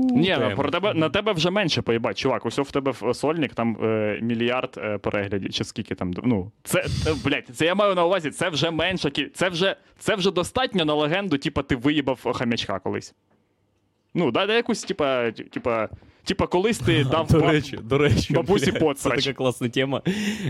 Ні, 0.00 0.36
ну, 0.40 0.56
про 0.56 0.70
тебе, 0.70 0.94
на 0.94 1.08
тебе 1.08 1.32
вже 1.32 1.50
менше 1.50 1.82
поїбать, 1.82 2.18
чувак. 2.18 2.46
Ось 2.46 2.58
в 2.58 2.70
тебе 2.70 2.94
сольник 3.14 3.54
там 3.54 3.76
е, 3.82 4.18
мільярд 4.22 4.74
е, 4.84 4.98
переглядів, 4.98 5.52
чи 5.52 5.64
скільки 5.64 5.94
там. 5.94 6.12
Ну, 6.24 6.52
це, 6.62 6.78
е, 6.80 7.14
блядь, 7.24 7.46
це 7.52 7.64
я 7.66 7.74
маю 7.74 7.94
на 7.94 8.04
увазі, 8.04 8.30
це 8.30 8.48
вже 8.48 8.70
менша 8.70 9.08
кі- 9.08 9.28
Це 9.34 9.48
вже, 9.48 9.76
це 9.98 10.14
вже 10.16 10.30
достатньо 10.30 10.84
на 10.84 10.94
легенду, 10.94 11.38
типа, 11.38 11.62
ти 11.62 11.76
виїбав 11.76 12.32
хам'ячка 12.34 12.78
колись. 12.78 13.14
Ну, 14.14 14.30
дай, 14.30 14.46
дай 14.46 14.56
якусь, 14.56 14.82
типа, 14.82 15.30
типа, 15.30 15.88
типа, 16.24 16.46
колись 16.46 16.78
ти 16.78 17.04
дав 17.10 17.26
До 17.26 17.38
баб- 17.38 17.50
речі, 17.50 17.78
до 17.82 17.98
речі, 17.98 18.34
бабусі 18.34 18.72
бля, 18.72 18.78
поцрач. 18.80 19.18
Це 19.18 19.24
така 19.30 19.36
класна 19.36 19.68
тема. 19.68 20.02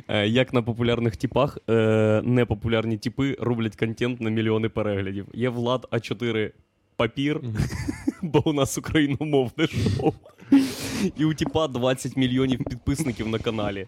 Е, 0.09 0.27
Як 0.27 0.53
на 0.53 0.63
популярних 0.63 1.17
типах 1.17 1.59
е, 1.71 2.21
непопулярні 2.25 2.99
типи 2.99 3.37
роблять 3.41 3.77
контент 3.77 4.21
на 4.21 4.31
мільйони 4.31 4.69
переглядів. 4.69 5.27
Є 5.35 5.49
Влад 5.49 5.89
А4 5.91 6.51
папір, 6.97 7.41
бо 8.23 8.49
у 8.49 8.53
нас 8.53 8.79
україномовне 8.79 9.67
шоу. 9.67 10.13
І 11.17 11.25
у 11.25 11.35
типа 11.35 11.69
20 11.69 12.17
мільйонів 12.17 12.65
підписників 12.65 13.29
на 13.29 13.39
каналі. 13.39 13.87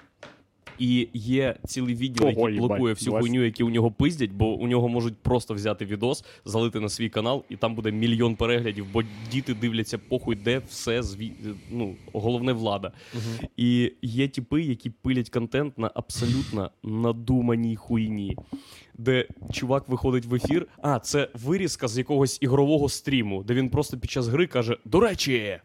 І 0.82 1.08
є 1.14 1.56
цілий 1.66 1.94
відділ, 1.94 2.22
Ого, 2.22 2.48
який 2.48 2.58
блокує 2.58 2.94
всю 2.94 3.10
20. 3.10 3.20
хуйню, 3.20 3.44
які 3.44 3.62
у 3.62 3.70
нього 3.70 3.90
пиздять, 3.90 4.30
бо 4.32 4.46
у 4.46 4.66
нього 4.66 4.88
можуть 4.88 5.16
просто 5.16 5.54
взяти 5.54 5.84
відос, 5.84 6.24
залити 6.44 6.80
на 6.80 6.88
свій 6.88 7.08
канал, 7.08 7.44
і 7.48 7.56
там 7.56 7.74
буде 7.74 7.92
мільйон 7.92 8.36
переглядів, 8.36 8.86
бо 8.92 9.02
діти 9.32 9.54
дивляться 9.54 9.98
похуй, 9.98 10.36
де 10.36 10.58
все 10.68 11.02
зві... 11.02 11.32
ну, 11.70 11.94
головне 12.12 12.52
влада. 12.52 12.92
І 13.56 13.92
є 14.02 14.28
типи, 14.28 14.62
які 14.62 14.90
пилять 14.90 15.30
контент 15.30 15.78
на 15.78 15.90
абсолютно 15.94 16.70
надуманій 16.82 17.76
хуйні. 17.76 18.36
Де 18.98 19.28
чувак 19.52 19.88
виходить 19.88 20.24
в 20.24 20.34
ефір. 20.34 20.66
А, 20.82 20.98
це 20.98 21.28
вирізка 21.34 21.88
з 21.88 21.98
якогось 21.98 22.38
ігрового 22.40 22.88
стріму, 22.88 23.42
де 23.42 23.54
він 23.54 23.68
просто 23.70 23.98
під 23.98 24.10
час 24.10 24.26
гри 24.26 24.46
каже: 24.46 24.76
До 24.84 25.00
речі, 25.00 25.58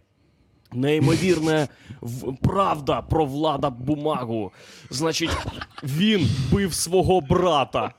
неймовірна 0.74 1.68
в- 2.01 2.36
правда 2.36 3.01
про 3.01 3.26
влада 3.26 3.70
бумагу. 3.70 4.51
Значить, 4.89 5.38
він 5.84 6.28
бив 6.51 6.74
свого 6.74 7.22
брата. 7.22 7.93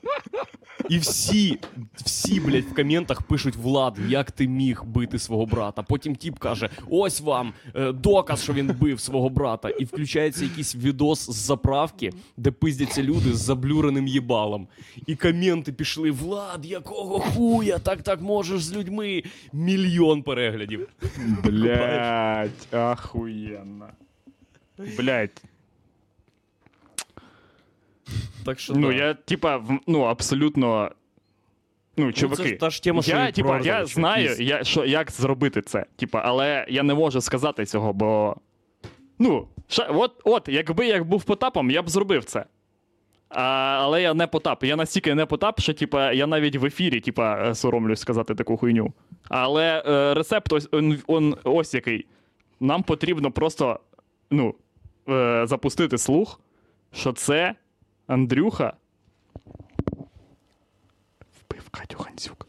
І 0.89 0.97
всі, 0.97 1.59
всі, 1.95 2.39
блядь, 2.39 2.63
в 2.63 2.75
коментах 2.75 3.21
пишуть 3.21 3.55
Влад, 3.55 3.97
як 4.07 4.31
ти 4.31 4.47
міг 4.47 4.83
бити 4.83 5.19
свого 5.19 5.45
брата. 5.45 5.83
Потім 5.83 6.15
тіп 6.15 6.39
каже: 6.39 6.69
ось 6.89 7.21
вам 7.21 7.53
е, 7.75 7.91
доказ, 7.91 8.43
що 8.43 8.53
він 8.53 8.67
бив 8.79 8.99
свого 8.99 9.29
брата. 9.29 9.69
І 9.69 9.85
включається 9.85 10.43
якийсь 10.43 10.75
відос 10.75 11.29
з 11.29 11.35
заправки, 11.35 12.11
де 12.37 12.51
пиздяться 12.51 13.03
люди 13.03 13.33
з 13.33 13.37
заблюреним 13.39 14.07
їбалом. 14.07 14.67
І 15.07 15.15
коменти 15.15 15.73
пішли: 15.73 16.11
Влад, 16.11 16.65
якого 16.65 17.19
хуя? 17.19 17.79
Так 17.79 18.03
так 18.03 18.21
можеш 18.21 18.63
з 18.63 18.73
людьми. 18.75 19.23
Мільйон 19.53 20.23
переглядів. 20.23 20.87
Блять, 21.43 22.73
ахуєнно. 22.73 23.87
Блять. 24.97 25.43
Так 28.45 28.59
що 28.59 28.73
Ну, 28.73 28.87
да. 28.87 28.93
я, 28.93 29.13
типа, 29.13 29.63
ну, 29.87 30.01
абсолютно. 30.01 30.91
Ну, 31.97 32.13
чуваки. 32.13 32.43
це 32.43 32.49
ж 32.49 32.55
та 32.55 32.69
ж 32.69 32.83
тема, 32.83 33.01
що 33.01 33.11
я, 33.11 33.27
і 33.27 33.31
типа, 33.31 33.59
я 33.59 33.85
знаю, 33.85 34.35
я, 34.39 34.63
що, 34.63 34.85
як 34.85 35.11
зробити 35.11 35.61
це. 35.61 35.85
Типа, 35.95 36.21
але 36.25 36.65
я 36.69 36.83
не 36.83 36.93
можу 36.93 37.21
сказати 37.21 37.65
цього, 37.65 37.93
бо. 37.93 38.35
Ну, 39.19 39.47
ша, 39.67 39.83
от, 39.83 40.21
от, 40.23 40.49
якби 40.49 40.87
я 40.87 41.03
був 41.03 41.23
потапом, 41.23 41.71
я 41.71 41.81
б 41.81 41.89
зробив 41.89 42.25
це. 42.25 42.45
А, 43.29 43.41
але 43.81 44.01
я 44.01 44.13
не 44.13 44.27
потап. 44.27 44.63
Я 44.63 44.75
настільки 44.75 45.15
не 45.15 45.25
потап, 45.25 45.59
що 45.59 45.73
типа, 45.73 46.11
я 46.11 46.27
навіть 46.27 46.55
в 46.55 46.65
ефірі 46.65 46.99
типа, 46.99 47.49
е, 47.49 47.55
соромлюсь 47.55 47.99
сказати 47.99 48.35
таку 48.35 48.57
хуйню. 48.57 48.93
Але 49.29 49.83
е, 49.87 50.13
рецепт 50.13 50.53
ось, 50.53 50.67
он, 50.71 50.97
он, 51.07 51.35
ось 51.43 51.73
який. 51.73 52.05
Нам 52.59 52.83
потрібно 52.83 53.31
просто 53.31 53.79
ну, 54.31 54.55
е, 55.09 55.41
запустити 55.47 55.97
слух, 55.97 56.41
що 56.93 57.13
це 57.13 57.55
Андрюха 58.09 58.73
вбив 61.39 61.69
Катю 61.71 61.97
Гандзюк. 61.97 62.47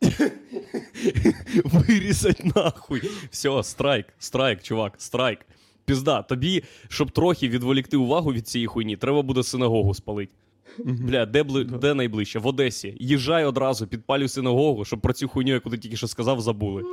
Вирізать 1.64 2.44
нахуй. 2.56 3.02
Все, 3.30 3.62
страйк, 3.62 4.06
страйк, 4.18 4.62
чувак, 4.62 4.94
страйк. 4.98 5.38
Пізда, 5.84 6.22
тобі, 6.22 6.64
щоб 6.88 7.10
трохи 7.10 7.48
відволікти 7.48 7.96
увагу 7.96 8.32
від 8.32 8.48
цієї 8.48 8.66
хуйні, 8.66 8.96
треба 8.96 9.22
буде 9.22 9.42
синагогу 9.42 9.94
спалити. 9.94 10.32
Бля, 10.78 11.26
де, 11.26 11.42
бли... 11.42 11.64
де 11.64 11.94
найближче? 11.94 12.38
В 12.38 12.46
Одесі. 12.46 12.96
Їжджай 13.00 13.44
одразу, 13.44 13.86
підпалюй 13.86 14.28
синагогу, 14.28 14.84
щоб 14.84 15.00
про 15.00 15.12
цю 15.12 15.28
хуйню, 15.28 15.52
яку 15.52 15.70
ти 15.70 15.78
тільки 15.78 15.96
що 15.96 16.06
сказав, 16.06 16.40
забули. 16.40 16.84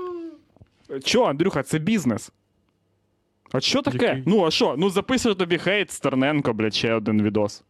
Чо, 1.04 1.24
Андрюха, 1.24 1.64
це 1.64 1.80
бізнес. 1.80 2.32
А 3.52 3.60
що 3.60 3.82
таке? 3.82 4.06
Який? 4.06 4.24
Ну, 4.26 4.46
а 4.46 4.52
що? 4.52 4.76
Ну 4.78 4.90
записує 4.90 5.36
тобі 5.36 5.58
хейт 5.58 5.92
Стерненко, 5.92 6.54
блядь, 6.54 6.76
ще 6.76 6.94
один 6.94 7.22
відос. 7.22 7.64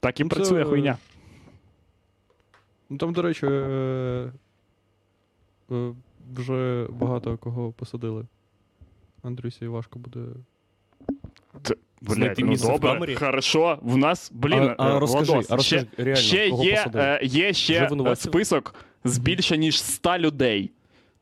Так 0.00 0.20
і 0.20 0.24
Ну, 0.24 0.30
це- 0.30 0.36
працює 0.36 0.64
хуйня. 0.64 0.98
Ну 2.90 2.96
там, 2.98 3.12
до 3.12 3.22
речі, 3.22 3.46
е, 3.46 4.32
е, 5.72 5.92
вже 6.36 6.86
багато 6.90 7.36
кого 7.38 7.72
посадили. 7.72 8.26
Андрюсі 9.22 9.66
важко 9.66 9.98
буде. 9.98 10.20
Т- 11.62 11.74
Блядь, 12.00 12.38
ну 12.38 12.78
добре, 12.78 13.14
хорошо. 13.14 13.78
В 13.82 13.96
нас, 13.96 14.30
блін, 14.34 14.58
А- 14.58 14.74
а 14.78 14.96
е, 14.96 14.98
розкажи, 15.00 15.32
Владос, 15.32 15.50
а 15.50 15.56
розкажи, 15.56 15.86
ще, 15.96 16.02
реально, 16.02 16.20
ще 16.22 16.50
кого 16.50 16.64
є, 16.64 16.86
е, 16.94 17.20
є 17.22 17.52
ще 17.52 17.90
е, 18.06 18.16
список 18.16 18.74
з 19.04 19.18
більше 19.18 19.58
ніж 19.58 19.82
100 19.82 20.18
людей. 20.18 20.72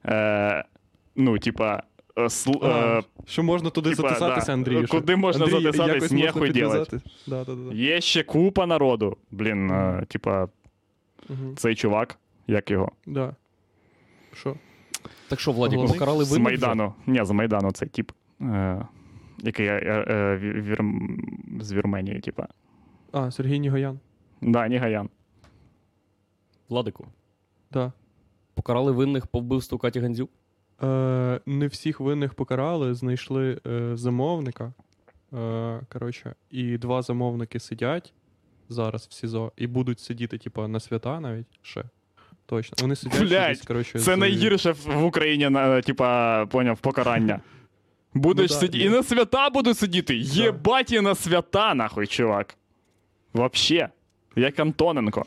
Е, 0.04 0.64
ну, 1.16 1.38
типа, 1.38 1.76
е, 1.76 1.82
сл- 2.16 2.64
А, 2.66 2.98
е, 2.98 3.02
що 3.26 3.42
можна 3.42 3.70
туди 3.70 3.90
типа, 3.90 4.02
записатися, 4.08 4.46
да. 4.46 4.52
Андрію? 4.52 4.86
Куди 4.90 5.16
можна 5.16 5.44
Андрій, 5.44 5.62
записатись, 5.62 5.94
якось 5.94 6.10
нехуй 6.12 6.50
делать. 6.50 6.90
Да, 7.26 7.44
да, 7.44 7.54
да. 7.54 7.74
Є 7.74 8.00
ще 8.00 8.22
купа 8.22 8.66
народу. 8.66 9.16
Блін, 9.30 9.70
е, 9.70 10.04
типа, 10.08 10.48
Угу. 11.28 11.54
цей 11.56 11.74
чувак, 11.74 12.18
як 12.46 12.70
його? 12.70 12.88
Да. 13.06 13.34
Що? 14.34 14.56
Так 15.28 15.40
що, 15.40 15.52
Головний? 15.52 15.86
покарали 15.88 16.24
з 16.24 16.32
винних 16.32 16.44
Майдану. 16.44 16.94
Ні, 17.06 17.24
з 17.24 17.30
Майдану 17.30 17.72
цей 17.72 17.88
тип. 17.88 18.12
Е, 18.40 18.86
який 19.38 19.66
е, 19.66 20.04
е, 20.08 20.36
вір- 20.42 21.18
з 21.60 21.72
Вірменії, 21.72 22.20
типа. 22.20 22.46
А, 23.12 23.30
Сергій 23.30 23.58
Нігоян. 23.58 24.00
Да, 24.40 24.68
Нігаян. 24.68 25.08
Владику, 26.68 27.06
Да. 27.72 27.92
покарали 28.54 28.92
винних 28.92 29.26
по 29.26 29.38
вбивству 29.40 29.78
Каті 29.78 30.00
Гандзюк? 30.00 30.30
Е, 30.82 31.40
не 31.46 31.66
всіх 31.66 32.00
винних 32.00 32.34
покарали, 32.34 32.94
знайшли 32.94 33.60
е, 33.66 33.96
замовника. 33.96 34.72
Е, 35.32 35.80
коротше, 35.92 36.34
і 36.50 36.78
два 36.78 37.02
замовники 37.02 37.60
сидять 37.60 38.12
зараз 38.68 39.06
в 39.10 39.12
СІЗО 39.12 39.52
і 39.56 39.66
будуть 39.66 40.00
сидіти, 40.00 40.38
типу, 40.38 40.68
на 40.68 40.80
свята 40.80 41.20
навіть 41.20 41.46
ще. 41.62 41.84
Точно. 42.46 42.76
Вони 42.80 42.96
сидять 42.96 43.20
Блядь, 43.20 43.48
десь, 43.48 43.62
коротше, 43.62 43.98
Це 43.98 44.14
з- 44.14 44.18
найгірше 44.18 44.72
в 44.72 45.04
Україні, 45.04 45.48
на, 45.48 45.82
типа, 45.82 46.46
поняв, 46.46 46.78
покарання. 46.78 47.40
Будеш 48.14 48.50
Ну 48.50 48.54
да, 48.56 48.60
сидіти. 48.60 48.84
І 48.84 48.88
на 48.88 49.02
свята 49.02 49.50
буду 49.50 49.74
сидіти. 49.74 50.16
Єбать 50.16 50.92
і 50.92 51.00
на 51.00 51.14
свята, 51.14 51.74
нахуй, 51.74 52.06
чувак. 52.06 52.56
Вообще. 53.32 53.88
Як 54.36 54.60
Антоненко. 54.60 55.26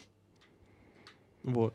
Вот. 1.43 1.73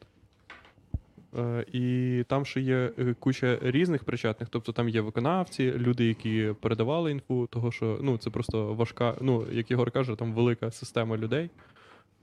Е, 1.38 1.64
і 1.72 2.24
там 2.28 2.46
ще 2.46 2.60
є 2.60 2.90
е, 2.98 3.14
куча 3.18 3.58
різних 3.62 4.04
причетних, 4.04 4.48
тобто 4.48 4.72
там 4.72 4.88
є 4.88 5.00
виконавці, 5.00 5.72
люди, 5.72 6.04
які 6.04 6.54
передавали 6.60 7.10
інфу, 7.10 7.48
того 7.50 7.72
що 7.72 7.98
ну, 8.02 8.18
це 8.18 8.30
просто 8.30 8.74
важка, 8.74 9.14
ну, 9.20 9.46
як 9.52 9.70
Ігор 9.70 9.90
каже, 9.90 10.16
там 10.16 10.32
велика 10.32 10.70
система 10.70 11.16
людей. 11.16 11.50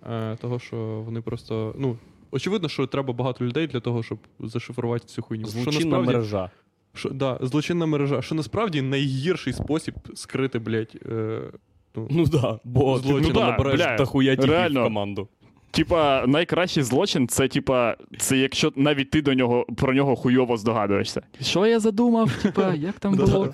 Е, 0.10 0.36
того, 0.36 0.60
що 0.60 0.76
вони 1.06 1.22
просто. 1.22 1.76
Ну, 1.77 1.98
очевидно, 2.31 2.69
що 2.69 2.88
треба 2.88 3.14
багато 3.14 3.45
людей 3.45 3.68
для 3.68 3.80
того, 3.80 4.03
щоб 4.03 4.19
зашифрувати 4.40 5.06
цю 5.06 5.22
хуйню. 5.22 5.48
що 5.48 5.52
Злочинна 5.52 5.86
насправді, 5.86 6.07
мережа. 6.07 6.52
Що, 6.94 7.10
да, 7.10 7.40
злочинна 7.41 7.86
мережа. 7.86 8.22
Що 8.22 8.36
насправді 8.36 8.81
найгірший 8.81 9.53
спосіб 9.53 9.95
скрити, 10.15 10.60
блядь, 10.60 10.95
е, 11.11 11.41
ну, 11.95 12.07
Ну 12.11 12.26
да, 12.26 12.60
бо 12.64 12.98
Злочин. 12.98 13.22
ти 13.22 13.27
Ну 13.27 13.34
да, 13.34 13.52
набереш 13.52 13.76
бля, 13.76 13.98
дохуя 13.98 14.36
тіпів 14.36 14.72
в 14.72 14.73
команду. 14.73 15.27
Типа, 15.78 16.26
найкращий 16.28 16.84
злочин 16.84 17.28
це, 17.28 17.48
типа, 17.48 17.98
це 18.20 18.38
якщо 18.38 18.74
навіть 18.76 19.10
ти 19.12 19.22
до 19.22 19.34
нього 19.34 19.66
про 19.78 19.94
нього 19.94 20.16
хуйово 20.16 20.58
здогадуєшся. 20.58 21.22
Що 21.41 21.66
я 21.66 21.80
задумав? 21.80 22.32
Типа, 22.41 22.74
як 22.76 22.99
там 22.99 23.16
було? 23.16 23.54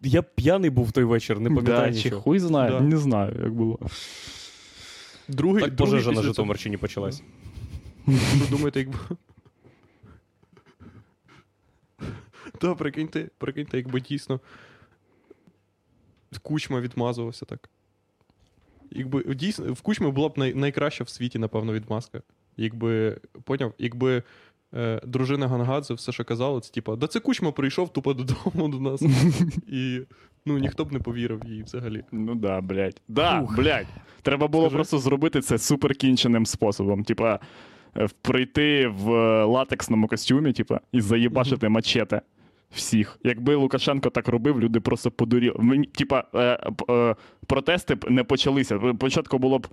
Я 0.00 0.22
п'яний 0.22 0.70
був 0.70 0.92
той 0.92 1.04
вечір, 1.04 1.40
не 1.40 1.48
пам'ятаю 1.48 1.92
Да, 1.92 1.98
чи 1.98 2.04
нічого. 2.04 2.22
хуй 2.22 2.38
знає, 2.38 2.70
Да. 2.70 2.80
не 2.80 2.96
знаю, 2.96 3.40
як 3.42 3.52
було. 3.54 3.78
другий, 5.28 5.62
Так 5.64 5.74
другий 5.74 5.92
пожежа 5.94 6.12
на 6.12 6.22
Житомирщині 6.22 6.76
почалась. 6.76 7.22
Ви 8.06 8.46
думаєте, 8.50 8.80
якби. 8.80 8.98
Та, 12.58 12.74
прикиньте, 12.74 13.28
прикиньте, 13.38 13.76
якби 13.76 14.00
дійсно 14.00 14.40
кучма 16.42 16.80
відмазувався 16.80 17.44
так. 17.44 17.70
Якби 18.96 19.34
дійсно 19.34 19.72
в 19.72 19.80
кучми 19.80 20.10
була 20.10 20.28
б 20.28 20.38
най, 20.38 20.54
найкраща 20.54 21.04
в 21.04 21.08
світі, 21.08 21.38
напевно, 21.38 21.72
відмазка. 21.72 22.22
Якби, 22.56 23.20
поняв, 23.44 23.72
якби 23.78 24.22
е, 24.74 25.00
дружина 25.06 25.48
Гангадзе 25.48 25.94
все, 25.94 26.12
що 26.12 26.24
казала, 26.24 26.60
це 26.60 26.72
типа, 26.72 26.96
да 26.96 27.06
це 27.06 27.20
кучма 27.20 27.52
прийшов 27.52 27.92
тупо 27.92 28.14
додому 28.14 28.68
до 28.68 28.80
нас. 28.80 29.02
І 29.66 30.00
ну, 30.46 30.58
ніхто 30.58 30.84
б 30.84 30.92
не 30.92 30.98
повірив 30.98 31.42
їй 31.46 31.62
взагалі. 31.62 32.04
Ну 32.12 32.34
да, 32.34 32.60
блядь. 32.60 33.00
Да, 33.08 33.40
Фух. 33.40 33.56
блядь. 33.56 33.86
Треба 34.22 34.48
було 34.48 34.64
Скажи. 34.64 34.76
просто 34.76 34.98
зробити 34.98 35.40
це 35.40 35.58
суперкінченим 35.58 36.46
способом. 36.46 37.04
Типа, 37.04 37.40
е, 37.96 38.08
прийти 38.22 38.86
в 38.86 39.12
е, 39.12 39.44
латексному 39.44 40.08
костюмі, 40.08 40.52
типа, 40.52 40.80
і 40.92 41.00
заїбашити 41.00 41.68
мачете 41.68 42.20
всіх. 42.72 43.18
Якби 43.22 43.54
Лукашенко 43.54 44.10
так 44.10 44.28
робив, 44.28 44.60
люди 44.60 44.80
просто 44.80 45.10
подуріли. 45.10 45.56
Мені, 45.58 45.86
типа, 45.86 46.24
е, 46.34 46.70
е, 46.90 47.16
протести 47.46 47.94
б 47.94 48.10
не 48.10 48.24
почалися. 48.24 48.80
Спочатку 48.96 49.38
було 49.38 49.58
б 49.58 49.66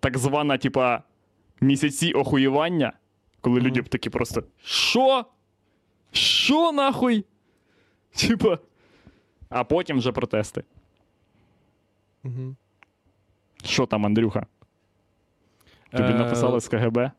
так 0.00 0.18
звана, 0.18 0.58
типа, 0.58 1.02
місяці 1.60 2.12
охуєвання, 2.12 2.92
коли 3.40 3.60
люди 3.60 3.80
б 3.80 3.88
такі 3.88 4.10
просто. 4.10 4.44
Що? 4.64 5.24
Що 6.12 6.72
нахуй? 6.72 7.24
Типа. 8.10 8.58
А 9.48 9.64
потім 9.64 9.98
вже 9.98 10.12
протести. 10.12 10.64
Угу. 12.24 12.56
Що 13.64 13.86
там, 13.86 14.06
Андрюха? 14.06 14.46
Тобі 15.90 16.08
Е, 16.08 16.14
написали 16.14 16.60
з 16.60 16.68
КГБ? 16.68 17.10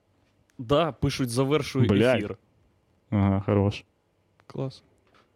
Да, 0.58 0.92
пишуть, 0.92 1.30
завершуй 1.30 1.88
Блядь. 1.88 2.18
ефір. 2.18 2.38
Ага, 3.10 3.44
хорош. 3.46 3.84
Клас. 4.48 4.84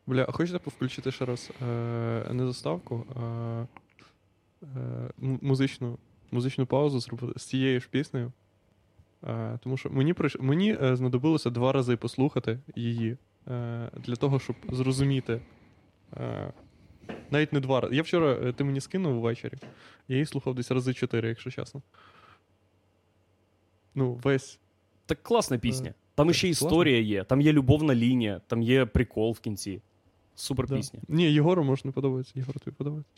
Бля, 0.07 0.25
а 0.29 0.31
хочете 0.31 0.59
повключити 0.59 1.11
ще 1.11 1.25
раз 1.25 1.51
е, 1.61 1.65
не 2.33 2.45
заставку, 2.45 3.05
а 3.15 3.65
е, 4.63 4.67
музичну, 5.17 5.97
музичну 6.31 6.65
паузу 6.65 6.99
зробити 6.99 7.39
з 7.39 7.43
цією 7.43 7.79
ж 7.79 7.87
піснею. 7.91 8.31
Е, 9.27 9.59
тому 9.63 9.77
що 9.77 9.89
мені, 9.89 10.13
прийш... 10.13 10.37
мені 10.39 10.77
е, 10.81 10.95
знадобилося 10.95 11.49
два 11.49 11.71
рази 11.71 11.95
послухати 11.97 12.59
її 12.75 13.17
е, 13.47 13.89
для 13.97 14.15
того, 14.15 14.39
щоб 14.39 14.55
зрозуміти. 14.71 15.41
Е, 16.17 16.53
навіть 17.31 17.53
не 17.53 17.59
два 17.59 17.81
рази. 17.81 17.95
Я 17.95 18.01
вчора, 18.01 18.33
е, 18.33 18.53
ти 18.53 18.63
мені 18.63 18.81
скинув 18.81 19.21
ввечері, 19.21 19.53
я 20.07 20.15
її 20.15 20.25
слухав 20.25 20.55
десь 20.55 20.71
рази 20.71 20.93
чотири, 20.93 21.29
якщо 21.29 21.51
чесно. 21.51 21.81
Ну, 23.95 24.13
весь. 24.23 24.59
Так 25.05 25.23
класна 25.23 25.57
пісня. 25.57 25.89
Е, 25.89 25.93
Там 26.15 26.33
ще 26.33 26.49
історія 26.49 26.99
є, 26.99 27.23
там 27.23 27.41
є 27.41 27.53
любовна 27.53 27.95
лінія, 27.95 28.41
там 28.47 28.61
є 28.61 28.85
прикол 28.85 29.31
в 29.31 29.39
кінці. 29.39 29.81
Супер 30.35 30.67
Да. 30.67 30.75
пісня. 30.75 30.99
Ні, 31.07 31.23
Єгору 31.31 31.63
може 31.63 31.81
не 31.85 31.91
подобається. 31.91 32.33
Єгору 32.35 32.59
тобі 32.59 32.75
подобається. 32.77 33.11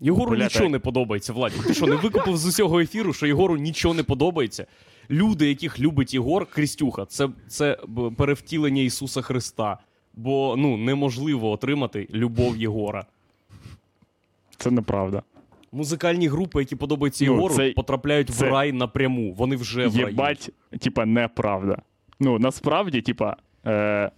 Єгору 0.00 0.30
Бля, 0.30 0.44
нічого 0.44 0.64
так. 0.64 0.72
не 0.72 0.78
подобається, 0.78 1.32
Владі. 1.32 1.54
Ти 1.66 1.74
що, 1.74 1.86
не 1.86 1.96
викупив 1.96 2.36
з 2.36 2.46
усього 2.46 2.80
ефіру, 2.80 3.12
що 3.12 3.26
Єгору 3.26 3.56
нічого 3.56 3.94
не 3.94 4.02
подобається? 4.02 4.66
Люди, 5.10 5.48
яких 5.48 5.80
любить 5.80 6.14
Єгор, 6.14 6.46
Крістюха, 6.46 7.06
це, 7.06 7.28
це 7.48 7.78
перевтілення 8.16 8.82
Ісуса 8.82 9.22
Христа. 9.22 9.78
Бо 10.14 10.54
ну, 10.58 10.76
неможливо 10.76 11.50
отримати 11.50 12.08
любов 12.14 12.56
Єгора. 12.56 13.06
Це 14.56 14.70
неправда. 14.70 15.22
Музикальні 15.72 16.28
групи, 16.28 16.60
які 16.60 16.76
подобаються 16.76 17.24
Ну, 17.24 17.32
Єгору, 17.32 17.54
це- 17.54 17.72
потрапляють 17.72 18.30
це- 18.30 18.46
в 18.46 18.52
рай 18.52 18.72
напряму. 18.72 19.32
Вони 19.32 19.56
вже 19.56 19.86
в 19.86 19.96
раю. 19.96 20.08
Єбать, 20.08 20.50
типа, 20.80 21.06
неправда. 21.06 21.82
Ну, 22.20 22.38
насправді, 22.38 23.02
типа, 23.02 23.36
е, 23.66 24.10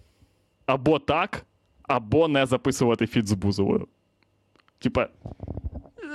або 0.67 0.99
так, 0.99 1.45
або 1.83 2.27
не 2.27 2.45
записувати 2.45 3.07
фіт 3.07 3.27
з 3.27 3.33
Бузовою. 3.33 3.87
Типа. 4.79 5.07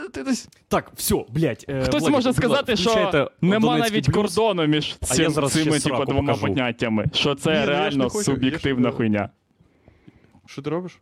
е, 0.07 0.09
Ти 0.12 0.23
десь... 0.23 0.49
Так, 0.69 0.93
все, 0.95 1.24
блядь. 1.29 1.65
Е, 1.69 1.83
Хтось 1.85 2.01
Владі, 2.01 2.12
може 2.15 2.33
сказати, 2.33 2.77
що 2.77 3.31
нема 3.41 3.61
Донецький 3.61 3.93
навіть 3.93 4.07
блюз. 4.11 4.15
кордону 4.35 4.66
між 4.66 4.97
цим, 4.97 5.23
я 5.24 5.31
зараз 5.31 5.53
цими 5.53 5.81
типа, 5.81 6.05
двома 6.05 6.20
покажу. 6.20 6.41
поняттями. 6.41 7.07
Що 7.12 7.35
це 7.35 7.51
Ні, 7.51 7.55
ну 7.57 7.61
я 7.61 7.66
ж 7.66 7.70
не 7.73 7.79
реально 7.79 8.05
хочу, 8.11 8.19
ж, 8.19 8.24
суб'єктивна 8.24 8.89
е, 8.89 8.93
хуйня. 8.93 9.29
Що 10.47 10.62
ти 10.62 10.70
робиш? 10.70 10.99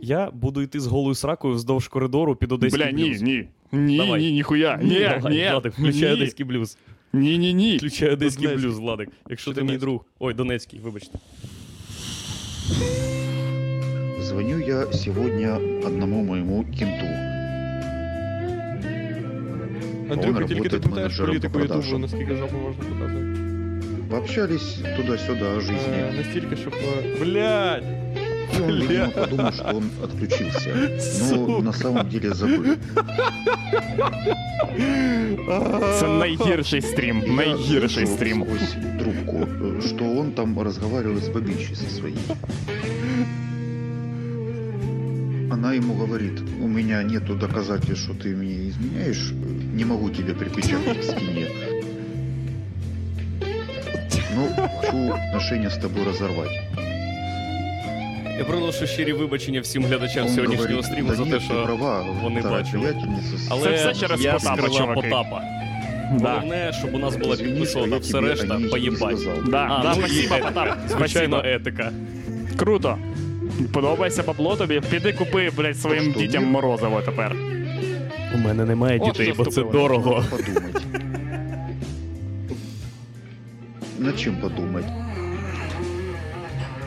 Я 0.00 0.30
буду 0.30 0.62
йти 0.62 0.80
з 0.80 0.86
голою 0.86 1.14
сракою 1.14 1.54
вздовж 1.54 1.88
коридору 1.88 2.36
під 2.36 2.52
одеський 2.52 2.82
Бля, 2.84 2.90
ні, 2.90 3.08
блюз. 3.08 3.22
ні. 3.22 3.48
Ні, 3.72 3.96
Давай. 3.96 4.20
ні, 4.20 4.32
ніхуя. 4.32 4.76
Ні, 4.82 5.00
Давай, 5.00 5.34
ні, 5.36 5.48
Владик, 5.50 5.72
включай 5.72 6.02
ні, 6.08 6.12
одеський 6.14 6.46
блюз. 6.46 6.78
ні, 7.12 7.38
ні, 7.38 7.54
ні. 7.54 7.76
Включай 7.76 8.10
одеський 8.10 8.42
Донецький. 8.46 8.66
блюз, 8.68 8.78
Владик. 8.78 9.08
Якщо 9.28 9.50
Чи 9.50 9.54
ти 9.54 9.64
мій 9.64 9.76
друг. 9.78 10.04
Ой, 10.18 10.34
Донецький, 10.34 10.80
вибачте. 10.80 11.18
Звоню 14.21 14.59
я 14.59 14.91
сегодня 14.93 15.55
одному 15.85 16.23
моему 16.23 16.65
кенту. 16.79 17.05
Андрюха, 20.11 20.43
тільки 20.43 20.69
ти 20.69 20.77
работает 20.77 20.81
пам'ятаєш 20.83 21.19
менеджером 21.19 21.27
політику 21.29 21.53
по 21.53 21.59
Ютубу, 21.59 21.73
продажам. 21.79 22.01
наскільки 22.01 22.35
жопу 22.35 22.57
можна 22.57 22.83
показувати. 22.83 23.27
Пообщались 24.09 24.77
туда-сюда 24.97 25.53
о 25.53 25.57
Е, 25.57 25.61
жизни. 25.61 26.13
настільки, 26.17 26.55
щоб. 26.55 26.73
е, 26.73 27.25
Блядь! 27.25 27.83
И 28.57 28.61
он, 28.61 28.71
видимо, 28.71 28.87
Бля. 28.87 29.07
подумал, 29.09 29.51
что 29.51 29.63
он 29.77 29.83
отключился. 30.03 30.69
Но 30.75 31.35
Сука. 31.35 31.61
на 31.63 31.73
самом 31.73 32.09
деле 32.09 32.29
забыл. 32.33 32.75
Це 35.99 36.07
найгірший 36.07 36.81
стрім, 36.81 37.21
И 37.23 37.27
я 37.29 37.33
найгірший 37.35 38.05
слышал 38.05 38.15
стрім. 38.15 38.43
сквозь 38.43 38.75
трубку, 38.99 39.37
э, 39.37 39.81
что 39.87 40.05
он 40.19 40.31
там 40.31 40.59
разговаривает 40.61 41.23
с 41.23 41.27
бабищей 41.29 41.75
со 41.75 41.89
своей. 41.89 42.17
Она 45.51 45.73
ему 45.73 45.93
говорит, 45.93 46.39
у 46.61 46.67
меня 46.67 47.03
нету 47.03 47.35
доказательств, 47.35 48.03
что 48.03 48.13
ты 48.13 48.35
мне 48.35 48.69
изменяешь, 48.69 49.31
не 49.75 49.85
могу 49.85 50.09
тебя 50.09 50.33
припечатать 50.33 50.99
к 50.99 51.03
стене. 51.03 51.47
Но 54.35 54.47
хочу 54.81 55.13
отношения 55.13 55.69
с 55.69 55.77
тобой 55.77 56.03
разорвать. 56.05 56.61
Я 58.42 58.48
приношу 58.48 58.86
щирі 58.86 59.12
вибачення 59.12 59.60
всім 59.60 59.84
глядачам 59.84 60.26
Он 60.26 60.32
сьогоднішнього 60.34 60.68
говорит, 60.68 60.84
стріму 60.92 61.08
да 61.08 61.14
за 61.14 61.24
те, 61.24 61.30
нет, 61.30 61.40
ты 61.40 61.44
що. 61.44 61.64
права, 61.64 62.06
вони 62.22 62.40
вторая 62.40 62.62
бачили. 62.62 62.96
Але 63.50 63.62
Це 63.62 63.74
все 63.74 63.94
через 64.00 64.24
я 64.24 64.32
Потапа, 64.32 64.68
чуваки. 64.68 64.94
Потапа. 65.00 65.42
Да. 66.20 66.28
Головне, 66.34 66.72
щоб 66.78 66.94
у 66.94 66.98
нас 66.98 67.16
була 67.16 67.34
Извини, 67.34 67.66
что 67.66 67.80
підписана 67.82 67.94
я 67.96 67.98
все 68.00 68.12
тебе 68.12 68.28
решта, 68.28 68.54
о 68.72 68.78
не 68.78 68.96
сказал. 68.96 69.34
Да, 69.46 69.66
А, 69.70 69.82
да, 69.82 69.94
ну 69.96 70.06
і 70.06 70.08
спасибо, 70.08 70.34
етика. 70.34 70.48
Потап. 70.48 70.78
Звичайно, 70.88 71.36
Спасибо. 71.38 71.54
етика. 71.56 71.92
Круто. 72.56 72.98
Подобається 73.72 74.22
бабло 74.22 74.56
тобі? 74.56 74.80
Піди 74.90 75.12
купи, 75.12 75.50
блядь, 75.56 75.76
своїм 75.78 76.10
Що, 76.10 76.20
дітям 76.20 76.44
ні? 76.44 76.50
морозиво 76.50 77.02
тепер. 77.04 77.36
У 78.34 78.38
мене 78.38 78.64
немає 78.64 78.98
От 78.98 79.04
дітей, 79.12 79.26
що 79.26 79.34
бо 79.34 79.44
це 79.44 79.50
вступило. 79.50 79.82
дорого. 79.82 80.24
Подумать. 80.30 80.82
Над 83.98 84.20
чем 84.20 84.36
подумать? 84.36 84.84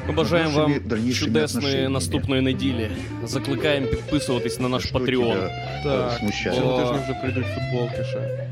Ми 0.08 0.14
бажаємо 0.14 0.60
вам 0.60 0.74
чудесної 1.14 1.88
наступної 1.90 2.42
неділі. 2.42 2.90
Закликаємо 3.24 3.88
підписуватись 3.88 4.60
на 4.60 4.70
наш 4.70 4.86
патреон. 4.86 5.38
Patreon. 5.38 5.50
Так, 5.84 6.22
цього 6.56 6.80
тижня 6.80 7.00
вже 7.04 7.14
прийдуть 7.22 7.46
футболки 7.56 8.04
ще. 8.04 8.46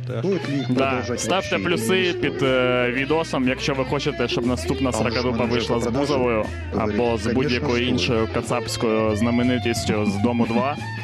Да. 0.69 1.17
Ставте 1.17 1.57
плюси 1.59 2.15
під 2.21 2.43
е, 2.43 2.91
відосом, 2.91 3.47
якщо 3.47 3.73
ви 3.73 3.85
хочете, 3.85 4.27
щоб 4.27 4.45
наступна 4.45 4.91
ж 4.91 4.97
сракадупа 4.97 5.45
вийшла 5.45 5.80
з 5.80 5.88
Бузовою 5.88 6.45
або 6.77 7.17
з 7.17 7.27
будь-якою 7.27 7.88
іншою 7.88 8.30
кацапською 8.34 9.15
знаменитістю 9.15 10.05
з 10.05 10.15
дому 10.23 10.45
2, 10.45 10.75
Ну 10.77 10.77
что, 10.77 11.02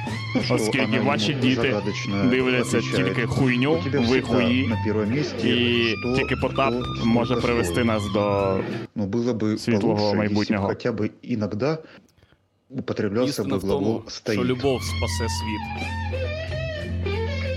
оскільки 0.50 0.84
она 0.84 1.00
ваші 1.00 1.32
ему 1.32 1.40
діти 1.40 1.62
загадочно 1.62 2.24
дивляться 2.30 2.78
отвечает, 2.78 3.06
тільки 3.14 3.26
хуйню, 3.26 3.72
«У 3.78 3.82
тебя 3.82 3.98
ви 4.00 4.04
всегда 4.04 4.26
хуї, 4.26 4.68
на 4.68 4.82
первом 4.84 5.10
месте, 5.10 5.48
і 5.50 5.94
что, 5.96 6.16
тільки 6.16 6.36
Потап 6.36 6.74
кто, 6.74 7.04
може 7.06 7.26
сколько 7.34 7.46
привести 7.46 7.72
стоит». 7.72 7.86
нас 7.86 8.02
до 8.12 8.60
Ну, 8.94 9.06
было 9.06 9.32
бы 9.34 9.58
светлого 9.58 9.96
получше, 9.96 10.04
если 10.04 10.14
бы 10.14 10.16
майбутнього. 10.18 10.66
хотя 10.68 10.92
бы 10.92 11.10
иногда 11.22 11.78
употреблялся 12.70 13.30
Істина 13.42 13.54
бы 13.54 13.58
в 13.58 13.60
тому, 13.60 13.70
глагол 13.80 14.00
що 14.02 14.10
«стоит». 14.10 14.44
любов 14.44 14.82
спасе 14.82 15.28
світ. 15.28 15.88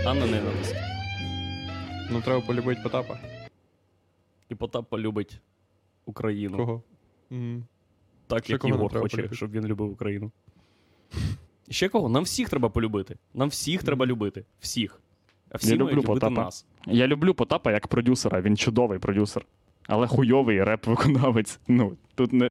А 0.06 0.14
не 0.14 0.26
ненависть. 0.26 0.76
Ну 2.12 2.22
треба 2.22 2.42
полюбити 2.42 2.82
Потапа. 2.84 3.20
І 4.50 4.56
Потап 4.56 4.90
полюбить 4.90 5.40
Україну. 6.06 6.58
Кого? 6.58 6.82
М. 7.32 7.64
Так, 8.28 8.44
Ще 8.44 8.54
як 8.54 8.62
кого 8.62 8.70
нам 8.70 8.78
Єгор 8.80 8.92
треба 8.92 9.04
хоче, 9.04 9.16
полюбити? 9.18 9.36
щоб 9.36 9.52
він 9.52 9.66
любив 9.66 9.92
Україну. 9.92 10.32
Ще 11.71 11.89
кого? 11.89 12.09
Нам 12.09 12.23
всіх 12.23 12.49
треба 12.49 12.69
полюбити. 12.69 13.17
Нам 13.35 13.49
всіх 13.49 13.83
треба 13.83 14.07
любити. 14.07 14.45
Всіх. 14.61 15.01
А 15.51 15.57
всі 15.57 15.71
Я 15.71 15.77
люблю 15.77 15.91
любити 15.93 16.07
Потапа. 16.07 16.43
нас. 16.45 16.67
Я 16.87 17.07
люблю 17.07 17.35
Потапа 17.35 17.73
як 17.73 17.89
продюсера, 17.89 18.41
він 18.41 18.57
чудовий 18.57 18.99
продюсер. 18.99 19.47
Але 19.87 20.07
хуйовий 20.07 20.65
реп-виконавець. 20.65 21.59
Ну, 21.69 21.97
тут 22.15 22.33
не, 22.33 22.49